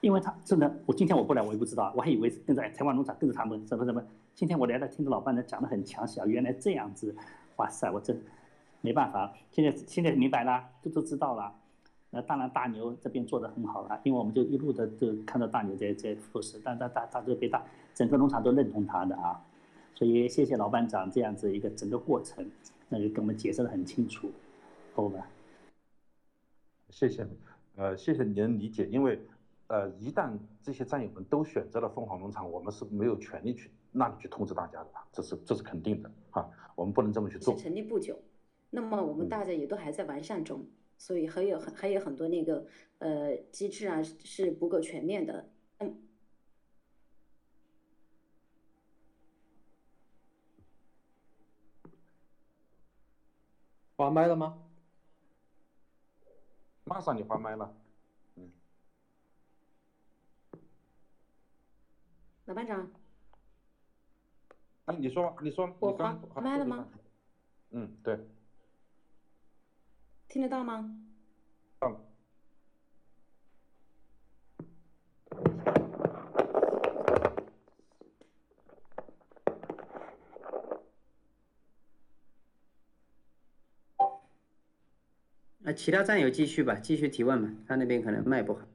[0.00, 4.02] 因为他真的，我今天我不来，我也不知道，我还以为跟着台湾农场跟着他们什么什么。
[4.34, 7.14] 今天我来了，听着老伴呢讲得很详细啊，原来这样子，
[7.56, 8.20] 哇塞，我真
[8.86, 9.34] 没办法。
[9.50, 11.52] 现在现在明白了，都都知道了。
[12.10, 19.44] 那当然大牛这边做的很好了，因为我们就一路的就看到大牛在在复试，但大大大这被大整个农场都认同他的啊。
[19.92, 22.48] 所以谢谢老班长这样子一个整个过程，
[22.88, 24.30] 那就跟我们解释的很清楚。
[24.94, 25.20] over。
[26.90, 27.26] 谢谢，
[27.74, 29.18] 呃，谢谢您的理解，因为。
[29.68, 30.30] 呃，一旦
[30.62, 37.52] 这些战友们都选择了凤凰农场，我们是没有权利去那里去通知大家的，这是这是肯定的哈，我们不能这么去做。
[37.56, 38.16] 成立不久，
[38.70, 40.66] 那么我们大家也都还在完善中，
[40.98, 42.66] 所以还有很还有很多那个
[42.98, 45.50] 呃机制啊是不够全面的。
[45.78, 46.02] 嗯。
[53.96, 54.62] 关麦了吗？
[56.84, 57.74] 马上你关麦了。
[62.44, 62.88] 老班长，
[64.84, 66.86] 哎，你说，你说，我关麦了吗？
[67.70, 68.20] 嗯，对。
[70.36, 70.94] 听得到吗？
[71.80, 71.96] 嗯。
[85.60, 88.68] 那其他战友继续吧，继续提问吧，他那边可能麦不好。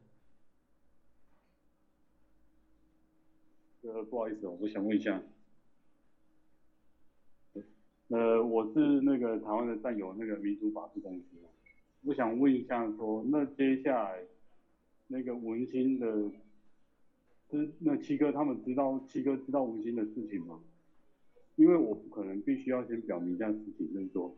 [4.09, 5.21] 不好意思，我想问一下，
[8.11, 11.25] 呃，我是那个台湾的战友，那个民主法治公司，
[12.03, 14.21] 我想问一下，说那接下来
[15.07, 16.29] 那个文心的，
[17.49, 20.59] 知那七哥他们知道七哥知道文心的事情吗？
[21.55, 24.35] 因为我不可能必须要先表明一件事情，就是说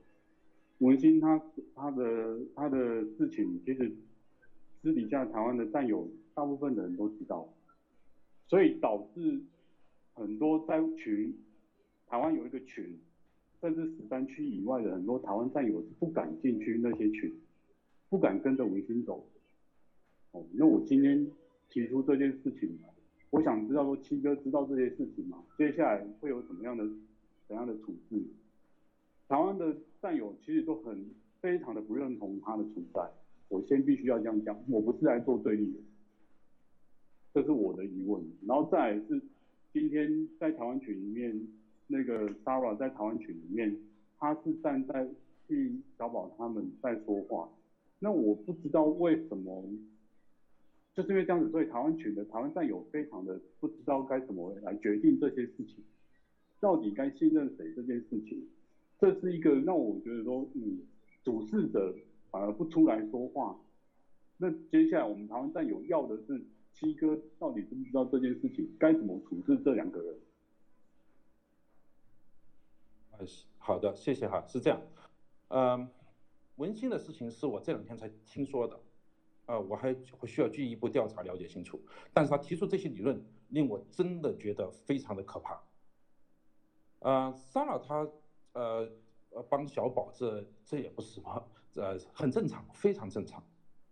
[0.77, 1.41] 文心他
[1.73, 2.77] 他的他的
[3.17, 3.91] 事情，其实
[4.83, 7.51] 私底下台湾的战友大部分的人都知道，
[8.47, 9.41] 所以导致。
[10.15, 11.35] 很多在群，
[12.05, 12.99] 台湾有一个群，
[13.63, 17.33] 甚至十三区以外的很多台湾战友是不敢进去那些群，
[18.09, 19.25] 不敢跟着文心走。
[20.33, 21.25] 哦，那我今天
[21.69, 22.77] 提出这件事情，
[23.29, 25.41] 我想知道说七哥知道这些事情吗？
[25.57, 26.85] 接下来会有什么样的
[27.47, 28.21] 怎样的处置？
[29.29, 31.05] 台湾的战友其实都很
[31.39, 33.09] 非常的不认同他的存在，
[33.47, 35.79] 我先必须要这样讲，我不是来做对立的，
[37.33, 38.21] 这是我的疑问。
[38.45, 39.21] 然后再是。
[39.73, 41.47] 今天在台湾群里面，
[41.87, 43.77] 那个 Sara 在台湾群里面，
[44.17, 45.07] 他是站在
[45.47, 47.49] 替小宝他们在说话。
[47.99, 49.63] 那我不知道为什么，
[50.93, 55.83] 就是因为这样子，所以台湾群的台湾战友非常的不知道该怎么来决定这些事情，
[56.59, 58.47] 到底该信任谁这件事情，
[58.99, 60.79] 这是一个让我觉得说，嗯，
[61.23, 61.95] 主事者
[62.31, 63.57] 反而不出来说话。
[64.37, 66.41] 那接下来我们台湾战友要的是。
[66.75, 68.67] 七哥到底知不知道这件事情？
[68.79, 70.15] 该怎么处置这两个人？
[73.11, 73.12] 呃，
[73.57, 74.43] 好的，谢谢哈。
[74.47, 74.81] 是这样，
[75.49, 75.89] 嗯，
[76.57, 78.79] 文心的事情是我这两天才听说的，
[79.45, 79.95] 呃，我还
[80.25, 81.79] 需要进一步调查了解清楚。
[82.13, 85.61] 但是他提出这些理论，令我真的觉得非常的可怕。
[86.99, 88.07] 呃，骚扰他，
[88.53, 88.89] 呃
[89.31, 93.43] 呃，帮小宝，这这也不是什么，呃，很正常，非常正常，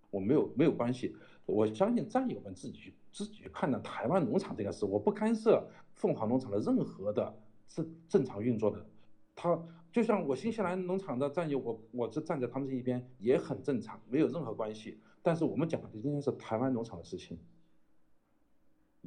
[0.10, 1.16] 我没有没有关系。
[1.46, 7.34] 我相信战友们自己去自己去判断台湾农场这件事，我不干涉凤凰农场的任何的
[7.68, 8.86] 正正常运作的。
[9.36, 9.60] 他
[9.92, 15.00] 就像我新西兰农场的战友，我我是站在他们这一边，也很正常，没有任何关系。
[15.22, 17.38] 但是我们讲的今天是台湾农场的事情。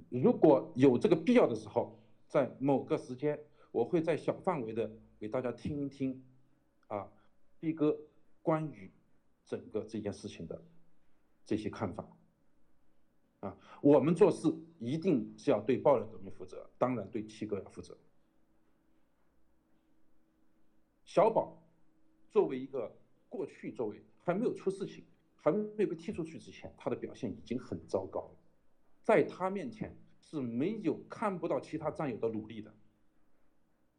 [0.08, 1.98] 如果有这个必要的时候，
[2.28, 3.38] 在某个时间，
[3.70, 6.22] 我会在小范围的给大家听一听，
[6.88, 7.08] 啊
[7.60, 7.96] ，B 哥
[8.42, 8.90] 关于
[9.46, 10.62] 整个这件事情的
[11.44, 12.06] 这些看法。
[13.40, 17.96] 啊，我们做事一定是要对爆料革命负责，当然对七哥要负责。
[21.14, 21.56] 小宝
[22.28, 22.92] 作为一个
[23.28, 25.04] 过去作为还没有出事情，
[25.36, 28.30] 还没有被踢出去之前，他的表现已经很糟糕了，
[29.04, 32.74] 在他面前是没有看不到其他战友的努力的。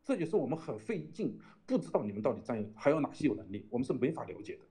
[0.04, 4.66] 这就是我们很费劲，不知道你们到底战友还有哪些有能力，我们是没法了解的。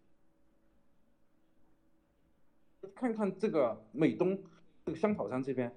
[2.94, 4.38] 看看这个美东。
[4.84, 5.74] 这个香草山这边，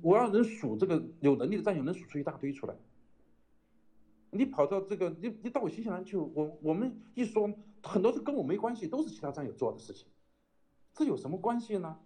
[0.00, 2.74] 我要能数这个有能力的战友，能数出一大堆出来。
[4.30, 7.52] 你跑到这个，你你到我新西兰去，我我们一说
[7.82, 10.06] 很多是跟我没关系，都是其他战友做的事情，
[10.92, 11.98] 这有什么关系呢？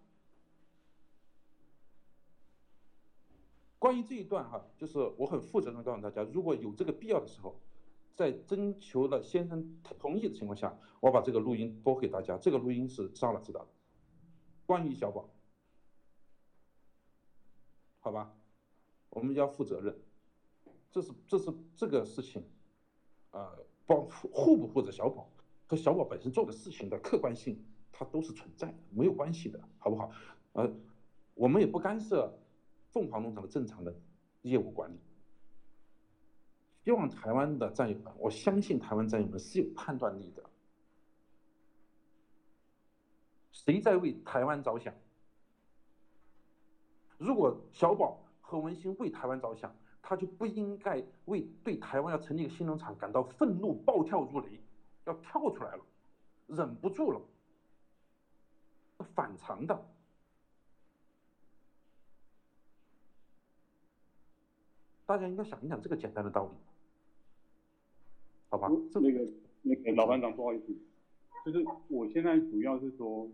[3.79, 7.61] 关于这一段哈，就是我很负责任告诉大家，如果有这个必要的时候，
[8.15, 12.39] 在征求了先生同意的情况下，我把这个录音播给大家。
[12.39, 13.69] 这个录音是上了知道的，
[14.67, 15.29] 关于小宝，
[17.99, 18.33] 好吧，
[19.11, 20.01] 我们要负责任，
[20.93, 22.45] 这是这是这个事情，
[23.33, 25.29] 呃，包护不护着小宝
[25.67, 27.61] 和小宝本身做的事情的客观性，
[27.91, 30.13] 它都是存在的，没有关系的，好不好？
[30.53, 30.71] 呃，
[31.35, 32.33] 我们也不干涉。
[32.93, 33.99] 凤凰农场的正常的
[34.43, 35.01] 业务管理，
[36.85, 40.45] 希望台湾的战友们，我相信台湾战友们是有判断力的。
[43.51, 44.95] 谁在为台湾着想？
[47.17, 54.61] 如果小宝和文心为台湾着想，他就不应该为对台湾要成立一个新农场感到愤怒，暴跳如雷，
[55.07, 55.85] 要跳出来了，
[56.49, 57.21] 忍不住了，
[59.15, 59.89] 反常的。
[65.07, 66.53] 大家应该想一想这个简单的道理，
[68.49, 68.69] 好吧？
[68.95, 70.75] 那个那个老班长，不好意思，
[71.45, 73.31] 就是我现在主要是说，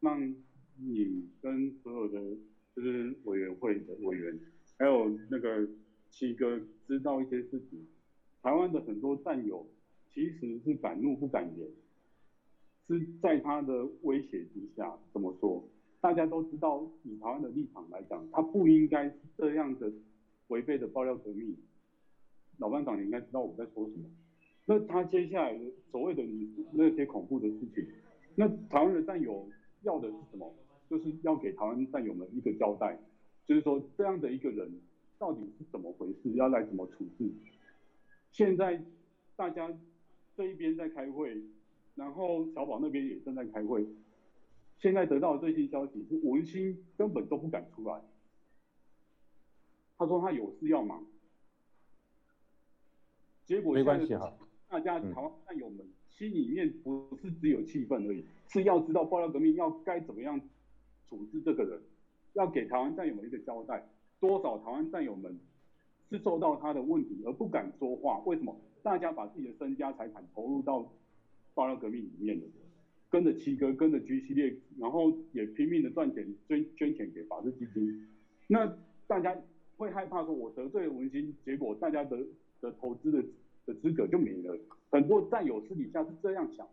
[0.00, 0.34] 让
[0.76, 2.20] 你跟所有的
[2.76, 4.38] 就是委员会的委员，
[4.82, 5.68] 还有那个
[6.10, 7.86] 七哥知道一些事情。
[8.42, 9.64] 台湾的很多战友
[10.12, 11.68] 其实是敢怒不敢言，
[12.88, 15.62] 是在他的威胁之下，怎么说？
[16.00, 19.92] 大家都知道，以台湾的立场来讲，他不应该是这样的
[20.48, 21.56] 违背的爆料革命。
[22.58, 24.10] 老班长，你应该知道我在说什么。
[24.66, 26.24] 那他接下来的所谓的
[26.72, 27.86] 那些恐怖的事情，
[28.34, 29.48] 那台湾的战友
[29.82, 30.52] 要的是什么？
[30.90, 32.98] 就是要给台湾战友们一个交代，
[33.46, 34.80] 就是说这样的一个人
[35.18, 37.30] 到底是怎么回事，要来怎么处置。
[38.30, 38.82] 现在
[39.36, 39.72] 大家
[40.36, 41.42] 这一边在开会，
[41.94, 43.86] 然后小宝那边也正在开会。
[44.78, 48.00] 现在得到的最新消息是文心根本都不敢出来，
[49.96, 51.04] 他说他有事要忙，
[53.44, 54.32] 结果没关系哈，
[54.68, 60.40] 大家台湾战友们心里面不是只有气愤而已，是要知道爆料革命要该怎么样
[61.08, 61.80] 处置这个人，
[62.34, 63.86] 要给台湾战友们一个交代，
[64.20, 65.38] 多少台湾战友们
[66.10, 68.56] 是受到他的问题而不敢说话，为什么？
[68.82, 70.92] 大家把自己的身家财产投入到
[71.54, 72.46] 爆料革命里面的。
[73.10, 78.08] 跟着七哥，跟着 G 系列，然后也拼命的赚钱，捐捐钱给法治基金。
[78.46, 78.74] 那
[79.06, 79.36] 大家
[79.76, 82.18] 会害怕说，我得罪文心，结果大家的
[82.62, 83.22] 的投资的
[83.66, 84.58] 的资格就没了。
[84.90, 86.66] 很多战友私底下是这样想，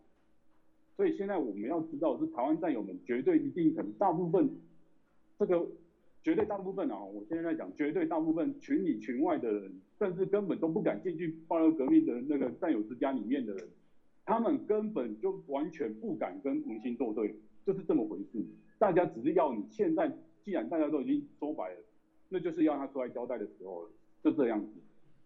[0.96, 4.48] 所以现在我们要知道，是台湾战友们绝对一定很大部分，
[5.40, 5.66] 这个
[6.22, 13.66] 绝对大部分啊，我现在在讲绝对大部分群里群外的人，甚至根本都不敢进去爆料革命的那个战友之家里面的人。
[14.26, 17.34] 他们根本就完全不敢跟文心作对，
[17.64, 18.44] 就是这么回事。
[18.78, 20.14] 大家只是要你现在，
[20.44, 21.76] 既然大家都已经说白了，
[22.28, 23.90] 那就是要他出来交代的时候了，
[24.22, 24.68] 就这样子。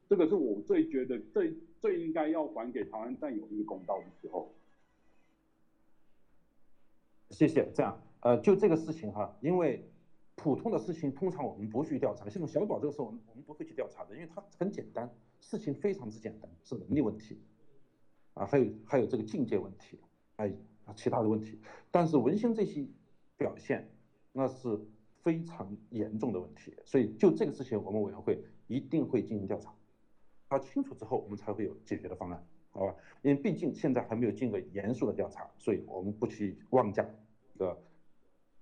[0.09, 4.55] 这个是我最觉得最最应该要还给台湾战友一个公道的时候。
[7.31, 7.69] 谢谢。
[7.75, 9.85] 这样，呃，就这个事情哈，因为
[10.37, 15.09] 普通的事情通常我们不去调查，像小宝这个事，我们我们不会去调查的，因为它很简单，
[15.41, 17.39] 事情非常之简单，是能力问题。
[18.35, 19.97] 啊，还有还有这个境界问题，
[20.37, 20.53] 哎，
[20.87, 21.61] 啊其他的问题，
[21.93, 22.85] 但是文心这些
[23.37, 23.89] 表现，
[24.33, 24.77] 那是
[25.23, 29.73] 非常严重的问题，所以就这个事情，我们委员会一定会进行调查，
[30.49, 32.97] 搞清楚之后，我们才会有解决的方案，好吧？
[33.23, 37.09] 因为毕竟现在还没有经过严肃的调查，所以我们不去妄加
[37.55, 37.81] 一个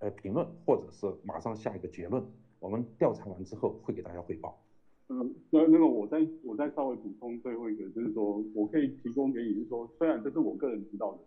[0.03, 2.21] 呃评论，或者是马上下一个结论，
[2.59, 4.59] 我们调查完之后会给大家汇报。
[5.07, 11.19] 嗯，那那个我再我再稍微补充最后一个，就是说我可以提供给你，是说虽然这是我个人知道的，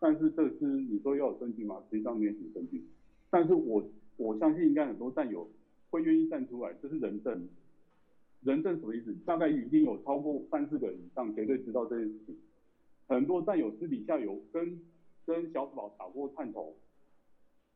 [0.00, 2.82] 但是这是你说要有证据嘛，实际上没有证据，
[3.28, 3.84] 但是我
[4.16, 5.46] 我相信应该很多战友
[5.90, 7.46] 会愿意站出来，这是人证，
[8.42, 9.14] 人证什么意思？
[9.26, 12.36] 大概一定有超过三四个以上绝对知道这件事情，
[13.06, 14.80] 很多战友私底下有跟
[15.26, 16.74] 跟小宝打过探头，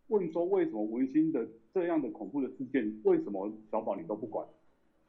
[0.09, 4.47] 问说为什么文心的这样的恐怖的事件，为什么小宝你都不管？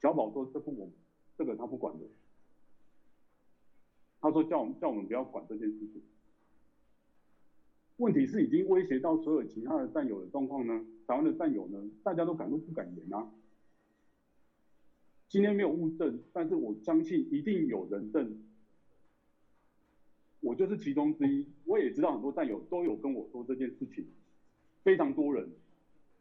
[0.02, 0.90] 小宝说：“这不我，
[1.38, 2.06] 这个他不管的。
[4.22, 6.02] 他说叫我们叫我们不要管这件事情。
[7.98, 10.86] 问题是已经威胁到所有其他的战友的状况呢？
[11.06, 11.90] 台湾的战友呢？
[12.02, 13.30] 大家都敢怒不敢言啊。
[15.28, 18.42] 今天没有物证，但是我相信一定有人证。
[20.40, 21.46] 我就是其中之一。
[21.66, 24.08] 我也知道很多战友都有跟我说这件事情，
[24.84, 25.50] 非常多人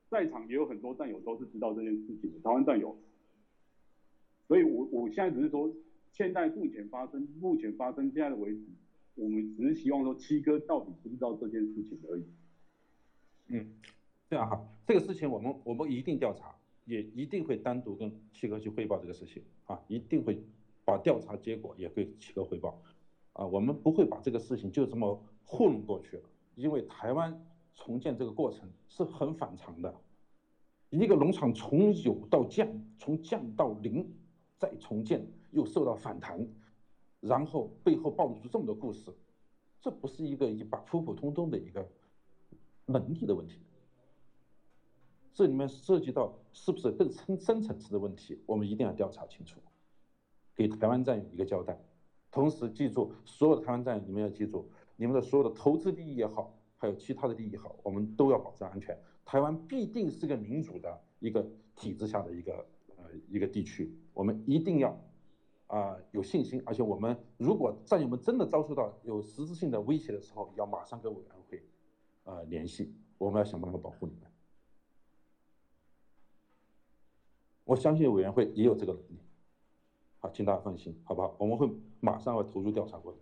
[0.09, 2.39] 在场也有很多战友都是知道这件事情的。
[2.41, 2.97] 台湾战友。”
[4.49, 5.71] 所以，我我现在只是说，
[6.11, 8.65] 现在目前发生，目前发生现在的为止，
[9.15, 12.25] 我们只是希望说七哥到底知不知道这件事情而已。
[13.49, 13.75] 嗯，
[14.31, 16.55] 这样哈，这个事情我们我们一定调查，
[16.87, 20.43] 也一定会单独跟七哥去汇报这个事情啊，一定会
[20.83, 22.81] 把调查结果也给七哥汇报
[23.35, 26.23] 啊，我们不会把这个事情就这么糊弄过去了，
[26.55, 27.39] 因为台湾
[27.79, 29.95] 重建这个过程是很反常的，
[30.91, 32.69] 一个农场从有到降，
[32.99, 34.07] 从降到零，
[34.59, 36.47] 再重建又受到反弹，
[37.21, 39.11] 然后背后暴露出这么多故事，
[39.81, 41.89] 这不是一个一把普普通通的一个。
[42.91, 43.61] 能力的问题，
[45.35, 49.61] 这里面涉及到是不是更深深层次的问题，我们一定要调查清楚，
[50.55, 51.79] 给台湾战友一个交代。
[52.31, 58.99] 同时记住，所有的台湾战友，你们要记住，你们的所有的投资利益也好，还有其他的利益好，我们都要保证安全。
[59.25, 61.47] 台湾必定是个民主的一个
[61.77, 64.99] 体制下的一个呃一个地区，我们一定要
[65.67, 66.63] 啊有信心。
[66.65, 71.63] 而且我们如果战友们真的遭受到有实质性的威胁的时候，要马上跟委员会。
[72.25, 74.31] 呃，联系，我们要想办法保护你们。
[77.65, 79.19] 我相信委员会也有这个能力。
[80.19, 81.35] 好，请大家放心，好不好？
[81.39, 81.67] 我们会
[82.01, 83.21] 马上要投入调查过程。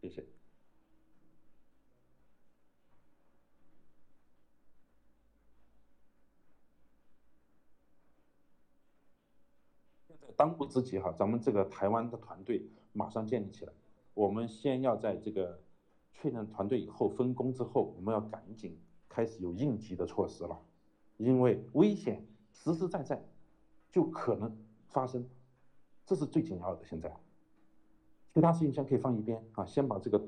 [0.00, 0.24] 谢谢。
[10.36, 13.72] 当务之急哈，咱们这个台湾的团队马上建立起来。
[14.14, 15.60] 我们先要在这个。
[16.14, 18.78] 确认团队以后分工之后，我们要赶紧
[19.08, 20.56] 开始有应急的措施了，
[21.16, 23.20] 因为危险实实在在
[23.90, 24.56] 就可能
[24.86, 25.28] 发生，
[26.06, 26.84] 这是最紧要的。
[26.84, 27.12] 现在，
[28.32, 30.18] 其他事情先可以放一边啊，先把这个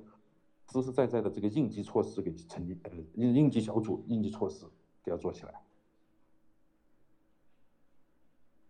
[0.73, 4.67] 实实在在的这个应急措施给成立，呃，应应急小组、应急措施
[5.05, 5.63] 给要做起来，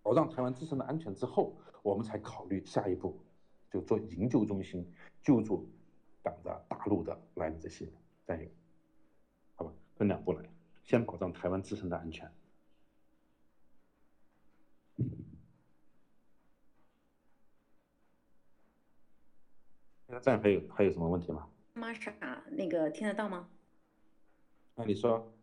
[0.05, 3.18] 保障台湾自身的安全之后，我们才考虑下一步，
[3.72, 4.86] 就做营救中心
[5.20, 5.68] 救助。
[6.22, 7.86] 党的大陆的来的这些
[8.26, 8.48] 战友，
[9.56, 10.43] 好吧，分两步来，
[10.82, 12.26] 先保障台湾自身的安全。
[20.06, 21.47] 现在战友还有还有什么问题吗？
[21.74, 23.51] 玛莎，那个听得到吗？
[24.76, 25.34] 那你说。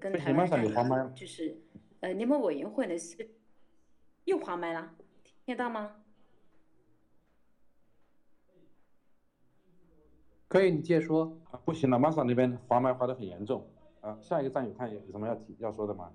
[0.00, 0.70] 跟台湾战友
[1.14, 1.56] 就是，
[2.00, 3.30] 呃，你们委员会的是
[4.24, 4.94] 又滑麦了。
[5.44, 5.96] 听到吗？
[10.48, 11.36] 可以，你接着说。
[11.50, 13.68] 啊，不行了，马上那边滑麦滑得很严重。
[14.00, 16.12] 啊，下一个战友看有什么要提要说的吗？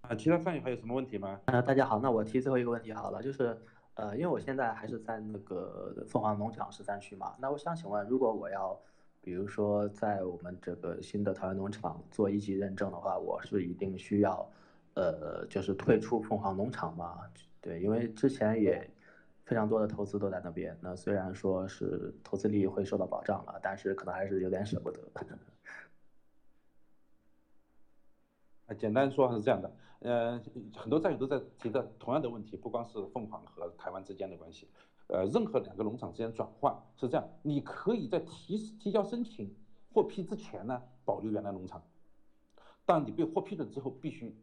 [0.00, 1.40] 啊，其他战友还有什么问题吗？
[1.44, 3.56] 啊，大家好，那我提最后一个问题好了，就是
[3.94, 8.80] 呃，因为我现在还是在那个凤凰农场十三区嘛，那我想请问，如果我要，
[9.22, 14.50] 比如说在我们这个新的桃园农场做一级认证的话，我是一定需要，
[14.94, 17.20] 呃，就是退出凤凰农场嘛？
[17.60, 18.90] 对，因为之前也
[19.44, 25.00] 非常多的投资都在那边，那虽然说是投资利益会受到保障了，但是可能还是有点舍不得。
[28.76, 30.40] 简单说是这样的，呃，
[30.74, 34.68] 很多战友都在提的同样的问题，不光是凤凰和台湾之间的关系，
[35.12, 39.54] 呃，任何两个农场之间转换是这样，你可以在提提交申请
[39.92, 41.82] 获批之前呢保留原来农场，
[42.86, 44.34] 当你被获批准之后必须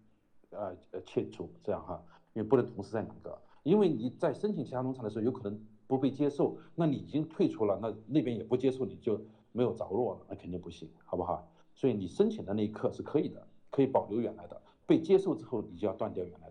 [0.52, 2.00] 呃呃切除，这样哈。
[2.34, 9.20] 因为不能同时在两个，因为你在申请其他农场的时候有可能不被接受，那你已经退出了，那那边也不接受，你就
[9.52, 11.52] 没有着落了，那肯定不行，好不好？
[11.74, 16.49] 所以你申请的那一刻是可以的，可以保留原来的，被接受之后你就要断掉原来。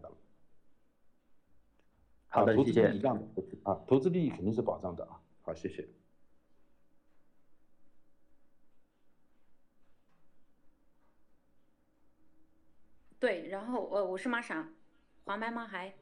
[2.38, 2.92] 好的，谢谢。
[2.94, 5.20] 一样的啊，投资利益肯定是保障的啊。
[5.42, 5.88] 好，谢谢。
[13.18, 14.72] 对，然后呃，我是玛莎。
[15.24, 15.66] 滑麦吗？
[15.66, 15.92] 还？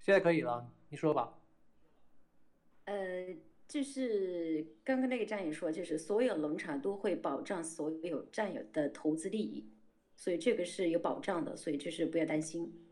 [0.00, 1.38] 现在可以了，你说吧。
[2.84, 3.34] 呃，
[3.66, 9.66] 就是刚刚那个战友说，就是所有农场都会保障所有战友的投资利益，
[10.14, 12.83] 所以这个是有保障的，所以就是不要担心。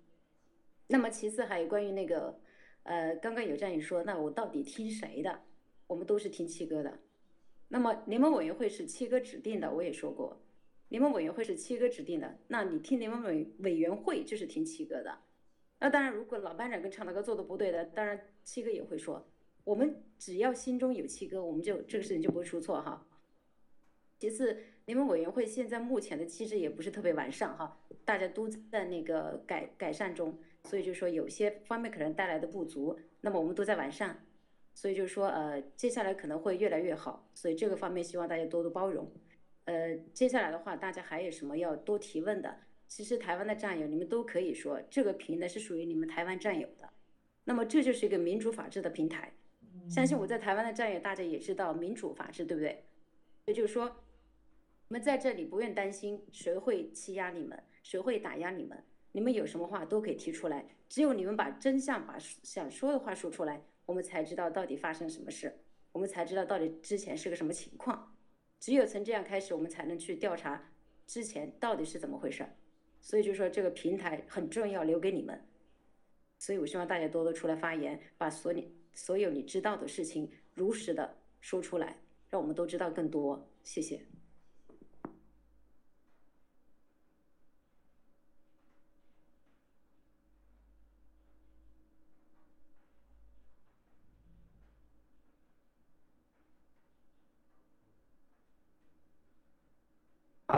[0.89, 2.39] 那么其次还有关于那个，
[2.83, 5.43] 呃，刚刚有战友说，那我到底听谁的？
[5.87, 6.99] 我们都是听七哥的。
[7.69, 10.43] 那么联盟委员会是七哥指定的，我也说过。
[10.89, 15.19] 联盟委员会是七哥指定的，那你听联盟委委员会就是听七哥的。
[15.81, 19.27] 那当然，如果老班长跟常大哥做的不对的，当然七哥也会说。
[19.65, 23.07] 我们只要心中有七哥，我们就这个事情就不会出错哈。
[24.19, 34.25] 其次，联盟委员会现在目前的机制也不是特别完善哈，大家都在那个改改善中，所以就是说有些方面可能带来的不足，那么我们都在完善，
[34.75, 39.11] 所以就是说呃，接下来可能会越来越好，所以这个方面希望大家多多包容。
[39.65, 42.57] 呃，接下来的话，大家还有什么要多提问的？
[42.89, 46.89] 其实台湾的战友，你们都可以说这个平台是属于你们台湾战友的。
[47.45, 49.33] 那么这就是一个民主法治的平台。
[49.89, 52.85] 相信我在台湾的战友，大家也知道民主法治，对不对？
[53.47, 53.87] 也就是说，
[54.89, 60.67] 你们在这里不用担心谁会欺压你们，谁会打压你们，你们有什么话都可以提出来。
[60.89, 65.57] 只有你们把真相、把想说的话说出来，我们才知道到底发生什么事，
[65.93, 68.15] 我们才知道到底之前是个什么情况。
[68.59, 70.71] 只有从这样开始，我们才能去调查
[71.07, 72.47] 之前到底是怎么回事。
[73.01, 75.41] 所以就说这个平台很重要，留给你们。
[76.39, 81.97] 所以我希望大家多多出来发言，把所你所有你知道的事情如实的说出来，
[82.31, 83.49] 让我们都知道更多。
[83.65, 84.01] 谢谢。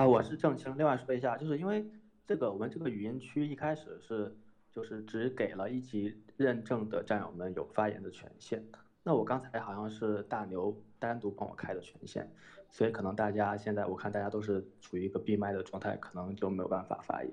[0.05, 0.77] 啊，我是郑清。
[0.77, 1.83] 另外说一下，就是因为
[2.27, 4.37] 这个我们这个语音区一开始是
[4.71, 8.63] 就是只给了一级认证的战友们有发言的权限。
[9.03, 12.29] 那我刚才好像是大牛单独帮我开的权限，
[12.69, 17.33] 所以可能大家现在我看大家都是处于一个闭麦的状态，可能就没有办法发言。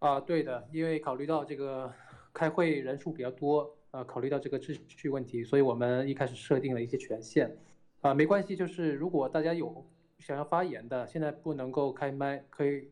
[0.00, 1.90] 啊，对的，因为考虑到这个
[2.34, 7.56] 开会人数比较多，呃，考虑到这个秩序问题，所以我们一开始设定了一些权限。
[8.00, 9.84] 啊，没关系，就是如果大家有
[10.18, 12.88] 想要发言的，现在不能够开麦，可以，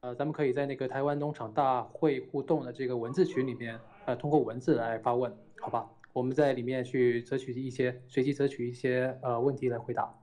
[0.00, 5.90] 呃，咱们可以在那个台湾农场大会互动的这个文字群里面，呃，通过文字来发问，好吧？
[6.12, 10.14] 我们在里面去择取一些，随机择取一些呃问题来回答。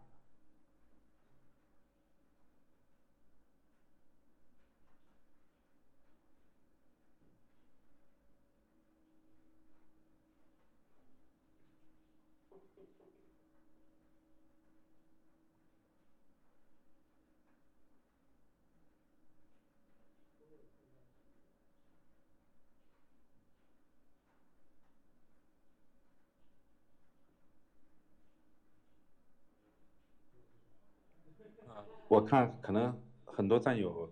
[32.22, 32.95] 我看可能
[33.26, 34.07] 很多战友，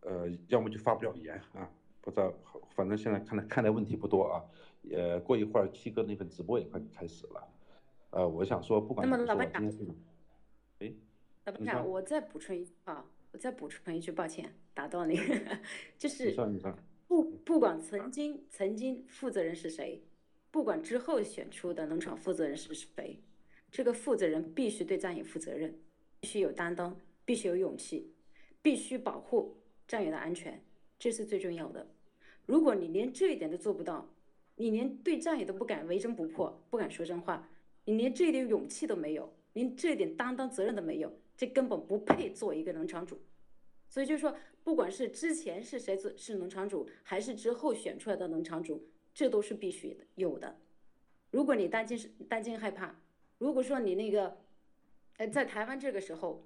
[0.00, 1.70] 呃，要么就发不了言啊，
[2.00, 2.34] 不知道，
[2.74, 4.42] 反正现在看来看来问题不多啊。
[4.90, 7.48] 呃，过一会儿七哥那份直播也快开始了，
[8.10, 9.64] 呃，我想说不管那么老班长，
[10.80, 10.92] 哎，
[11.44, 15.20] 老班长，我再补充一句啊，我再补充一句，抱歉打断你，
[15.96, 16.34] 就 是
[17.06, 20.02] 不不管曾经曾经负责人是谁，
[20.50, 23.20] 不管之后选出的农场负责人是谁，
[23.70, 25.78] 这个负责人必须对战友负责任，
[26.18, 26.96] 必须有担当。
[27.26, 28.14] 必须有勇气，
[28.62, 30.64] 必须保护战友的安全，
[30.98, 31.86] 这是最重要的。
[32.46, 34.08] 如果你连这一点都做不到，
[34.54, 37.46] 你连对战友都不敢为真不破，不敢说真话，
[37.84, 43.20] 你连这一点勇气都没有，连这一点担当责任都没有，这根本不配做一个农场主。
[43.88, 50.56] 所以就是说，不管是之前是谁做是农场主，还是之后选出来的农场主，这都是必须的有的。
[51.32, 52.94] 如果你担心是担心害怕，
[53.38, 54.38] 如果说你那个，
[55.16, 56.45] 呃，在台湾这个时候。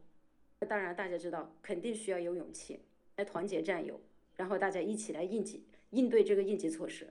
[0.69, 2.81] 当然，大家知道，肯定需要有勇气
[3.17, 4.01] 来团结战友，
[4.37, 7.09] 然后大家一起来应急应对这个应急措施。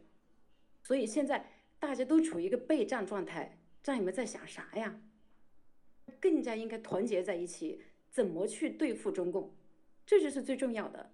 [0.83, 1.45] 所以现在
[1.79, 5.01] 大家都处于一个备战状态，战友们在想啥呀？
[6.19, 9.51] 更加应该团结在一起，怎么去对付中共？
[10.05, 11.11] 这就是最重要的。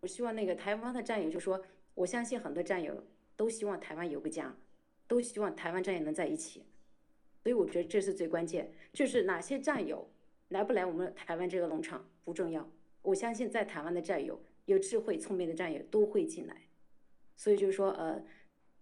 [0.00, 1.64] 我希望那个台湾的战友就说，
[1.94, 3.04] 我相信很多战友
[3.36, 4.54] 都希望台湾有个家，
[5.06, 6.64] 都希望台湾战友能在一起。
[7.42, 10.10] 所以我觉得这是最关键，就是哪些战友。
[10.54, 12.70] 来不来我们台湾这个农场不重要，
[13.02, 16.56] 我相信在台湾的战友有智慧、聪明的战友都会进来。
[17.34, 18.24] 所以就是说，呃，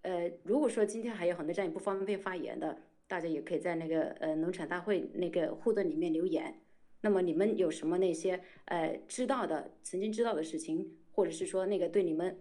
[0.02, 6.60] 呃，如果说今天还有很多战友不方便发言的，大家也可以在那个呃农场大会那个互动里面留言。
[7.00, 12.38] 那么你们有什么那些呃知道的、曾经知道的事情，或者是说那个对你们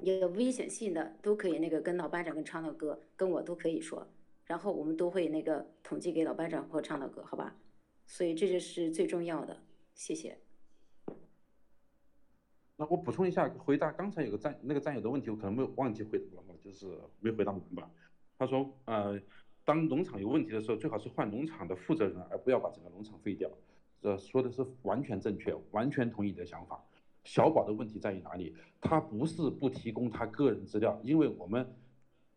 [0.00, 4.08] 有危险性的，都可以那个跟老班长、跟昌老哥、跟我都可以说，
[4.46, 7.54] 然后我们都会那个统计给老班长或昌老哥，好吧？
[8.06, 9.62] 所以这就是最重要的，
[9.94, 10.38] 谢谢。
[12.76, 16.86] 那我补充一下，回答刚才有个战那个战友的问题，我可能没有忘记回答了，就是
[17.20, 17.88] 没回答完吧。
[18.36, 19.20] 他说，呃，
[19.64, 23.48] 当农场有问题的时候，最好是换农场的负责人，而不要把整个农场废掉。
[24.00, 26.84] 这说的是完全正确，完全同意你的想法。
[27.22, 28.54] 小宝的问题在于哪里？
[28.80, 31.74] 他不是不提供他个人资料，因为我们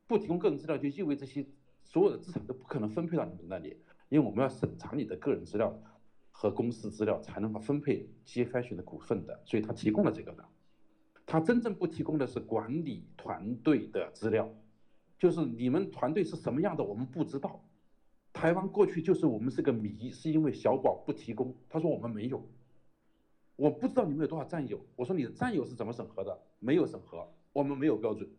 [0.06, 1.46] 不提供个人资料，就意味着这些
[1.84, 3.76] 所有的资产都不可能分配到你们那里。
[4.10, 5.78] 因为我们要审查你的个人资料
[6.32, 10.46] 和公司资料，才能够分配 G Fashion 的股份的，所以他提供了这个的。
[11.26, 14.50] 他真正不提供的是管理团队的资料，
[15.20, 17.62] 就是你们团队是什么样的，我们不知道。
[18.32, 22.48] 台湾过去就是我们是个谜，是因为小宝不提供，他说我们没有，
[23.56, 26.40] 我不知道你们有多少战友，我说你的战友是怎么审核的？
[26.60, 28.30] 没有审核，我们没有标准，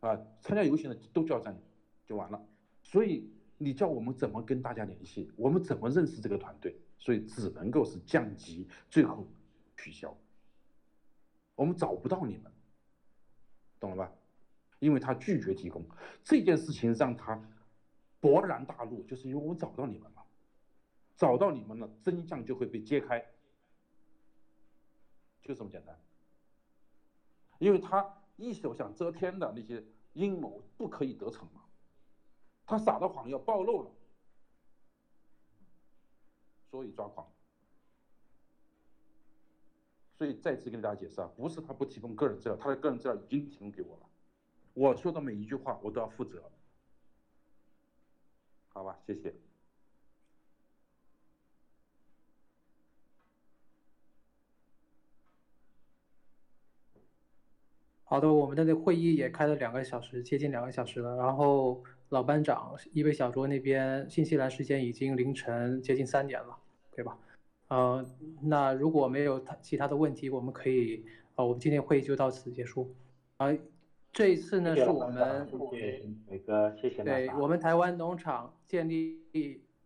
[0.00, 1.60] 啊，参加游行的都叫战友，
[2.06, 2.40] 就完了。
[2.82, 3.28] 所以
[3.64, 5.30] 你叫我们怎么跟大家联系？
[5.36, 6.76] 我们怎么认识这个团队？
[6.98, 9.26] 所以只能够是降级，最后
[9.76, 10.16] 取消。
[11.54, 12.52] 我们找不到你们，
[13.80, 14.12] 懂了吧？
[14.78, 15.84] 因为他拒绝提供
[16.22, 17.40] 这件事情，让他
[18.20, 20.24] 勃然大怒，就是因为我找到你们了，
[21.16, 23.24] 找到你们了，真相就会被揭开，
[25.42, 25.96] 就这么简单。
[27.58, 28.04] 因为他
[28.36, 29.84] 一手想遮天的那些
[30.14, 31.62] 阴谋不可以得逞嘛，
[32.72, 33.90] 他撒的谎要暴露了，
[36.70, 37.30] 所以抓狂。
[40.16, 44.06] 所以再次跟大家解释啊，不是他不提供个人资料，他的个人资料已经提供给我了。
[44.72, 46.50] 我说的每一句话，我都要负责，
[48.68, 48.98] 好吧？
[49.06, 49.34] 谢谢。
[58.04, 61.16] 好的，我们的那会议也开了两个小时，接近两个小时了。
[61.16, 61.82] 然后
[62.12, 66.54] 老班长一位小卓那边，新西兰时间已经凌晨接近三点了，
[66.94, 67.18] 对吧？
[67.68, 68.04] 呃，
[68.42, 71.02] 那如果没有他其他的问题，我们可以，
[71.36, 72.94] 呃，我们今天会议就到此结束。
[73.38, 73.48] 啊，
[74.12, 79.18] 这一次呢是我们谢谢伟哥，谢谢对我们台湾农场建立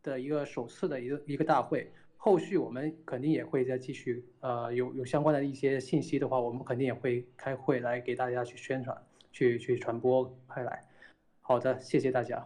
[0.03, 1.93] 的一个首次的一个一个大会。
[2.16, 9.01] 后续我们肯定也会再继续，呃，有有相关的一些信息的话，我们肯定也会开会来给大家去宣传，
[9.31, 10.82] 去去传播开来。
[11.48, 12.44] 好的，谢谢大家。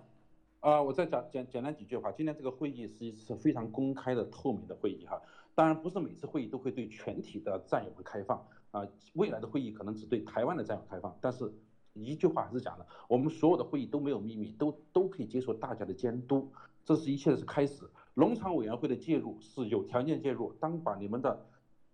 [0.60, 2.12] 啊，我再讲简简单几句话。
[2.12, 5.18] 今天这个会议是一次非常公开的、透明的会议哈。
[5.54, 8.86] 当然，不是每次会议都会对全体的战友们开放啊。
[9.14, 11.16] 未来的会议可能只对台湾的战友开放。
[11.18, 11.50] 但是，
[11.94, 16.52] 一句话还是讲的，我们所有的会议都没有秘密，都都可以接受大家的监督。
[16.84, 17.88] 这是一切的是开始。
[18.12, 20.52] 农场委员会的介入是有条件介入。
[20.60, 21.46] 当把你们的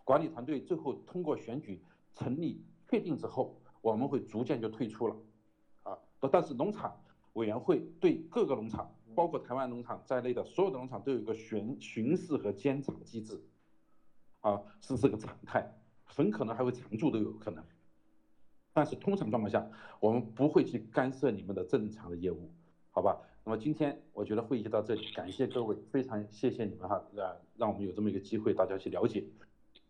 [0.02, 1.80] 管理团队最后通过选举
[2.16, 5.14] 成立确定之后，我们会逐渐就退出了
[6.20, 6.28] 不。
[6.28, 7.00] 但是农场
[7.34, 13.40] 委员会对各个农场，包括台湾农场在内的所有的农场都有一个巡巡视和监察机制
[14.40, 15.72] 啊，是这个常态，
[16.04, 17.64] 很可能还会常驻都有可能。
[18.72, 19.66] 但是通常状况下，
[20.00, 22.50] 我们不会去干涉你们的正常的业务，
[22.90, 23.18] 好吧？
[23.42, 29.24] 那么今天我觉得会议就到这里，感谢各位，非常谢谢你们哈，让让我们有这么一个机会，大家去了解，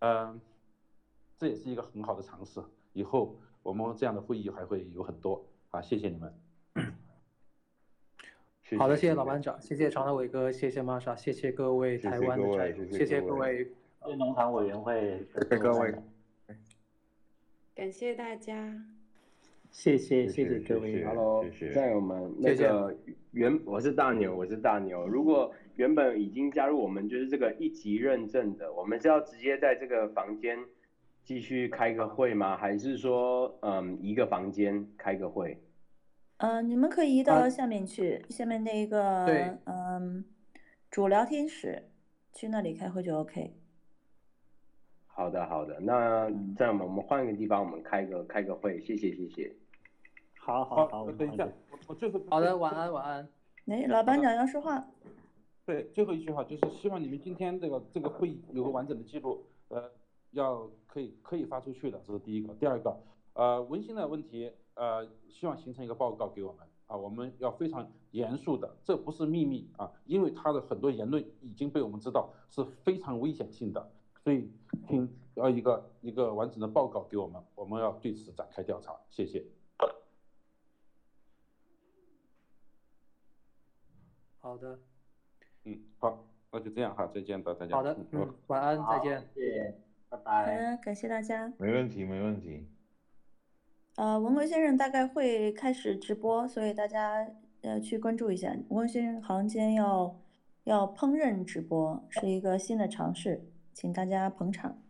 [0.00, 0.40] 嗯，
[1.38, 2.62] 这也是一个很好的尝试，
[2.92, 6.32] 以后我们这样的会议还会有很多啊，谢谢你们。
[8.78, 13.70] 好的，谢谢老班长，谢谢常德伟哥，谢谢玛莎，谢谢各位台湾的战友，谢谢各位
[14.18, 15.94] 农场委员会，谢谢各位，
[17.74, 18.74] 感谢大家。
[19.70, 21.44] 谢谢谢谢各位，Hello，
[21.74, 22.96] 战友们，那个
[23.32, 25.06] 原我是大牛，我是大牛。
[25.06, 30.58] 如果原本已经加入我们就是这个一级认证的，我们是要直接在这个房间
[31.26, 32.56] 继续开个会吗？
[32.56, 35.60] 还是说，嗯，一个房间开个会？
[36.36, 39.26] 嗯，你们可以移到下面去，下面那个，
[39.64, 40.24] 嗯，
[40.88, 41.90] 主聊天室，
[42.32, 43.56] 去那里开会就 OK。
[45.08, 49.52] 好的好的，那这样吧，我们换一个地方，我们开个开个会，谢谢谢谢。
[50.38, 51.48] 好好好，等一下，
[51.88, 53.28] 我最后好的，晚安晚安。
[53.66, 54.86] 哎，老班长要说话。
[55.64, 59.90] 对，最后一句话就是希望你们今天这个这个会议有个完整的记录，呃，
[60.38, 62.54] 要可以可以发出去的，这是第一个。
[62.54, 62.96] 第二个，
[63.34, 73.90] 呃，文心的问题，呃，希望形成一个报告给我们啊，我们要非常严肃的，这不是秘密啊，因为他的很多言论已经被我们知道是非常危险性的，
[74.22, 74.50] 所以
[74.86, 79.44] 请要一个一个完整的报告给我们，我们要对此展开调查，谢谢。
[84.38, 84.78] 好的，
[85.64, 87.74] 嗯，好，那就这样哈，再见吧大家。
[87.76, 90.46] 好的，嗯，晚安，再见，谢谢，拜拜。
[90.46, 91.52] 好的，感谢大家。
[91.58, 92.66] 没问题，没问题。
[93.96, 97.26] 呃，文革先生大概会开始直播，所以大家
[97.62, 98.50] 呃去关注一下。
[98.68, 100.20] 文革先生好像今天要
[100.64, 104.82] 要烹饪直播，是一个新的尝试，请大家捧场。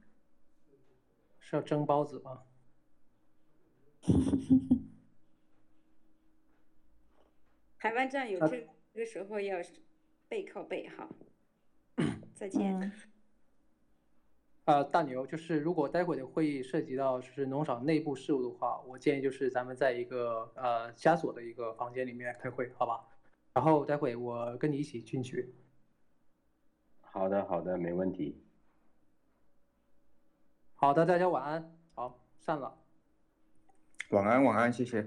[1.39, 2.43] 是要蒸包子吗？
[7.79, 8.67] 台湾战友这。
[8.97, 9.59] 这个时候要
[10.27, 11.07] 背靠背哈，
[12.35, 12.91] 再见。
[14.67, 23.01] 呃，大牛，就是如果待会的会议涉及到就是农场内部事务的话，我建议就是咱们在一个呃枷锁的一个房间里面开会，好吧？
[23.55, 25.55] 然后待会我跟你一起进去。
[27.01, 28.43] 好的，好的，没问题。
[30.75, 32.77] 好的，大家晚安，好，散了。
[34.11, 35.07] 晚安，晚安，谢谢。